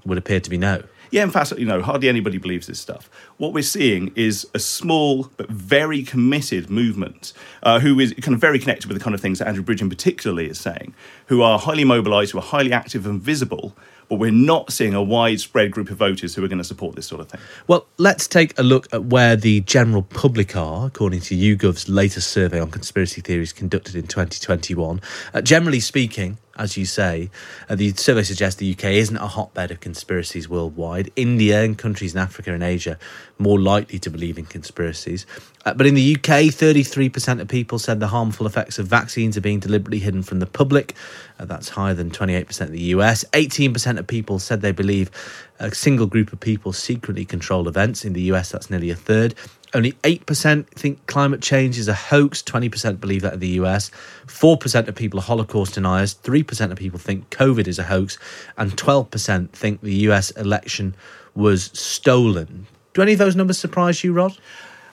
would 0.06 0.18
appear 0.18 0.40
to 0.40 0.50
be 0.50 0.58
no. 0.58 0.84
Yeah, 1.16 1.24
in 1.24 1.32
fact, 1.32 1.54
you 1.58 1.66
know, 1.66 1.82
hardly 1.82 2.10
anybody 2.10 2.38
believes 2.38 2.68
this 2.68 2.78
stuff. 2.78 3.10
What 3.38 3.54
we're 3.54 3.64
seeing 3.64 4.12
is 4.18 4.46
a 4.54 4.60
small 4.60 5.32
but 5.38 5.50
very 5.50 6.04
committed 6.04 6.70
movement 6.70 7.32
uh, 7.64 7.80
who 7.80 8.02
is 8.02 8.14
kind 8.16 8.36
of 8.36 8.42
very 8.42 8.60
connected 8.60 8.88
with 8.90 8.98
the 8.98 9.02
kind 9.02 9.14
of 9.14 9.22
things 9.22 9.40
that 9.40 9.48
Andrew 9.48 9.64
Bridgen 9.64 9.88
particularly 9.88 10.50
is 10.50 10.60
saying, 10.60 10.94
who 11.28 11.42
are 11.42 11.58
highly 11.58 11.86
mobilised, 11.86 12.34
who 12.34 12.40
are 12.40 12.42
highly 12.42 12.74
active 12.74 13.06
and 13.06 13.22
visible, 13.22 13.78
but 14.10 14.18
we're 14.18 14.30
not 14.30 14.74
seeing 14.74 14.94
a 14.94 15.02
widespread 15.02 15.72
group 15.72 15.90
of 15.90 15.96
voters 15.96 16.36
who 16.36 16.44
are 16.44 16.50
going 16.50 16.58
to 16.58 16.66
support 16.66 16.98
this 16.98 17.08
sort 17.08 17.22
of 17.22 17.30
thing. 17.30 17.40
Well, 17.68 17.88
let's 17.98 18.28
take 18.28 18.60
a 18.60 18.64
look 18.64 18.94
at 18.94 19.06
where 19.06 19.38
the 19.38 19.62
general 19.62 20.02
public 20.02 20.58
are, 20.58 20.88
according 20.88 21.22
to 21.22 21.36
YouGov's 21.38 21.88
latest 21.88 22.30
survey 22.32 22.60
on 22.60 22.72
conspiracy 22.72 23.22
theories 23.22 23.54
conducted 23.54 23.96
in 23.96 24.06
2021. 24.08 25.00
Uh, 25.34 25.42
generally 25.42 25.80
speaking, 25.80 26.40
as 26.58 26.78
you 26.78 26.86
say, 26.86 27.30
uh, 27.70 27.76
the 27.76 27.92
survey 27.94 28.24
suggests 28.24 28.60
the 28.60 28.72
UK 28.72 28.86
isn't 28.86 29.18
a 29.18 29.28
hotbed 29.28 29.72
of 29.72 29.80
conspiracies 29.80 30.48
worldwide. 30.48 31.12
India 31.16 31.64
and 31.64 31.78
countries 31.78 32.14
in 32.14 32.20
Africa 32.20 32.54
and 32.54 32.64
Asia 32.64 32.98
more 33.38 33.60
likely 33.60 34.00
to 34.00 34.10
believe 34.10 34.38
in 34.38 34.46
conspiracies. 34.46 35.26
Uh, 35.66 35.74
but 35.74 35.86
in 35.86 35.96
the 35.96 36.16
UK, 36.16 36.52
33% 36.54 37.42
of 37.42 37.48
people 37.48 37.80
said 37.80 38.00
the 38.00 38.08
harmful 38.08 38.46
effects 38.46 38.80
of 38.80 38.88
vaccines 38.88 39.36
are 39.36 39.42
being 39.42 39.60
deliberately 39.60 40.00
hidden 40.00 40.24
from 40.24 40.40
the 40.40 40.46
public. 40.46 40.94
Uh, 41.40 41.46
that's 41.46 41.70
higher 41.70 41.94
than 41.94 42.10
28% 42.10 42.62
in 42.62 42.72
the 42.72 42.82
US. 42.82 43.26
18% 43.34 43.98
of 43.98 44.08
people 44.08 44.40
said 44.40 44.62
they 44.62 44.72
believe 44.72 45.12
a 45.60 45.74
single 45.74 46.08
group 46.08 46.32
of 46.32 46.40
people 46.40 46.72
secretly 46.72 47.26
control 47.26 47.68
events. 47.68 48.06
In 48.06 48.14
the 48.14 48.22
US, 48.34 48.52
that's 48.52 48.70
nearly 48.70 48.90
a 48.90 48.96
third. 48.96 49.36
Only 49.74 49.94
8% 50.04 50.68
think 50.68 51.06
climate 51.08 51.42
change 51.42 51.78
is 51.78 51.88
a 51.88 51.94
hoax. 51.94 52.42
20% 52.42 53.00
believe 53.00 53.22
that 53.24 53.34
in 53.34 53.40
the 53.40 53.60
US. 53.62 53.92
4% 54.28 54.88
of 54.88 54.96
people 54.96 55.20
are 55.20 55.24
Holocaust 55.24 55.74
deniers. 55.74 56.16
3% 56.16 56.72
of 56.72 56.78
people 56.78 57.00
think 57.00 57.30
COVID 57.30 57.68
is 57.68 57.80
a 57.80 57.84
hoax. 57.84 58.18
And 58.58 58.76
12% 58.78 59.50
think 59.52 59.82
the 59.82 59.96
US 60.10 60.32
election 60.32 60.96
was 61.34 61.66
stolen. 61.74 62.68
Do 62.94 63.02
any 63.02 63.14
of 63.14 63.20
those 63.20 63.36
numbers 63.36 63.58
surprise 63.58 64.04
you, 64.04 64.14
Rod? 64.14 64.38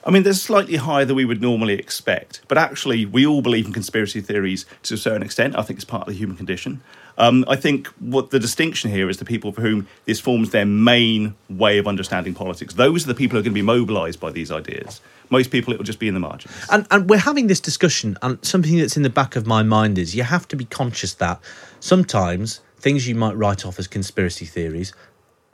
I 0.05 0.11
mean, 0.11 0.23
they're 0.23 0.33
slightly 0.33 0.75
higher 0.75 1.05
than 1.05 1.15
we 1.15 1.23
would 1.23 1.41
normally 1.41 1.75
expect, 1.75 2.41
but 2.49 2.57
actually, 2.57 3.05
we 3.05 3.25
all 3.25 3.41
believe 3.41 3.65
in 3.65 3.71
conspiracy 3.71 4.19
theories 4.19 4.65
to 4.83 4.95
a 4.95 4.97
certain 4.97 5.23
extent. 5.23 5.57
I 5.57 5.61
think 5.61 5.77
it's 5.77 5.85
part 5.85 6.07
of 6.07 6.13
the 6.13 6.19
human 6.19 6.35
condition. 6.35 6.81
Um, 7.17 7.45
I 7.47 7.55
think 7.55 7.87
what 7.99 8.31
the 8.31 8.39
distinction 8.39 8.89
here 8.89 9.09
is 9.09 9.17
the 9.17 9.25
people 9.25 9.51
for 9.51 9.61
whom 9.61 9.87
this 10.05 10.19
forms 10.19 10.49
their 10.49 10.65
main 10.65 11.35
way 11.49 11.77
of 11.77 11.87
understanding 11.87 12.33
politics. 12.33 12.73
Those 12.73 13.05
are 13.05 13.07
the 13.07 13.15
people 13.15 13.35
who 13.35 13.39
are 13.41 13.43
going 13.43 13.53
to 13.53 13.55
be 13.55 13.61
mobilised 13.61 14.19
by 14.19 14.31
these 14.31 14.51
ideas. 14.51 14.99
Most 15.29 15.51
people, 15.51 15.73
it 15.73 15.77
will 15.77 15.85
just 15.85 15.99
be 15.99 16.07
in 16.07 16.13
the 16.13 16.19
margins. 16.19 16.53
And, 16.71 16.87
and 16.91 17.09
we're 17.09 17.17
having 17.17 17.47
this 17.47 17.59
discussion, 17.59 18.17
and 18.21 18.43
something 18.43 18.77
that's 18.77 18.97
in 18.97 19.03
the 19.03 19.09
back 19.09 19.35
of 19.35 19.45
my 19.45 19.63
mind 19.63 19.97
is 19.97 20.15
you 20.15 20.23
have 20.23 20.47
to 20.49 20.55
be 20.55 20.65
conscious 20.65 21.13
that 21.15 21.39
sometimes 21.79 22.61
things 22.77 23.07
you 23.07 23.15
might 23.15 23.35
write 23.37 23.65
off 23.65 23.79
as 23.79 23.87
conspiracy 23.87 24.45
theories 24.45 24.93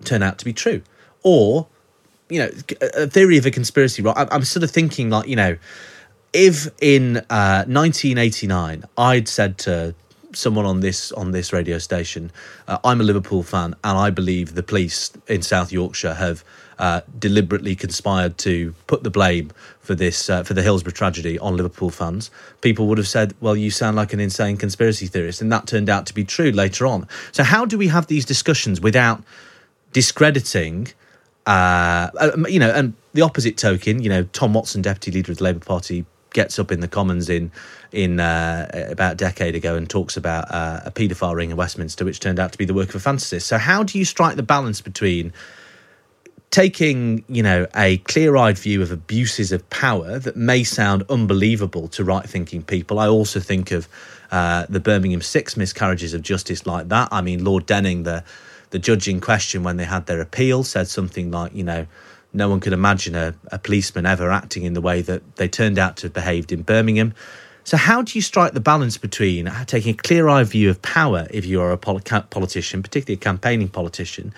turn 0.04 0.24
out 0.24 0.38
to 0.40 0.46
be 0.46 0.54
true. 0.54 0.82
Or, 1.24 1.68
you 2.30 2.40
know, 2.40 2.50
a 2.96 3.08
theory 3.08 3.38
of 3.38 3.46
a 3.46 3.52
conspiracy, 3.52 4.02
right? 4.02 4.28
I'm 4.32 4.44
sort 4.44 4.64
of 4.64 4.72
thinking, 4.72 5.10
like, 5.10 5.28
you 5.28 5.36
know, 5.36 5.58
if 6.34 6.68
in 6.82 7.18
uh, 7.30 7.66
1989 7.68 8.86
I'd 8.98 9.28
said 9.28 9.58
to 9.60 9.96
someone 10.34 10.66
on 10.66 10.80
this 10.80 11.12
on 11.12 11.32
this 11.32 11.52
radio 11.54 11.78
station. 11.78 12.32
Uh, 12.68 12.78
I'm 12.84 13.02
a 13.02 13.04
Liverpool 13.04 13.44
fan, 13.44 13.76
and 13.84 13.98
I 13.98 14.10
believe 14.10 14.56
the 14.56 14.64
police 14.64 15.12
in 15.28 15.42
South 15.42 15.72
Yorkshire 15.72 16.16
have 16.16 16.44
uh, 16.80 17.02
deliberately 17.18 17.76
conspired 17.76 18.38
to 18.40 18.74
put 18.88 19.04
the 19.04 19.10
blame 19.10 19.52
for 19.82 19.96
this 19.96 20.30
uh, 20.30 20.44
for 20.44 20.54
the 20.54 20.62
Hillsborough 20.62 20.94
tragedy 20.94 21.38
on 21.40 21.58
Liverpool 21.58 21.90
fans, 21.90 22.32
people 22.62 22.88
would 22.88 22.98
have 22.98 23.08
said, 23.08 23.34
"Well, 23.42 23.56
you 23.56 23.72
sound 23.72 23.98
like 23.98 24.14
an 24.14 24.20
insane 24.20 24.56
conspiracy 24.56 25.08
theorist," 25.08 25.42
and 25.42 25.52
that 25.52 25.68
turned 25.68 25.90
out 25.90 26.06
to 26.06 26.14
be 26.14 26.24
true 26.24 26.52
later 26.52 26.86
on. 26.86 27.08
So, 27.32 27.44
how 27.44 27.66
do 27.66 27.78
we 27.78 27.88
have 27.88 28.08
these 28.08 28.24
discussions 28.24 28.80
without 28.80 29.24
discrediting? 29.92 30.90
Uh, 31.46 32.10
uh 32.20 32.32
you 32.48 32.60
know, 32.60 32.70
and 32.70 32.94
the 33.14 33.24
opposite 33.24 33.58
token, 33.58 34.02
you 34.02 34.10
know, 34.10 34.24
Tom 34.32 34.54
Watson, 34.54 34.82
deputy 34.82 35.12
leader 35.12 35.32
of 35.32 35.40
the 35.40 35.44
Labour 35.44 35.66
Party, 35.66 36.06
gets 36.32 36.60
up 36.60 36.72
in 36.72 36.80
the 36.80 36.88
Commons 36.88 37.30
in 37.30 37.52
in 37.92 38.20
uh, 38.20 38.88
about 38.92 39.14
a 39.14 39.16
decade 39.16 39.56
ago 39.56 39.76
and 39.76 39.90
talks 39.90 40.16
about 40.16 40.52
uh, 40.52 40.82
a 40.86 40.92
paedophile 40.92 41.36
ring 41.36 41.50
in 41.50 41.58
Westminster, 41.58 42.06
which 42.06 42.20
turned 42.20 42.40
out 42.40 42.52
to 42.52 42.58
be 42.58 42.66
the 42.66 42.74
work 42.74 42.90
of 42.90 42.96
a 42.96 43.10
fantasist. 43.10 43.44
So, 43.44 43.58
how 43.58 43.84
do 43.84 43.98
you 43.98 44.06
strike 44.06 44.36
the 44.36 44.44
balance 44.44 44.82
between 44.82 45.34
taking, 46.52 47.24
you 47.28 47.44
know, 47.44 47.68
a 47.76 47.98
clear-eyed 47.98 48.58
view 48.58 48.82
of 48.82 48.92
abuses 48.92 49.52
of 49.52 49.68
power 49.70 50.18
that 50.20 50.36
may 50.36 50.64
sound 50.64 51.04
unbelievable 51.10 51.88
to 51.90 52.04
right-thinking 52.04 52.64
people? 52.64 53.00
I 53.00 53.08
also 53.08 53.40
think 53.40 53.72
of 53.72 53.88
uh, 54.32 54.66
the 54.70 54.80
Birmingham 54.80 55.22
Six 55.22 55.58
miscarriages 55.58 56.14
of 56.14 56.22
justice 56.22 56.66
like 56.66 56.90
that. 56.90 57.10
I 57.12 57.22
mean, 57.22 57.44
Lord 57.44 57.66
Denning, 57.66 58.04
the 58.04 58.24
the 58.72 58.78
judge 58.78 59.08
in 59.08 59.20
question, 59.20 59.64
when 59.64 59.78
they 59.78 59.86
had 59.86 60.06
their 60.06 60.22
appeal, 60.22 60.64
said 60.64 60.88
something 60.88 61.32
like, 61.32 61.56
you 61.56 61.64
know 61.64 61.88
no 62.34 62.50
one 62.50 62.60
could 62.60 62.74
imagine 62.74 63.16
a, 63.16 63.34
a 63.52 63.60
policeman 63.60 64.06
ever 64.06 64.32
acting 64.32 64.64
in 64.64 64.74
the 64.74 64.82
way 64.82 65.02
that 65.02 65.36
they 65.38 65.48
turned 65.48 65.80
out 65.80 65.98
to 65.98 66.08
have 66.08 66.14
behaved 66.14 66.52
in 66.52 66.62
Birmingham. 66.62 67.14
So, 67.64 67.78
how 67.78 68.02
do 68.02 68.18
you 68.18 68.22
strike 68.22 68.54
the 68.54 68.60
balance 68.60 68.98
between 68.98 69.52
taking 69.66 69.94
a 69.94 69.98
clear 69.98 70.28
eyed 70.28 70.48
view 70.48 70.70
of 70.70 70.82
power 70.82 71.28
if 71.30 71.46
you 71.46 71.62
are 71.62 71.72
a 71.72 71.78
politician, 71.78 72.82
particularly 72.82 73.18
a 73.18 73.22
campaigning 73.22 73.68
politician, 73.68 74.34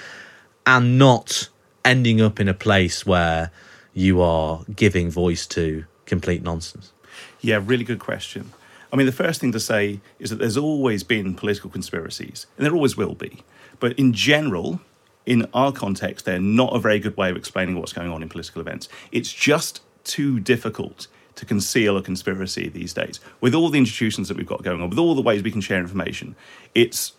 and 0.66 0.98
not 0.98 1.50
ending 1.86 2.22
up 2.22 2.40
in 2.40 2.48
a 2.48 2.54
place 2.54 3.06
where 3.06 3.52
you 3.94 4.22
are 4.22 4.64
giving 4.76 5.10
voice 5.10 5.46
to 5.48 5.86
complete 6.06 6.44
nonsense? 6.44 6.92
Yeah, 7.40 7.62
really 7.64 7.84
good 7.84 8.00
question. 8.00 8.52
I 8.92 8.98
mean, 8.98 9.06
the 9.06 9.14
first 9.14 9.40
thing 9.40 9.54
to 9.54 9.60
say 9.60 10.02
is 10.20 10.30
that 10.30 10.40
there's 10.40 10.58
always 10.58 11.04
been 11.04 11.34
political 11.34 11.70
conspiracies, 11.70 12.48
and 12.58 12.66
there 12.66 12.74
always 12.74 12.98
will 12.98 13.16
be. 13.16 13.44
But 13.80 13.98
in 13.98 14.14
general, 14.14 14.82
in 15.26 15.48
our 15.54 15.72
context, 15.72 16.26
they're 16.26 16.40
not 16.40 16.76
a 16.76 16.80
very 16.80 17.00
good 17.00 17.16
way 17.18 17.30
of 17.30 17.38
explaining 17.38 17.78
what's 17.78 17.94
going 17.94 18.10
on 18.10 18.24
in 18.24 18.30
political 18.30 18.62
events. 18.62 18.90
It's 19.12 19.32
just 19.32 19.82
too 20.04 20.40
difficult 20.40 21.08
to 21.36 21.46
conceal 21.46 21.98
a 21.98 22.02
conspiracy 22.02 22.70
these 22.70 22.94
days. 22.94 23.20
With 23.40 23.56
all 23.56 23.70
the 23.70 23.80
institutions 23.80 24.28
that 24.28 24.38
we've 24.38 24.46
got 24.46 24.64
going 24.64 24.82
on, 24.82 24.90
with 24.90 25.00
all 25.00 25.16
the 25.16 25.22
ways 25.22 25.44
we 25.44 25.52
can 25.52 25.62
share 25.62 25.80
information, 25.80 26.36
it's 26.76 27.14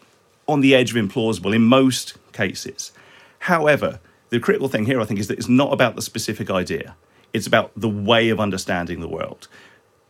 on 0.47 0.61
the 0.61 0.75
edge 0.75 0.95
of 0.95 0.97
implausible 0.97 1.55
in 1.55 1.63
most 1.63 2.15
cases. 2.33 2.93
However, 3.41 4.01
the 4.31 4.41
critical 4.41 4.69
thing 4.69 4.87
here, 4.87 5.01
I 5.01 5.05
think, 5.05 5.21
is 5.21 5.29
that 5.29 5.39
it's 5.39 5.49
not 5.49 5.73
about 5.73 5.97
the 5.97 6.03
specific 6.03 6.51
idea, 6.51 6.97
it's 7.33 7.47
about 7.47 7.73
the 7.77 7.89
way 7.89 8.29
of 8.29 8.41
understanding 8.41 9.01
the 9.01 9.09
world. 9.09 9.49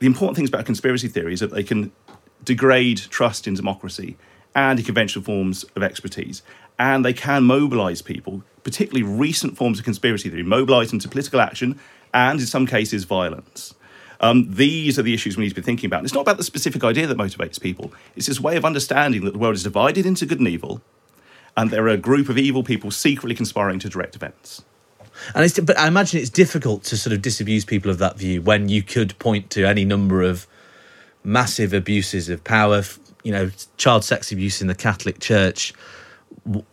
The 0.01 0.07
important 0.07 0.36
things 0.36 0.49
about 0.49 0.66
conspiracy 0.66 1.09
theory 1.09 1.32
is 1.32 1.40
that 1.40 1.53
they 1.53 1.62
can 1.62 1.93
degrade 2.45 2.99
trust 2.99 3.47
in 3.47 3.55
democracy 3.55 4.16
and 4.55 4.78
in 4.78 4.84
conventional 4.84 5.24
forms 5.24 5.64
of 5.76 5.82
expertise 5.82 6.43
and 6.79 7.05
they 7.05 7.12
can 7.12 7.45
mobilize 7.45 8.03
people, 8.03 8.43
particularly 8.64 9.03
recent 9.03 9.57
forms 9.57 9.79
of 9.79 9.85
conspiracy 9.85 10.29
theory, 10.31 10.43
mobilize 10.43 10.91
them 10.91 10.99
to 11.01 11.09
political 11.09 11.41
action 11.41 11.79
and, 12.12 12.41
in 12.41 12.47
some 12.47 12.66
cases, 12.66 13.05
violence. 13.05 13.75
Um, 14.20 14.47
these 14.55 14.99
are 14.99 15.03
the 15.03 15.14
issues 15.14 15.37
we 15.37 15.43
need 15.43 15.51
to 15.51 15.57
be 15.57 15.62
thinking 15.62 15.89
about. 15.89 15.99
And 15.99 16.07
it's 16.07 16.14
not 16.14 16.20
about 16.20 16.37
the 16.37 16.45
specific 16.45 16.85
idea 16.85 17.07
that 17.07 17.16
motivates 17.16 17.61
people, 17.61 17.93
it's 18.14 18.27
this 18.27 18.41
way 18.41 18.57
of 18.57 18.64
understanding 18.64 19.25
that 19.25 19.33
the 19.33 19.39
world 19.39 19.57
is 19.57 19.64
divided 19.64 20.07
into 20.07 20.27
good 20.27 20.39
and 20.39 20.49
evil, 20.49 20.81
and 21.57 21.70
there 21.70 21.85
are 21.85 21.89
a 21.89 21.97
group 21.97 22.29
of 22.29 22.39
evil 22.39 22.62
people 22.62 22.91
secretly 22.91 23.35
conspiring 23.35 23.79
to 23.81 23.89
direct 23.89 24.14
events. 24.14 24.64
And 25.35 25.45
it's, 25.45 25.59
but 25.59 25.79
I 25.79 25.89
imagine 25.89 26.20
it's 26.20 26.31
difficult 26.31 26.85
to 26.85 26.97
sort 26.97 27.12
of 27.12 27.20
disabuse 27.20 27.64
people 27.64 27.91
of 27.91 27.99
that 27.99 28.16
view 28.16 28.41
when 28.41 28.68
you 28.68 28.83
could 28.83 29.18
point 29.18 29.51
to 29.51 29.64
any 29.64 29.85
number 29.85 30.23
of 30.23 30.47
massive 31.25 31.73
abuses 31.73 32.29
of 32.29 32.43
power, 32.45 32.83
you 33.23 33.33
know, 33.33 33.51
child 33.77 34.05
sex 34.05 34.33
abuse 34.33 34.62
in 34.62 34.68
the 34.68 34.75
Catholic 34.75 35.20
Church, 35.20 35.75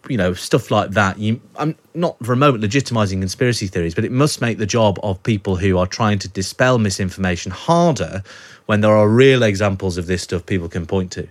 you 0.07 0.17
know 0.17 0.33
stuff 0.33 0.71
like 0.71 0.91
that 0.91 1.19
you 1.19 1.39
i'm 1.57 1.75
not 1.93 2.17
for 2.25 2.33
a 2.33 2.35
moment 2.35 2.63
legitimizing 2.63 3.19
conspiracy 3.19 3.67
theories 3.67 3.93
but 3.93 4.03
it 4.03 4.11
must 4.11 4.41
make 4.41 4.57
the 4.57 4.65
job 4.65 4.99
of 5.03 5.21
people 5.21 5.57
who 5.57 5.77
are 5.77 5.85
trying 5.85 6.17
to 6.17 6.27
dispel 6.27 6.79
misinformation 6.79 7.51
harder 7.51 8.23
when 8.65 8.81
there 8.81 8.95
are 8.95 9.07
real 9.07 9.43
examples 9.43 9.97
of 9.97 10.07
this 10.07 10.23
stuff 10.23 10.45
people 10.45 10.69
can 10.69 10.85
point 10.85 11.11
to. 11.11 11.27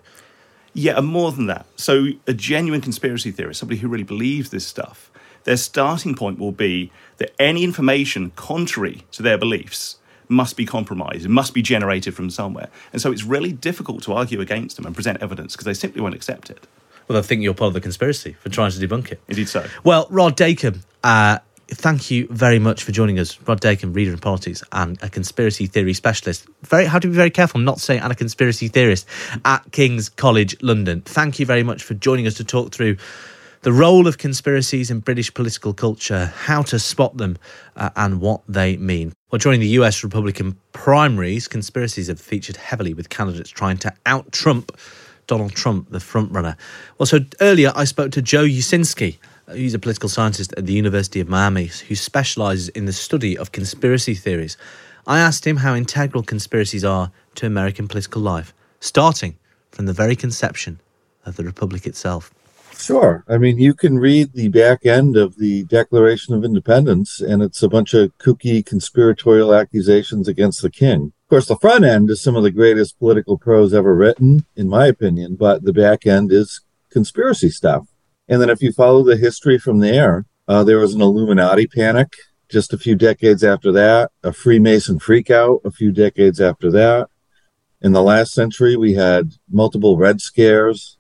Yeah 0.72 0.99
and 0.99 1.07
more 1.07 1.32
than 1.32 1.47
that. 1.47 1.66
So 1.76 2.09
a 2.26 2.32
genuine 2.32 2.80
conspiracy 2.80 3.32
theorist 3.32 3.59
somebody 3.59 3.80
who 3.80 3.89
really 3.89 4.05
believes 4.05 4.51
this 4.51 4.66
stuff 4.66 5.11
their 5.43 5.57
starting 5.57 6.14
point 6.14 6.39
will 6.39 6.53
be 6.53 6.93
that 7.16 7.32
any 7.41 7.64
information 7.64 8.30
contrary 8.36 9.03
to 9.12 9.22
their 9.22 9.39
beliefs 9.39 9.97
must 10.28 10.57
be 10.57 10.66
compromised 10.66 11.24
it 11.24 11.30
must 11.30 11.55
be 11.55 11.62
generated 11.62 12.14
from 12.14 12.30
somewhere. 12.30 12.68
And 12.93 13.03
so 13.03 13.11
it's 13.11 13.24
really 13.24 13.51
difficult 13.51 14.03
to 14.05 14.12
argue 14.12 14.41
against 14.41 14.76
them 14.76 14.86
and 14.86 14.95
present 14.95 15.20
evidence 15.20 15.55
because 15.55 15.64
they 15.64 15.74
simply 15.74 16.01
won't 16.01 16.14
accept 16.14 16.51
it 16.51 16.66
well, 17.09 17.19
I 17.19 17.23
think 17.23 17.43
you're 17.43 17.55
part 17.55 17.69
of 17.69 17.75
the 17.75 17.81
conspiracy 17.81 18.35
for 18.35 18.49
trying 18.49 18.71
to 18.71 18.79
debunk 18.79 19.13
it. 19.13 19.21
Indeed 19.29 19.49
so. 19.49 19.67
Well, 19.83 20.07
Rod 20.11 20.37
Dacombe, 20.37 20.83
uh, 21.03 21.39
thank 21.69 22.11
you 22.11 22.27
very 22.31 22.59
much 22.59 22.83
for 22.85 22.93
joining 22.93 23.19
us. 23.19 23.41
Rod 23.43 23.61
Dacombe, 23.61 23.95
reader 23.95 24.13
in 24.13 24.19
politics 24.19 24.63
and 24.73 24.99
a 25.03 25.09
conspiracy 25.09 25.67
theory 25.67 25.95
specialist. 25.95 26.47
Very, 26.63 26.85
have 26.85 27.03
to 27.03 27.09
be 27.09 27.15
very 27.15 27.31
careful 27.31 27.61
not 27.61 27.77
to 27.77 27.83
say 27.83 27.99
and 27.99 28.13
a 28.13 28.15
conspiracy 28.15 28.69
theorist 28.69 29.07
at 29.45 29.71
King's 29.73 30.09
College 30.09 30.57
London. 30.63 31.03
Thank 31.03 31.39
you 31.39 31.47
very 31.47 31.63
much 31.63 31.83
for 31.83 31.95
joining 31.95 32.27
us 32.27 32.35
to 32.35 32.45
talk 32.45 32.73
through 32.73 32.97
the 33.63 33.73
role 33.73 34.07
of 34.07 34.19
conspiracies 34.19 34.91
in 34.91 35.01
British 35.01 35.33
political 35.35 35.75
culture, 35.75 36.27
how 36.27 36.63
to 36.63 36.79
spot 36.79 37.17
them, 37.17 37.37
uh, 37.77 37.91
and 37.97 38.21
what 38.21 38.43
they 38.49 38.77
mean. 38.77 39.13
Well, 39.31 39.39
during 39.39 39.61
the 39.61 39.69
US 39.69 40.05
Republican 40.05 40.57
primaries, 40.73 41.49
conspiracies 41.49 42.07
have 42.07 42.21
featured 42.21 42.57
heavily 42.57 42.95
with 42.95 43.09
candidates 43.09 43.51
trying 43.51 43.79
to 43.79 43.93
out 44.07 44.31
Trump 44.33 44.79
Donald 45.29 45.53
Trump, 45.53 45.91
the 45.91 45.99
frontrunner. 45.99 46.57
Well, 46.99 47.07
so 47.07 47.20
earlier 47.41 47.70
I 47.76 47.85
spoke 47.85 48.11
to 48.12 48.22
Joe 48.22 48.45
Uscinski. 48.45 49.18
He's 49.55 49.74
a 49.74 49.79
political 49.79 50.09
scientist 50.09 50.53
at 50.57 50.66
the 50.66 50.72
University 50.72 51.20
of 51.20 51.29
Miami 51.29 51.66
who 51.66 51.95
specializes 51.95 52.68
in 52.70 52.87
the 52.87 52.93
study 52.93 53.39
of 53.39 53.53
conspiracy 53.53 54.14
theories. 54.14 54.57
I 55.07 55.20
asked 55.20 55.47
him 55.47 55.59
how 55.59 55.74
integral 55.74 56.22
conspiracies 56.22 56.85
are 56.85 57.12
to 57.37 57.47
American 57.47 57.87
political 57.87 58.20
life, 58.20 58.53
starting 58.81 59.37
from 59.70 59.87
the 59.87 59.93
very 59.93 60.16
conception 60.16 60.81
of 61.24 61.37
the 61.37 61.45
Republic 61.45 61.87
itself. 61.87 62.35
Sure. 62.76 63.24
I 63.29 63.39
mean, 63.39 63.59
you 63.59 63.74
can 63.74 63.99
read 63.99 64.33
the 64.33 64.49
back 64.49 64.87
end 64.87 65.16
of 65.16 65.37
the 65.37 65.64
Declaration 65.64 66.35
of 66.35 66.45
Independence, 66.45 67.20
and 67.20 67.43
it's 67.43 67.62
a 67.62 67.68
bunch 67.68 67.93
of 67.93 68.16
kooky 68.18 68.64
conspiratorial 68.64 69.55
accusations 69.55 70.29
against 70.29 70.62
the 70.62 70.70
king. 70.70 71.12
Of 71.29 71.31
course, 71.31 71.47
the 71.47 71.57
front 71.57 71.85
end 71.85 72.09
is 72.09 72.22
some 72.22 72.37
of 72.37 72.43
the 72.43 72.51
greatest 72.51 72.99
political 72.99 73.37
prose 73.37 73.74
ever 73.74 73.95
written, 73.95 74.47
in 74.57 74.66
my 74.66 74.87
opinion, 74.87 75.37
but 75.37 75.62
the 75.62 75.74
back 75.74 76.07
end 76.07 76.33
is 76.33 76.62
conspiracy 76.91 77.51
stuff. 77.51 77.87
And 78.29 78.41
then 78.41 78.49
if 78.49 78.62
you 78.62 78.72
follow 78.72 79.05
the 79.05 79.18
history 79.18 79.59
from 79.59 79.81
there, 79.81 80.24
uh, 80.49 80.64
there 80.64 80.79
was 80.79 80.95
an 80.95 81.03
Illuminati 81.03 81.66
panic 81.66 82.14
just 82.49 82.72
a 82.72 82.79
few 82.79 82.95
decades 82.95 83.45
after 83.45 83.70
that, 83.72 84.11
a 84.22 84.33
Freemason 84.33 84.99
freakout 84.99 85.61
a 85.66 85.70
few 85.70 85.93
decades 85.93 86.41
after 86.41 86.70
that. 86.70 87.09
In 87.83 87.93
the 87.93 88.03
last 88.03 88.33
century, 88.33 88.74
we 88.74 88.95
had 88.95 89.35
multiple 89.51 89.99
Red 89.99 90.22
Scares. 90.22 90.97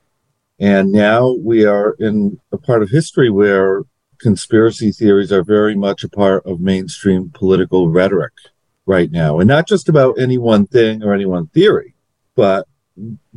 And 0.58 0.92
now 0.92 1.36
we 1.42 1.64
are 1.64 1.96
in 1.98 2.38
a 2.52 2.58
part 2.58 2.82
of 2.82 2.90
history 2.90 3.30
where 3.30 3.84
conspiracy 4.20 4.92
theories 4.92 5.32
are 5.32 5.42
very 5.42 5.74
much 5.74 6.04
a 6.04 6.08
part 6.10 6.44
of 6.44 6.60
mainstream 6.60 7.30
political 7.32 7.88
rhetoric 7.88 8.34
right 8.88 9.12
now. 9.12 9.38
And 9.38 9.46
not 9.46 9.68
just 9.68 9.88
about 9.88 10.18
any 10.18 10.38
one 10.38 10.66
thing 10.66 11.04
or 11.04 11.12
any 11.12 11.26
one 11.26 11.48
theory, 11.48 11.94
but 12.34 12.66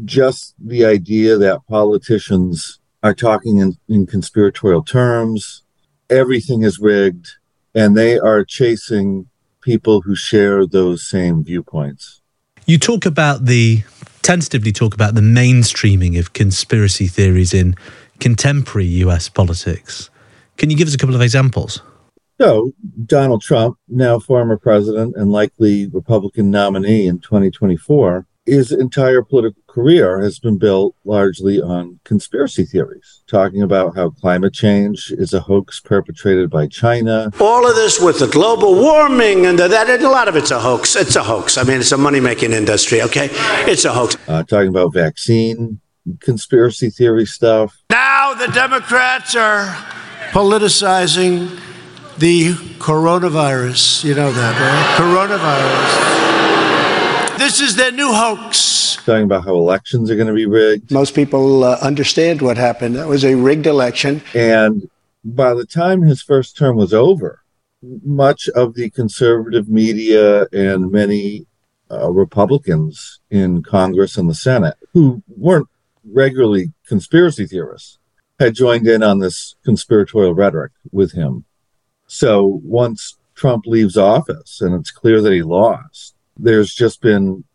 just 0.05 0.55
the 0.57 0.85
idea 0.85 1.37
that 1.37 1.67
politicians 1.67 2.79
are 3.03 3.13
talking 3.13 3.57
in, 3.57 3.77
in 3.87 4.07
conspiratorial 4.07 4.83
terms, 4.83 5.63
everything 6.09 6.63
is 6.63 6.79
rigged, 6.79 7.27
and 7.75 7.95
they 7.95 8.17
are 8.17 8.45
chasing 8.45 9.27
people 9.61 10.01
who 10.01 10.15
share 10.15 10.65
those 10.65 11.07
same 11.07 11.43
viewpoints. 11.43 12.21
You 12.65 12.79
talk 12.79 13.05
about 13.05 13.45
the 13.45 13.83
tentatively 14.21 14.71
talk 14.71 14.93
about 14.93 15.15
the 15.15 15.21
mainstreaming 15.21 16.17
of 16.17 16.33
conspiracy 16.33 17.07
theories 17.07 17.53
in 17.53 17.75
contemporary 18.19 18.85
US 19.05 19.29
politics. 19.29 20.09
Can 20.57 20.69
you 20.69 20.77
give 20.77 20.87
us 20.87 20.93
a 20.93 20.97
couple 20.97 21.15
of 21.15 21.21
examples? 21.21 21.81
So, 22.41 22.71
Donald 23.05 23.43
Trump, 23.43 23.77
now 23.87 24.17
former 24.17 24.57
president 24.57 25.15
and 25.15 25.31
likely 25.31 25.87
Republican 25.93 26.49
nominee 26.49 27.05
in 27.05 27.19
2024, 27.19 28.25
his 28.47 28.71
entire 28.71 29.21
political 29.21 29.61
career 29.67 30.19
has 30.21 30.39
been 30.39 30.57
built 30.57 30.95
largely 31.05 31.61
on 31.61 31.99
conspiracy 32.03 32.65
theories, 32.65 33.21
talking 33.27 33.61
about 33.61 33.95
how 33.95 34.09
climate 34.09 34.55
change 34.55 35.13
is 35.19 35.35
a 35.35 35.39
hoax 35.39 35.79
perpetrated 35.81 36.49
by 36.49 36.65
China. 36.65 37.29
All 37.39 37.69
of 37.69 37.75
this 37.75 38.01
with 38.01 38.17
the 38.17 38.25
global 38.25 38.73
warming 38.73 39.45
and 39.45 39.59
that, 39.59 39.87
and 39.87 40.01
a 40.01 40.09
lot 40.09 40.27
of 40.27 40.35
it's 40.35 40.49
a 40.49 40.59
hoax. 40.59 40.95
It's 40.95 41.15
a 41.15 41.21
hoax. 41.21 41.59
I 41.59 41.63
mean, 41.63 41.79
it's 41.79 41.91
a 41.91 41.97
money 41.97 42.19
making 42.19 42.53
industry, 42.53 43.03
okay? 43.03 43.29
It's 43.69 43.85
a 43.85 43.93
hoax. 43.93 44.17
Uh, 44.27 44.41
talking 44.41 44.69
about 44.69 44.95
vaccine 44.95 45.79
conspiracy 46.21 46.89
theory 46.89 47.27
stuff. 47.27 47.77
Now 47.91 48.33
the 48.33 48.47
Democrats 48.47 49.35
are 49.35 49.67
politicizing 50.31 51.59
The 52.21 52.53
coronavirus, 52.77 54.03
you 54.03 54.13
know 54.13 54.31
that, 54.31 54.53
right? 54.61 54.95
Coronavirus. 57.33 57.39
This 57.39 57.59
is 57.61 57.75
their 57.75 57.91
new 57.91 58.13
hoax. 58.13 58.97
Talking 58.97 59.23
about 59.23 59.43
how 59.45 59.55
elections 59.55 60.11
are 60.11 60.15
going 60.15 60.27
to 60.27 60.33
be 60.33 60.45
rigged. 60.45 60.91
Most 60.91 61.15
people 61.15 61.63
uh, 61.63 61.79
understand 61.81 62.43
what 62.43 62.57
happened. 62.57 62.95
That 62.95 63.07
was 63.07 63.25
a 63.25 63.33
rigged 63.33 63.65
election. 63.65 64.21
And 64.35 64.87
by 65.25 65.55
the 65.55 65.65
time 65.65 66.03
his 66.03 66.21
first 66.21 66.55
term 66.55 66.75
was 66.75 66.93
over, 66.93 67.41
much 67.81 68.47
of 68.49 68.75
the 68.75 68.91
conservative 68.91 69.67
media 69.67 70.45
and 70.53 70.91
many 70.91 71.47
uh, 71.89 72.11
Republicans 72.11 73.19
in 73.31 73.63
Congress 73.63 74.15
and 74.15 74.29
the 74.29 74.35
Senate, 74.35 74.75
who 74.93 75.23
weren't 75.27 75.69
regularly 76.05 76.71
conspiracy 76.85 77.47
theorists, 77.47 77.97
had 78.39 78.53
joined 78.53 78.87
in 78.87 79.01
on 79.01 79.17
this 79.17 79.55
conspiratorial 79.65 80.35
rhetoric 80.35 80.73
with 80.91 81.13
him. 81.13 81.45
So 82.13 82.59
once 82.65 83.17
Trump 83.35 83.65
leaves 83.65 83.95
office 83.95 84.59
and 84.59 84.75
it's 84.75 84.91
clear 84.91 85.21
that 85.21 85.31
he 85.31 85.43
lost, 85.43 86.13
there's 86.35 86.75
just 86.75 87.01
been 87.01 87.45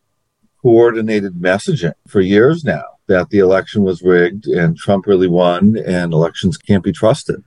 coordinated 0.62 1.34
messaging 1.34 1.92
for 2.08 2.22
years 2.22 2.64
now 2.64 2.84
that 3.06 3.28
the 3.28 3.38
election 3.38 3.82
was 3.82 4.00
rigged 4.00 4.46
and 4.46 4.74
Trump 4.74 5.06
really 5.06 5.28
won 5.28 5.76
and 5.76 6.14
elections 6.14 6.56
can't 6.56 6.82
be 6.82 6.90
trusted. 6.90 7.44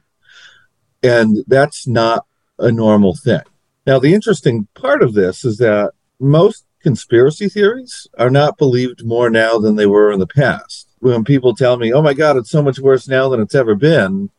And 1.01 1.43
that's 1.47 1.87
not 1.87 2.27
a 2.59 2.71
normal 2.71 3.15
thing. 3.15 3.41
Now, 3.87 3.97
the 3.97 4.13
interesting 4.13 4.67
part 4.75 5.01
of 5.01 5.15
this 5.15 5.43
is 5.43 5.57
that 5.57 5.93
most 6.19 6.63
conspiracy 6.79 7.49
theories 7.49 8.05
are 8.19 8.29
not 8.29 8.59
believed 8.59 9.03
more 9.03 9.31
now 9.31 9.57
than 9.57 9.77
they 9.77 9.87
were 9.87 10.11
in 10.11 10.19
the 10.19 10.27
past. 10.27 10.87
When 10.99 11.23
people 11.23 11.55
tell 11.55 11.77
me, 11.77 11.91
oh 11.91 12.03
my 12.03 12.13
God, 12.13 12.37
it's 12.37 12.51
so 12.51 12.61
much 12.61 12.77
worse 12.77 13.07
now 13.07 13.29
than 13.29 13.41
it's 13.41 13.55
ever 13.55 13.73
been, 13.73 14.29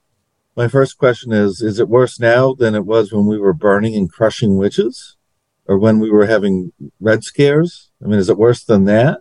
my 0.61 0.69
first 0.69 0.99
question 0.99 1.33
is 1.33 1.63
Is 1.63 1.81
it 1.81 1.89
worse 1.89 2.21
now 2.21 2.53
than 2.53 2.75
it 2.75 2.85
was 2.85 3.15
when 3.15 3.25
we 3.25 3.39
were 3.39 3.55
burning 3.55 3.95
and 3.97 4.13
crushing 4.13 4.59
witches? 4.59 5.17
Or 5.65 5.79
when 5.79 6.01
we 6.01 6.11
were 6.11 6.27
having 6.27 6.73
red 7.01 7.25
scares? 7.25 7.91
I 8.05 8.09
mean, 8.09 8.19
is 8.19 8.29
it 8.29 8.37
worse 8.37 8.63
than 8.63 8.85
that? 8.85 9.21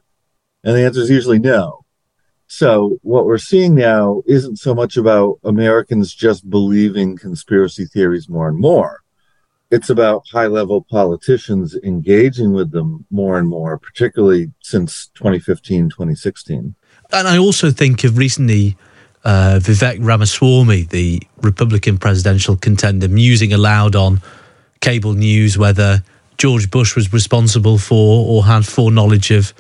And 0.66 0.76
the 0.76 0.84
answer 0.84 1.00
is 1.00 1.10
usually 1.10 1.40
no. 1.40 1.86
So, 2.48 2.98
what 3.04 3.26
we're 3.26 3.38
seeing 3.38 3.74
now 3.74 4.22
isn't 4.26 4.58
so 4.58 4.76
much 4.76 4.98
about 4.98 5.40
Americans 5.46 6.14
just 6.14 6.50
believing 6.50 7.16
conspiracy 7.18 7.86
theories 7.86 8.28
more 8.28 8.50
and 8.50 8.60
more. 8.60 9.04
It's 9.72 9.90
about 9.90 10.28
high 10.34 10.48
level 10.48 10.82
politicians 10.82 11.78
engaging 11.84 12.52
with 12.52 12.72
them 12.72 13.06
more 13.12 13.38
and 13.38 13.48
more, 13.48 13.78
particularly 13.78 14.52
since 14.62 15.08
2015, 15.14 15.90
2016. 15.90 16.76
And 17.14 17.28
I 17.28 17.38
also 17.38 17.72
think 17.72 18.04
of 18.04 18.18
recently 18.18 18.76
uh, 19.24 19.60
Vivek 19.62 20.00
Ramaswamy, 20.02 20.84
the 20.84 21.22
Republican 21.42 21.98
presidential 21.98 22.56
contender, 22.56 23.08
musing 23.08 23.54
aloud 23.54 23.96
on 23.96 24.22
cable 24.82 25.14
news 25.14 25.58
whether 25.58 26.04
George 26.38 26.72
Bush 26.72 26.96
was 26.96 27.12
responsible 27.12 27.78
for 27.78 28.26
or 28.26 28.46
had 28.46 28.66
foreknowledge 28.66 29.30
of 29.32 29.54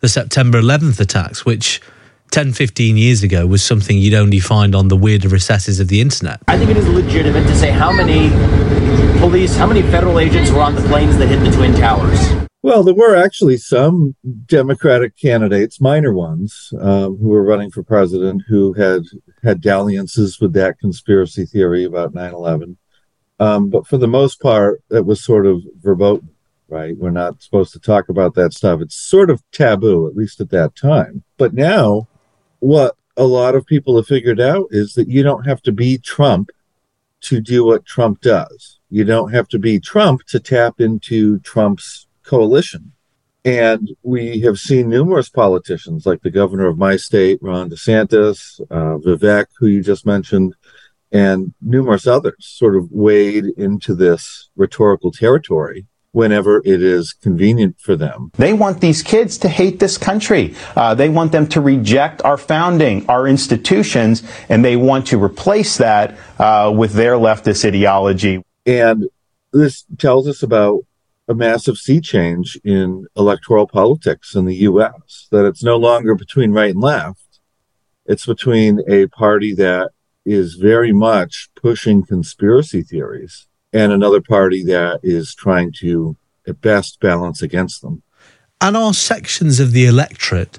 the 0.00 0.08
September 0.08 0.60
11th 0.60 1.00
attacks, 1.00 1.44
which 1.44 1.80
10, 2.30 2.52
15 2.52 2.96
years 2.96 3.22
ago 3.24 3.46
was 3.46 3.62
something 3.62 3.98
you'd 3.98 4.14
only 4.14 4.38
find 4.38 4.74
on 4.74 4.88
the 4.88 4.96
weirder 4.96 5.28
recesses 5.28 5.80
of 5.80 5.88
the 5.88 6.00
internet. 6.00 6.40
I 6.46 6.56
think 6.56 6.70
it 6.70 6.76
is 6.76 6.88
legitimate 6.88 7.42
to 7.48 7.56
say 7.56 7.70
how 7.70 7.90
many 7.90 8.30
police, 9.18 9.56
how 9.56 9.66
many 9.66 9.82
federal 9.82 10.20
agents 10.20 10.50
were 10.50 10.60
on 10.60 10.76
the 10.76 10.82
planes 10.82 11.18
that 11.18 11.26
hit 11.26 11.40
the 11.40 11.50
Twin 11.50 11.74
Towers. 11.74 12.49
Well, 12.62 12.82
there 12.82 12.94
were 12.94 13.16
actually 13.16 13.56
some 13.56 14.16
Democratic 14.44 15.16
candidates, 15.16 15.80
minor 15.80 16.12
ones, 16.12 16.74
um, 16.78 17.16
who 17.16 17.28
were 17.28 17.42
running 17.42 17.70
for 17.70 17.82
president 17.82 18.42
who 18.48 18.74
had 18.74 19.04
had 19.42 19.62
dalliances 19.62 20.38
with 20.40 20.52
that 20.52 20.78
conspiracy 20.78 21.46
theory 21.46 21.84
about 21.84 22.12
9 22.12 22.34
11. 22.34 22.76
Um, 23.38 23.70
but 23.70 23.86
for 23.86 23.96
the 23.96 24.06
most 24.06 24.40
part, 24.40 24.82
it 24.90 25.06
was 25.06 25.24
sort 25.24 25.46
of 25.46 25.62
verboten, 25.80 26.28
right? 26.68 26.94
We're 26.98 27.08
not 27.08 27.42
supposed 27.42 27.72
to 27.72 27.80
talk 27.80 28.10
about 28.10 28.34
that 28.34 28.52
stuff. 28.52 28.82
It's 28.82 28.94
sort 28.94 29.30
of 29.30 29.42
taboo, 29.52 30.06
at 30.06 30.14
least 30.16 30.42
at 30.42 30.50
that 30.50 30.76
time. 30.76 31.24
But 31.38 31.54
now, 31.54 32.08
what 32.58 32.94
a 33.16 33.24
lot 33.24 33.54
of 33.54 33.64
people 33.64 33.96
have 33.96 34.06
figured 34.06 34.40
out 34.40 34.66
is 34.70 34.92
that 34.94 35.08
you 35.08 35.22
don't 35.22 35.46
have 35.46 35.62
to 35.62 35.72
be 35.72 35.96
Trump 35.96 36.50
to 37.22 37.40
do 37.40 37.64
what 37.64 37.86
Trump 37.86 38.20
does. 38.20 38.78
You 38.90 39.04
don't 39.04 39.32
have 39.32 39.48
to 39.48 39.58
be 39.58 39.80
Trump 39.80 40.26
to 40.26 40.38
tap 40.38 40.80
into 40.80 41.38
Trump's 41.38 42.06
coalition. 42.30 42.92
And 43.44 43.90
we 44.02 44.40
have 44.40 44.58
seen 44.58 44.88
numerous 44.88 45.28
politicians, 45.28 46.06
like 46.06 46.22
the 46.22 46.30
governor 46.30 46.68
of 46.68 46.78
my 46.78 46.96
state, 46.96 47.38
Ron 47.42 47.70
DeSantis, 47.70 48.60
uh, 48.70 48.98
Vivek, 48.98 49.46
who 49.58 49.66
you 49.66 49.82
just 49.82 50.04
mentioned, 50.04 50.54
and 51.10 51.52
numerous 51.60 52.06
others 52.06 52.36
sort 52.38 52.76
of 52.76 52.92
wade 52.92 53.46
into 53.56 53.94
this 53.94 54.50
rhetorical 54.56 55.10
territory 55.10 55.86
whenever 56.12 56.58
it 56.64 56.82
is 56.82 57.12
convenient 57.12 57.76
for 57.80 57.96
them. 57.96 58.30
They 58.36 58.52
want 58.52 58.80
these 58.80 59.02
kids 59.02 59.38
to 59.38 59.48
hate 59.48 59.78
this 59.78 59.96
country. 59.96 60.54
Uh, 60.76 60.94
they 60.94 61.08
want 61.08 61.32
them 61.32 61.46
to 61.48 61.60
reject 61.60 62.22
our 62.22 62.36
founding, 62.36 63.08
our 63.08 63.26
institutions, 63.26 64.22
and 64.48 64.64
they 64.64 64.76
want 64.76 65.06
to 65.06 65.22
replace 65.22 65.78
that 65.78 66.18
uh, 66.38 66.72
with 66.76 66.92
their 66.92 67.14
leftist 67.14 67.64
ideology. 67.64 68.42
And 68.66 69.08
this 69.52 69.84
tells 69.98 70.28
us 70.28 70.42
about 70.42 70.84
a 71.30 71.34
massive 71.34 71.78
sea 71.78 72.00
change 72.00 72.58
in 72.64 73.06
electoral 73.16 73.68
politics 73.68 74.34
in 74.34 74.46
the 74.46 74.56
US, 74.56 75.28
that 75.30 75.46
it's 75.46 75.62
no 75.62 75.76
longer 75.76 76.16
between 76.16 76.50
right 76.50 76.74
and 76.74 76.82
left. 76.82 77.38
It's 78.04 78.26
between 78.26 78.80
a 78.88 79.06
party 79.06 79.54
that 79.54 79.92
is 80.26 80.54
very 80.54 80.92
much 80.92 81.48
pushing 81.54 82.04
conspiracy 82.04 82.82
theories 82.82 83.46
and 83.72 83.92
another 83.92 84.20
party 84.20 84.64
that 84.64 84.98
is 85.04 85.32
trying 85.32 85.72
to, 85.78 86.16
at 86.48 86.60
best, 86.60 86.98
balance 86.98 87.42
against 87.42 87.80
them. 87.80 88.02
And 88.60 88.76
are 88.76 88.92
sections 88.92 89.60
of 89.60 89.70
the 89.70 89.86
electorate 89.86 90.58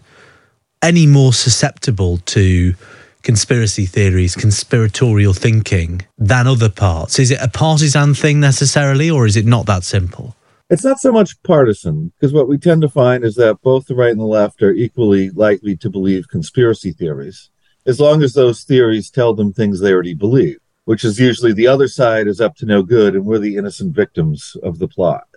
any 0.82 1.06
more 1.06 1.34
susceptible 1.34 2.18
to 2.18 2.76
conspiracy 3.24 3.86
theories, 3.86 4.36
conspiratorial 4.36 5.34
thinking 5.34 6.02
than 6.18 6.48
other 6.48 6.70
parts? 6.70 7.20
Is 7.20 7.30
it 7.30 7.40
a 7.42 7.50
partisan 7.50 8.14
thing 8.14 8.40
necessarily, 8.40 9.12
or 9.12 9.26
is 9.26 9.36
it 9.36 9.46
not 9.46 9.66
that 9.66 9.84
simple? 9.84 10.34
It's 10.72 10.86
not 10.86 11.02
so 11.02 11.12
much 11.12 11.44
partisan, 11.44 12.14
because 12.16 12.32
what 12.32 12.48
we 12.48 12.58
tend 12.58 12.82
to 12.82 12.88
find 12.88 13.26
is 13.26 13.36
that 13.36 13.62
both 13.62 13.88
the 13.88 13.96
right 13.96 14.12
and 14.12 14.22
the 14.22 14.26
left 14.26 14.64
are 14.64 14.72
equally 14.72 15.30
likely 15.32 15.76
to 15.76 15.90
believe 15.90 16.30
conspiracy 16.30 16.94
theories, 16.94 17.50
as 17.86 18.00
long 18.00 18.24
as 18.24 18.32
those 18.34 18.64
theories 18.64 19.10
tell 19.10 19.34
them 19.34 19.52
things 19.52 19.82
they 19.82 19.92
already 19.92 20.14
believe, 20.14 20.60
which 20.86 21.04
is 21.04 21.20
usually 21.20 21.52
the 21.52 21.68
other 21.68 21.90
side 21.90 22.26
is 22.26 22.40
up 22.40 22.56
to 22.56 22.66
no 22.66 22.84
good 22.84 23.16
and 23.16 23.26
we're 23.26 23.38
the 23.38 23.58
innocent 23.58 23.94
victims 23.94 24.56
of 24.64 24.80
the 24.80 24.88
plot, 24.88 25.28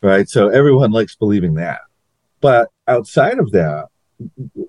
right? 0.00 0.26
So 0.26 0.48
everyone 0.48 0.90
likes 0.90 1.14
believing 1.14 1.52
that. 1.56 1.80
But 2.40 2.70
outside 2.86 3.38
of 3.38 3.50
that, 3.50 3.88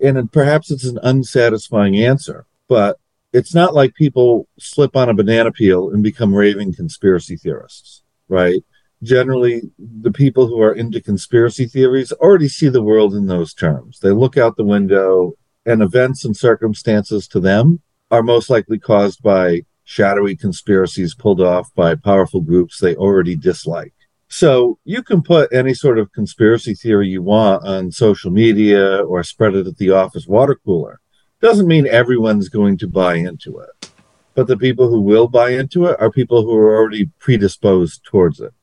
and 0.04 0.30
perhaps 0.34 0.70
it's 0.70 0.84
an 0.84 1.00
unsatisfying 1.02 1.96
answer, 1.96 2.46
but 2.68 2.98
it's 3.32 3.56
not 3.56 3.74
like 3.74 3.96
people 3.96 4.50
slip 4.60 4.98
on 4.98 5.08
a 5.08 5.14
banana 5.14 5.54
peel 5.54 5.92
and 5.92 6.04
become 6.04 6.36
raving 6.36 6.74
conspiracy 6.74 7.38
theorists, 7.38 8.04
right? 8.28 8.62
Generally 9.02 9.62
the 9.78 10.12
people 10.12 10.48
who 10.48 10.62
are 10.62 10.74
into 10.74 11.02
conspiracy 11.02 11.66
theories 11.66 12.12
already 12.14 12.48
see 12.48 12.70
the 12.70 12.84
world 12.84 13.14
in 13.14 13.28
those 13.28 13.54
terms. 13.54 14.00
They 14.00 14.12
look 14.12 14.38
out 14.38 14.58
the 14.58 14.66
window, 14.66 15.34
and 15.66 15.82
events 15.82 16.26
and 16.26 16.36
circumstances 16.36 17.28
to 17.30 17.40
them 17.40 17.82
are 18.12 18.24
most 18.24 18.50
likely 18.50 18.80
caused 18.80 19.22
by 19.22 19.64
shadowy 19.84 20.36
conspiracies 20.36 21.16
pulled 21.16 21.42
off 21.42 21.74
by 21.76 21.96
powerful 21.96 22.42
groups 22.42 22.80
they 22.80 22.96
already 22.96 23.36
dislike. 23.36 23.94
So 24.28 24.78
you 24.84 25.02
can 25.02 25.24
put 25.24 25.52
any 25.52 25.74
sort 25.74 25.98
of 25.98 26.12
conspiracy 26.12 26.76
theory 26.76 27.08
you 27.08 27.24
want 27.24 27.66
on 27.66 27.92
social 27.92 28.30
media 28.30 28.98
or 28.98 29.24
spread 29.24 29.56
it 29.56 29.66
at 29.66 29.78
the 29.78 29.90
office 29.90 30.28
water 30.28 30.56
cooler. 30.64 31.00
Doesn't 31.42 31.68
mean 31.68 31.88
everyone's 31.88 32.50
going 32.50 32.78
to 32.80 32.88
buy 32.88 33.16
into 33.16 33.58
it. 33.60 33.92
But 34.36 34.46
the 34.48 34.58
people 34.58 34.90
who 34.90 35.02
will 35.02 35.28
buy 35.28 35.50
into 35.52 35.86
it 35.86 36.00
are 36.00 36.12
people 36.12 36.44
who 36.44 36.56
are 36.56 36.78
already 36.78 37.10
predisposed 37.20 38.04
towards 38.04 38.40
it. 38.40 38.54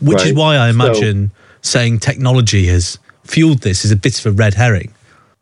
Which 0.00 0.18
Right. 0.18 0.26
is 0.28 0.32
why 0.34 0.56
I 0.56 0.70
So- 0.70 0.74
imagine 0.74 1.30
saying 1.62 2.00
technology 2.00 2.66
has 2.66 2.98
fueled 3.24 3.60
this 3.60 3.84
is 3.84 3.90
a 3.90 3.96
bit 3.96 4.18
of 4.18 4.26
a 4.26 4.30
red 4.32 4.54
herring. 4.54 4.92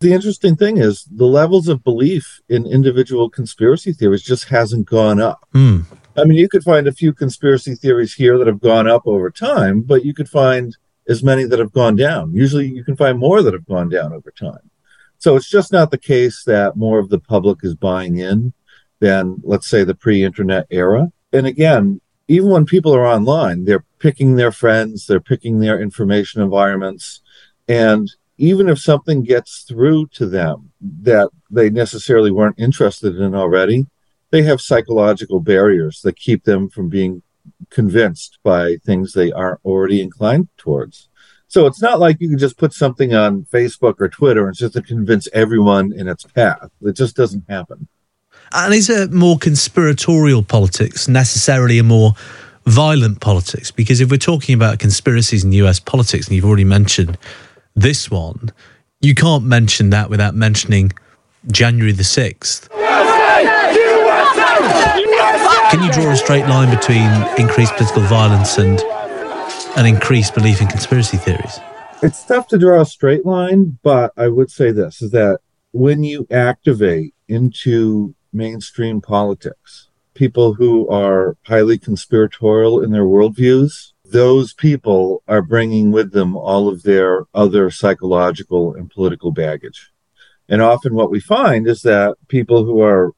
The 0.01 0.13
interesting 0.13 0.57
thing 0.57 0.79
is 0.79 1.05
the 1.15 1.27
levels 1.27 1.69
of 1.69 1.85
belief 1.85 2.41
in 2.49 2.67
individual 2.67 3.31
conspiracy 3.31 3.93
theories 3.93 4.23
just 4.23 4.45
hasn't 4.47 4.87
gone 4.87 5.21
up. 5.21 5.47
Hmm. 5.53 5.81
I 6.17 6.25
mean, 6.25 6.37
you 6.39 6.49
could 6.49 6.63
find 6.63 6.87
a 6.87 6.93
few 6.93 7.13
conspiracy 7.13 7.75
theories 7.75 8.15
here 8.15 8.37
that 8.39 8.47
have 8.47 8.61
gone 8.61 8.87
up 8.89 9.03
over 9.07 9.31
time, 9.31 9.81
but 9.81 10.05
you 10.05 10.13
could 10.13 10.29
find 10.29 10.77
as 11.09 11.23
many 11.23 11.45
that 11.45 11.59
have 11.59 11.73
gone 11.73 11.97
down. 11.97 12.33
Usually 12.35 12.67
you 12.67 12.85
can 12.85 12.97
find 12.97 13.19
more 13.19 13.43
that 13.43 13.55
have 13.55 13.67
gone 13.67 13.89
down 13.89 14.13
over 14.13 14.31
time. 14.39 14.71
So 15.19 15.37
it's 15.37 15.49
just 15.49 15.73
not 15.73 15.91
the 15.91 15.99
case 15.99 16.43
that 16.47 16.77
more 16.77 16.99
of 16.99 17.09
the 17.09 17.19
public 17.19 17.59
is 17.63 17.75
buying 17.75 18.19
in 18.19 18.53
than, 19.01 19.37
let's 19.45 19.69
say, 19.69 19.85
the 19.85 19.95
pre 19.95 20.23
internet 20.23 20.67
era. 20.71 21.11
And 21.33 21.47
again, 21.47 22.01
even 22.29 22.51
when 22.51 22.65
people 22.65 22.95
are 22.95 23.07
online, 23.07 23.65
they're 23.65 23.85
picking 23.99 24.37
their 24.37 24.53
friends, 24.53 25.07
they're 25.07 25.21
picking 25.21 25.61
their 25.61 25.81
information 25.81 26.43
environments. 26.43 27.21
And 27.69 28.11
even 28.39 28.69
if 28.69 28.79
something 28.79 29.23
gets 29.23 29.63
through 29.63 30.07
to 30.09 30.27
them 30.27 30.73
that 30.81 31.31
they 31.51 31.71
necessarily 31.71 32.31
weren't 32.31 32.59
interested 32.59 33.17
in 33.17 33.35
already, 33.35 33.87
they 34.31 34.43
have 34.43 34.61
psychological 34.61 35.41
barriers 35.41 36.01
that 36.03 36.17
keep 36.17 36.45
them 36.45 36.69
from 36.69 36.89
being 36.89 37.23
convinced 37.71 38.39
by 38.43 38.77
things 38.77 39.13
they 39.13 39.31
aren't 39.31 39.61
already 39.65 40.01
inclined 40.01 40.49
towards. 40.57 41.09
So 41.49 41.67
it's 41.67 41.83
not 41.83 42.01
like 42.01 42.17
you 42.19 42.31
can 42.31 42.39
just 42.39 42.57
put 42.57 42.73
something 42.73 43.15
on 43.15 43.45
Facebook 43.45 44.01
or 44.01 44.09
Twitter 44.09 44.47
and 44.47 44.57
just 44.57 44.73
to 44.73 44.81
convince 44.81 45.29
everyone 45.35 45.93
in 45.93 46.09
its 46.09 46.25
path. 46.25 46.71
It 46.81 46.97
just 46.97 47.15
doesn't 47.15 47.45
happen. 47.49 47.89
And 48.55 48.75
is 48.75 48.91
it 48.91 49.13
more 49.13 49.39
conspiratorial 49.39 50.43
politics 50.43 51.09
necessarily 51.09 51.79
a 51.79 51.83
more 51.83 52.13
violent 52.67 53.21
politics? 53.21 53.71
Because 53.71 54.01
if 54.01 54.11
we're 54.11 54.19
talking 54.19 54.55
about 54.55 54.79
conspiracies 54.79 55.43
in 55.43 55.53
US 55.53 55.81
politics, 55.81 56.27
and 56.27 56.37
you've 56.37 56.45
already 56.45 56.65
mentioned 56.65 57.17
this 57.75 58.11
one, 58.11 58.53
you 59.01 59.15
can't 59.15 59.45
mention 59.45 59.91
that 59.91 60.11
without 60.11 60.35
mentioning 60.35 60.93
January 61.51 61.93
the 61.93 62.03
6th. 62.03 62.69
Can 65.71 65.83
you 65.83 65.91
draw 65.91 66.13
a 66.13 66.17
straight 66.17 66.47
line 66.47 66.75
between 66.75 67.11
increased 67.39 67.75
political 67.77 68.03
violence 68.03 68.59
and 68.59 68.79
an 69.79 69.87
increased 69.87 70.35
belief 70.35 70.61
in 70.61 70.69
conspiracy 70.69 71.17
theories? 71.17 71.59
It's 72.03 72.25
tough 72.25 72.49
to 72.49 72.59
draw 72.59 72.83
a 72.83 72.87
straight 72.87 73.25
line, 73.25 73.79
but 73.83 74.13
I 74.17 74.29
would 74.29 74.51
say 74.51 74.71
this 74.73 75.01
is 75.01 75.13
that 75.13 75.41
when 75.73 76.05
you 76.05 76.27
activate 76.31 77.15
into 77.29 78.15
mainstream 78.33 79.01
politics 79.01 79.89
people 80.15 80.55
who 80.55 80.89
are 80.89 81.37
highly 81.43 81.79
conspiratorial 81.79 82.83
in 82.83 82.91
their 82.91 83.05
worldviews, 83.05 83.93
those 84.05 84.53
people 84.53 85.23
are 85.27 85.43
bringing 85.43 85.91
with 85.91 86.13
them 86.13 86.37
all 86.37 86.69
of 86.69 86.83
their 86.83 87.25
other 87.35 87.71
psychological 87.71 88.75
and 88.75 88.91
political 88.91 89.33
baggage. 89.33 89.91
And 90.49 90.61
often 90.61 90.95
what 90.95 91.11
we 91.11 91.21
find 91.21 91.67
is 91.67 91.83
that 91.83 92.17
people 92.29 92.65
who 92.65 92.81
are 92.81 93.13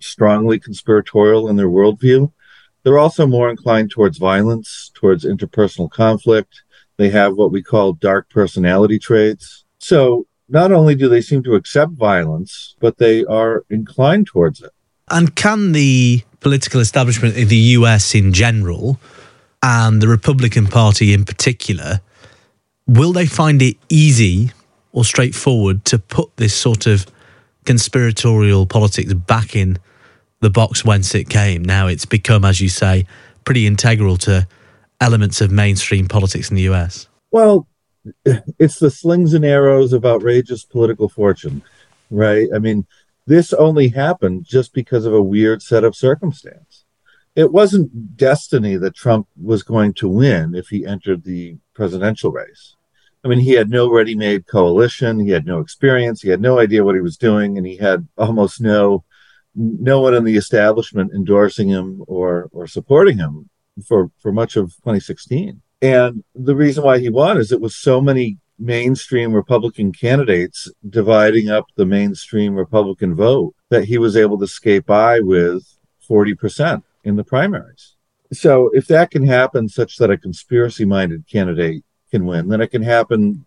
strongly 0.00 0.58
conspiratorial 0.58 1.48
in 1.48 1.56
their 1.56 1.68
worldview, 1.68 2.32
they're 2.82 2.98
also 2.98 3.26
more 3.26 3.50
inclined 3.50 3.90
towards 3.90 4.18
violence, 4.18 4.90
towards 4.94 5.24
interpersonal 5.24 5.90
conflict. 5.90 6.62
They 6.96 7.10
have 7.10 7.36
what 7.36 7.52
we 7.52 7.62
call 7.62 7.92
dark 7.92 8.30
personality 8.30 8.98
traits. 8.98 9.64
So 9.78 10.26
not 10.52 10.70
only 10.70 10.94
do 10.94 11.08
they 11.08 11.22
seem 11.22 11.42
to 11.42 11.54
accept 11.54 11.92
violence, 11.92 12.76
but 12.78 12.98
they 12.98 13.24
are 13.24 13.64
inclined 13.70 14.26
towards 14.26 14.60
it. 14.60 14.70
And 15.10 15.34
can 15.34 15.72
the 15.72 16.22
political 16.40 16.80
establishment 16.80 17.36
in 17.36 17.48
the 17.48 17.56
US 17.78 18.14
in 18.14 18.34
general 18.34 19.00
and 19.62 20.02
the 20.02 20.08
Republican 20.08 20.66
Party 20.66 21.14
in 21.14 21.24
particular, 21.24 22.00
will 22.86 23.12
they 23.12 23.26
find 23.26 23.62
it 23.62 23.76
easy 23.88 24.50
or 24.92 25.04
straightforward 25.04 25.86
to 25.86 25.98
put 25.98 26.36
this 26.36 26.54
sort 26.54 26.86
of 26.86 27.06
conspiratorial 27.64 28.66
politics 28.66 29.14
back 29.14 29.56
in 29.56 29.78
the 30.40 30.50
box 30.50 30.84
whence 30.84 31.14
it 31.14 31.30
came? 31.30 31.64
Now 31.64 31.86
it's 31.86 32.04
become, 32.04 32.44
as 32.44 32.60
you 32.60 32.68
say, 32.68 33.06
pretty 33.46 33.66
integral 33.66 34.18
to 34.18 34.46
elements 35.00 35.40
of 35.40 35.50
mainstream 35.50 36.08
politics 36.08 36.50
in 36.50 36.56
the 36.56 36.62
US. 36.62 37.08
Well, 37.30 37.66
it's 38.24 38.78
the 38.78 38.90
slings 38.90 39.34
and 39.34 39.44
arrows 39.44 39.92
of 39.92 40.04
outrageous 40.04 40.64
political 40.64 41.08
fortune, 41.08 41.62
right? 42.10 42.48
I 42.54 42.58
mean, 42.58 42.86
this 43.26 43.52
only 43.52 43.88
happened 43.88 44.44
just 44.44 44.72
because 44.72 45.06
of 45.06 45.14
a 45.14 45.22
weird 45.22 45.62
set 45.62 45.84
of 45.84 45.96
circumstance. 45.96 46.84
It 47.34 47.52
wasn't 47.52 48.16
destiny 48.16 48.76
that 48.76 48.94
Trump 48.94 49.26
was 49.40 49.62
going 49.62 49.94
to 49.94 50.08
win 50.08 50.54
if 50.54 50.68
he 50.68 50.84
entered 50.84 51.24
the 51.24 51.56
presidential 51.74 52.30
race. 52.30 52.76
I 53.24 53.28
mean, 53.28 53.38
he 53.38 53.52
had 53.52 53.70
no 53.70 53.90
ready 53.90 54.16
made 54.16 54.48
coalition, 54.48 55.20
he 55.20 55.30
had 55.30 55.46
no 55.46 55.60
experience, 55.60 56.20
he 56.20 56.28
had 56.28 56.40
no 56.40 56.58
idea 56.58 56.84
what 56.84 56.96
he 56.96 57.00
was 57.00 57.16
doing, 57.16 57.56
and 57.56 57.66
he 57.66 57.76
had 57.76 58.06
almost 58.18 58.60
no 58.60 59.04
no 59.54 60.00
one 60.00 60.14
in 60.14 60.24
the 60.24 60.36
establishment 60.36 61.12
endorsing 61.14 61.68
him 61.68 62.02
or 62.06 62.48
or 62.52 62.66
supporting 62.66 63.18
him 63.18 63.48
for 63.86 64.10
for 64.18 64.32
much 64.32 64.56
of 64.56 64.74
2016. 64.76 65.62
And 65.82 66.22
the 66.36 66.54
reason 66.54 66.84
why 66.84 67.00
he 67.00 67.10
won 67.10 67.36
is 67.38 67.50
it 67.50 67.60
was 67.60 67.74
so 67.74 68.00
many 68.00 68.38
mainstream 68.58 69.32
Republican 69.32 69.92
candidates 69.92 70.70
dividing 70.88 71.50
up 71.50 71.66
the 71.76 71.84
mainstream 71.84 72.54
Republican 72.54 73.16
vote 73.16 73.54
that 73.70 73.84
he 73.84 73.98
was 73.98 74.16
able 74.16 74.38
to 74.38 74.46
skate 74.46 74.86
by 74.86 75.18
with 75.18 75.64
40% 76.08 76.84
in 77.02 77.16
the 77.16 77.24
primaries. 77.24 77.96
So 78.32 78.70
if 78.72 78.86
that 78.86 79.10
can 79.10 79.26
happen 79.26 79.68
such 79.68 79.96
that 79.96 80.10
a 80.10 80.16
conspiracy 80.16 80.84
minded 80.84 81.26
candidate 81.26 81.84
can 82.12 82.26
win, 82.26 82.48
then 82.48 82.60
it 82.60 82.68
can 82.68 82.82
happen 82.82 83.44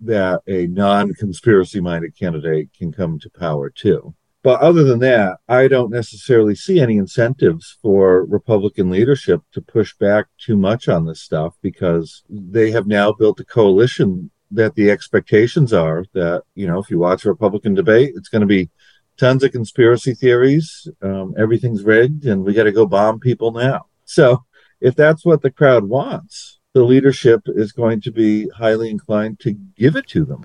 that 0.00 0.42
a 0.46 0.68
non 0.68 1.12
conspiracy 1.14 1.80
minded 1.80 2.16
candidate 2.16 2.70
can 2.78 2.92
come 2.92 3.18
to 3.18 3.30
power 3.30 3.70
too. 3.70 4.14
But 4.42 4.60
other 4.60 4.82
than 4.82 4.98
that, 5.00 5.38
I 5.48 5.68
don't 5.68 5.90
necessarily 5.90 6.56
see 6.56 6.80
any 6.80 6.96
incentives 6.96 7.78
for 7.80 8.24
Republican 8.24 8.90
leadership 8.90 9.40
to 9.52 9.60
push 9.60 9.94
back 9.94 10.26
too 10.36 10.56
much 10.56 10.88
on 10.88 11.06
this 11.06 11.20
stuff 11.20 11.54
because 11.62 12.24
they 12.28 12.72
have 12.72 12.86
now 12.88 13.12
built 13.12 13.38
a 13.38 13.44
coalition 13.44 14.30
that 14.50 14.74
the 14.74 14.90
expectations 14.90 15.72
are 15.72 16.04
that, 16.12 16.42
you 16.54 16.66
know, 16.66 16.78
if 16.78 16.90
you 16.90 16.98
watch 16.98 17.24
a 17.24 17.28
Republican 17.28 17.74
debate, 17.74 18.14
it's 18.16 18.28
going 18.28 18.40
to 18.40 18.46
be 18.46 18.68
tons 19.16 19.44
of 19.44 19.52
conspiracy 19.52 20.12
theories. 20.12 20.88
Um, 21.00 21.34
everything's 21.38 21.84
rigged 21.84 22.26
and 22.26 22.44
we 22.44 22.52
got 22.52 22.64
to 22.64 22.72
go 22.72 22.84
bomb 22.84 23.20
people 23.20 23.52
now. 23.52 23.86
So 24.04 24.44
if 24.80 24.96
that's 24.96 25.24
what 25.24 25.42
the 25.42 25.50
crowd 25.50 25.84
wants, 25.84 26.58
the 26.74 26.82
leadership 26.82 27.42
is 27.46 27.70
going 27.70 28.00
to 28.00 28.10
be 28.10 28.48
highly 28.48 28.90
inclined 28.90 29.38
to 29.40 29.52
give 29.52 29.94
it 29.94 30.08
to 30.08 30.24
them. 30.24 30.44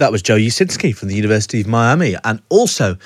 That 0.00 0.10
was 0.10 0.22
Joe 0.22 0.38
Uscinski 0.38 0.96
from 0.96 1.08
the 1.08 1.14
University 1.14 1.60
of 1.60 1.66
Miami. 1.66 2.16
And 2.24 2.40
also, 2.48 2.96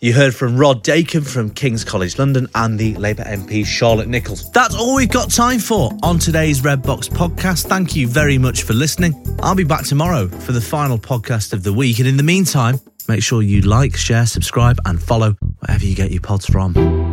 you 0.00 0.14
heard 0.14 0.34
from 0.34 0.56
Rod 0.56 0.82
Dacombe 0.82 1.26
from 1.26 1.50
King's 1.50 1.84
College 1.84 2.18
London 2.18 2.48
and 2.54 2.78
the 2.78 2.94
Labour 2.94 3.22
MP 3.24 3.66
Charlotte 3.66 4.08
Nichols. 4.08 4.50
That's 4.52 4.74
all 4.74 4.94
we've 4.94 5.10
got 5.10 5.30
time 5.30 5.58
for 5.58 5.90
on 6.02 6.18
today's 6.18 6.64
Red 6.64 6.82
Box 6.82 7.06
podcast. 7.06 7.66
Thank 7.66 7.94
you 7.94 8.08
very 8.08 8.38
much 8.38 8.62
for 8.62 8.72
listening. 8.72 9.14
I'll 9.42 9.54
be 9.54 9.62
back 9.62 9.84
tomorrow 9.84 10.26
for 10.26 10.52
the 10.52 10.60
final 10.62 10.96
podcast 10.96 11.52
of 11.52 11.64
the 11.64 11.72
week. 11.74 11.98
And 11.98 12.08
in 12.08 12.16
the 12.16 12.22
meantime, 12.22 12.80
make 13.08 13.22
sure 13.22 13.42
you 13.42 13.60
like, 13.60 13.94
share, 13.94 14.24
subscribe, 14.24 14.78
and 14.86 15.02
follow 15.02 15.32
wherever 15.58 15.84
you 15.84 15.94
get 15.94 16.12
your 16.12 16.22
pods 16.22 16.46
from. 16.46 17.12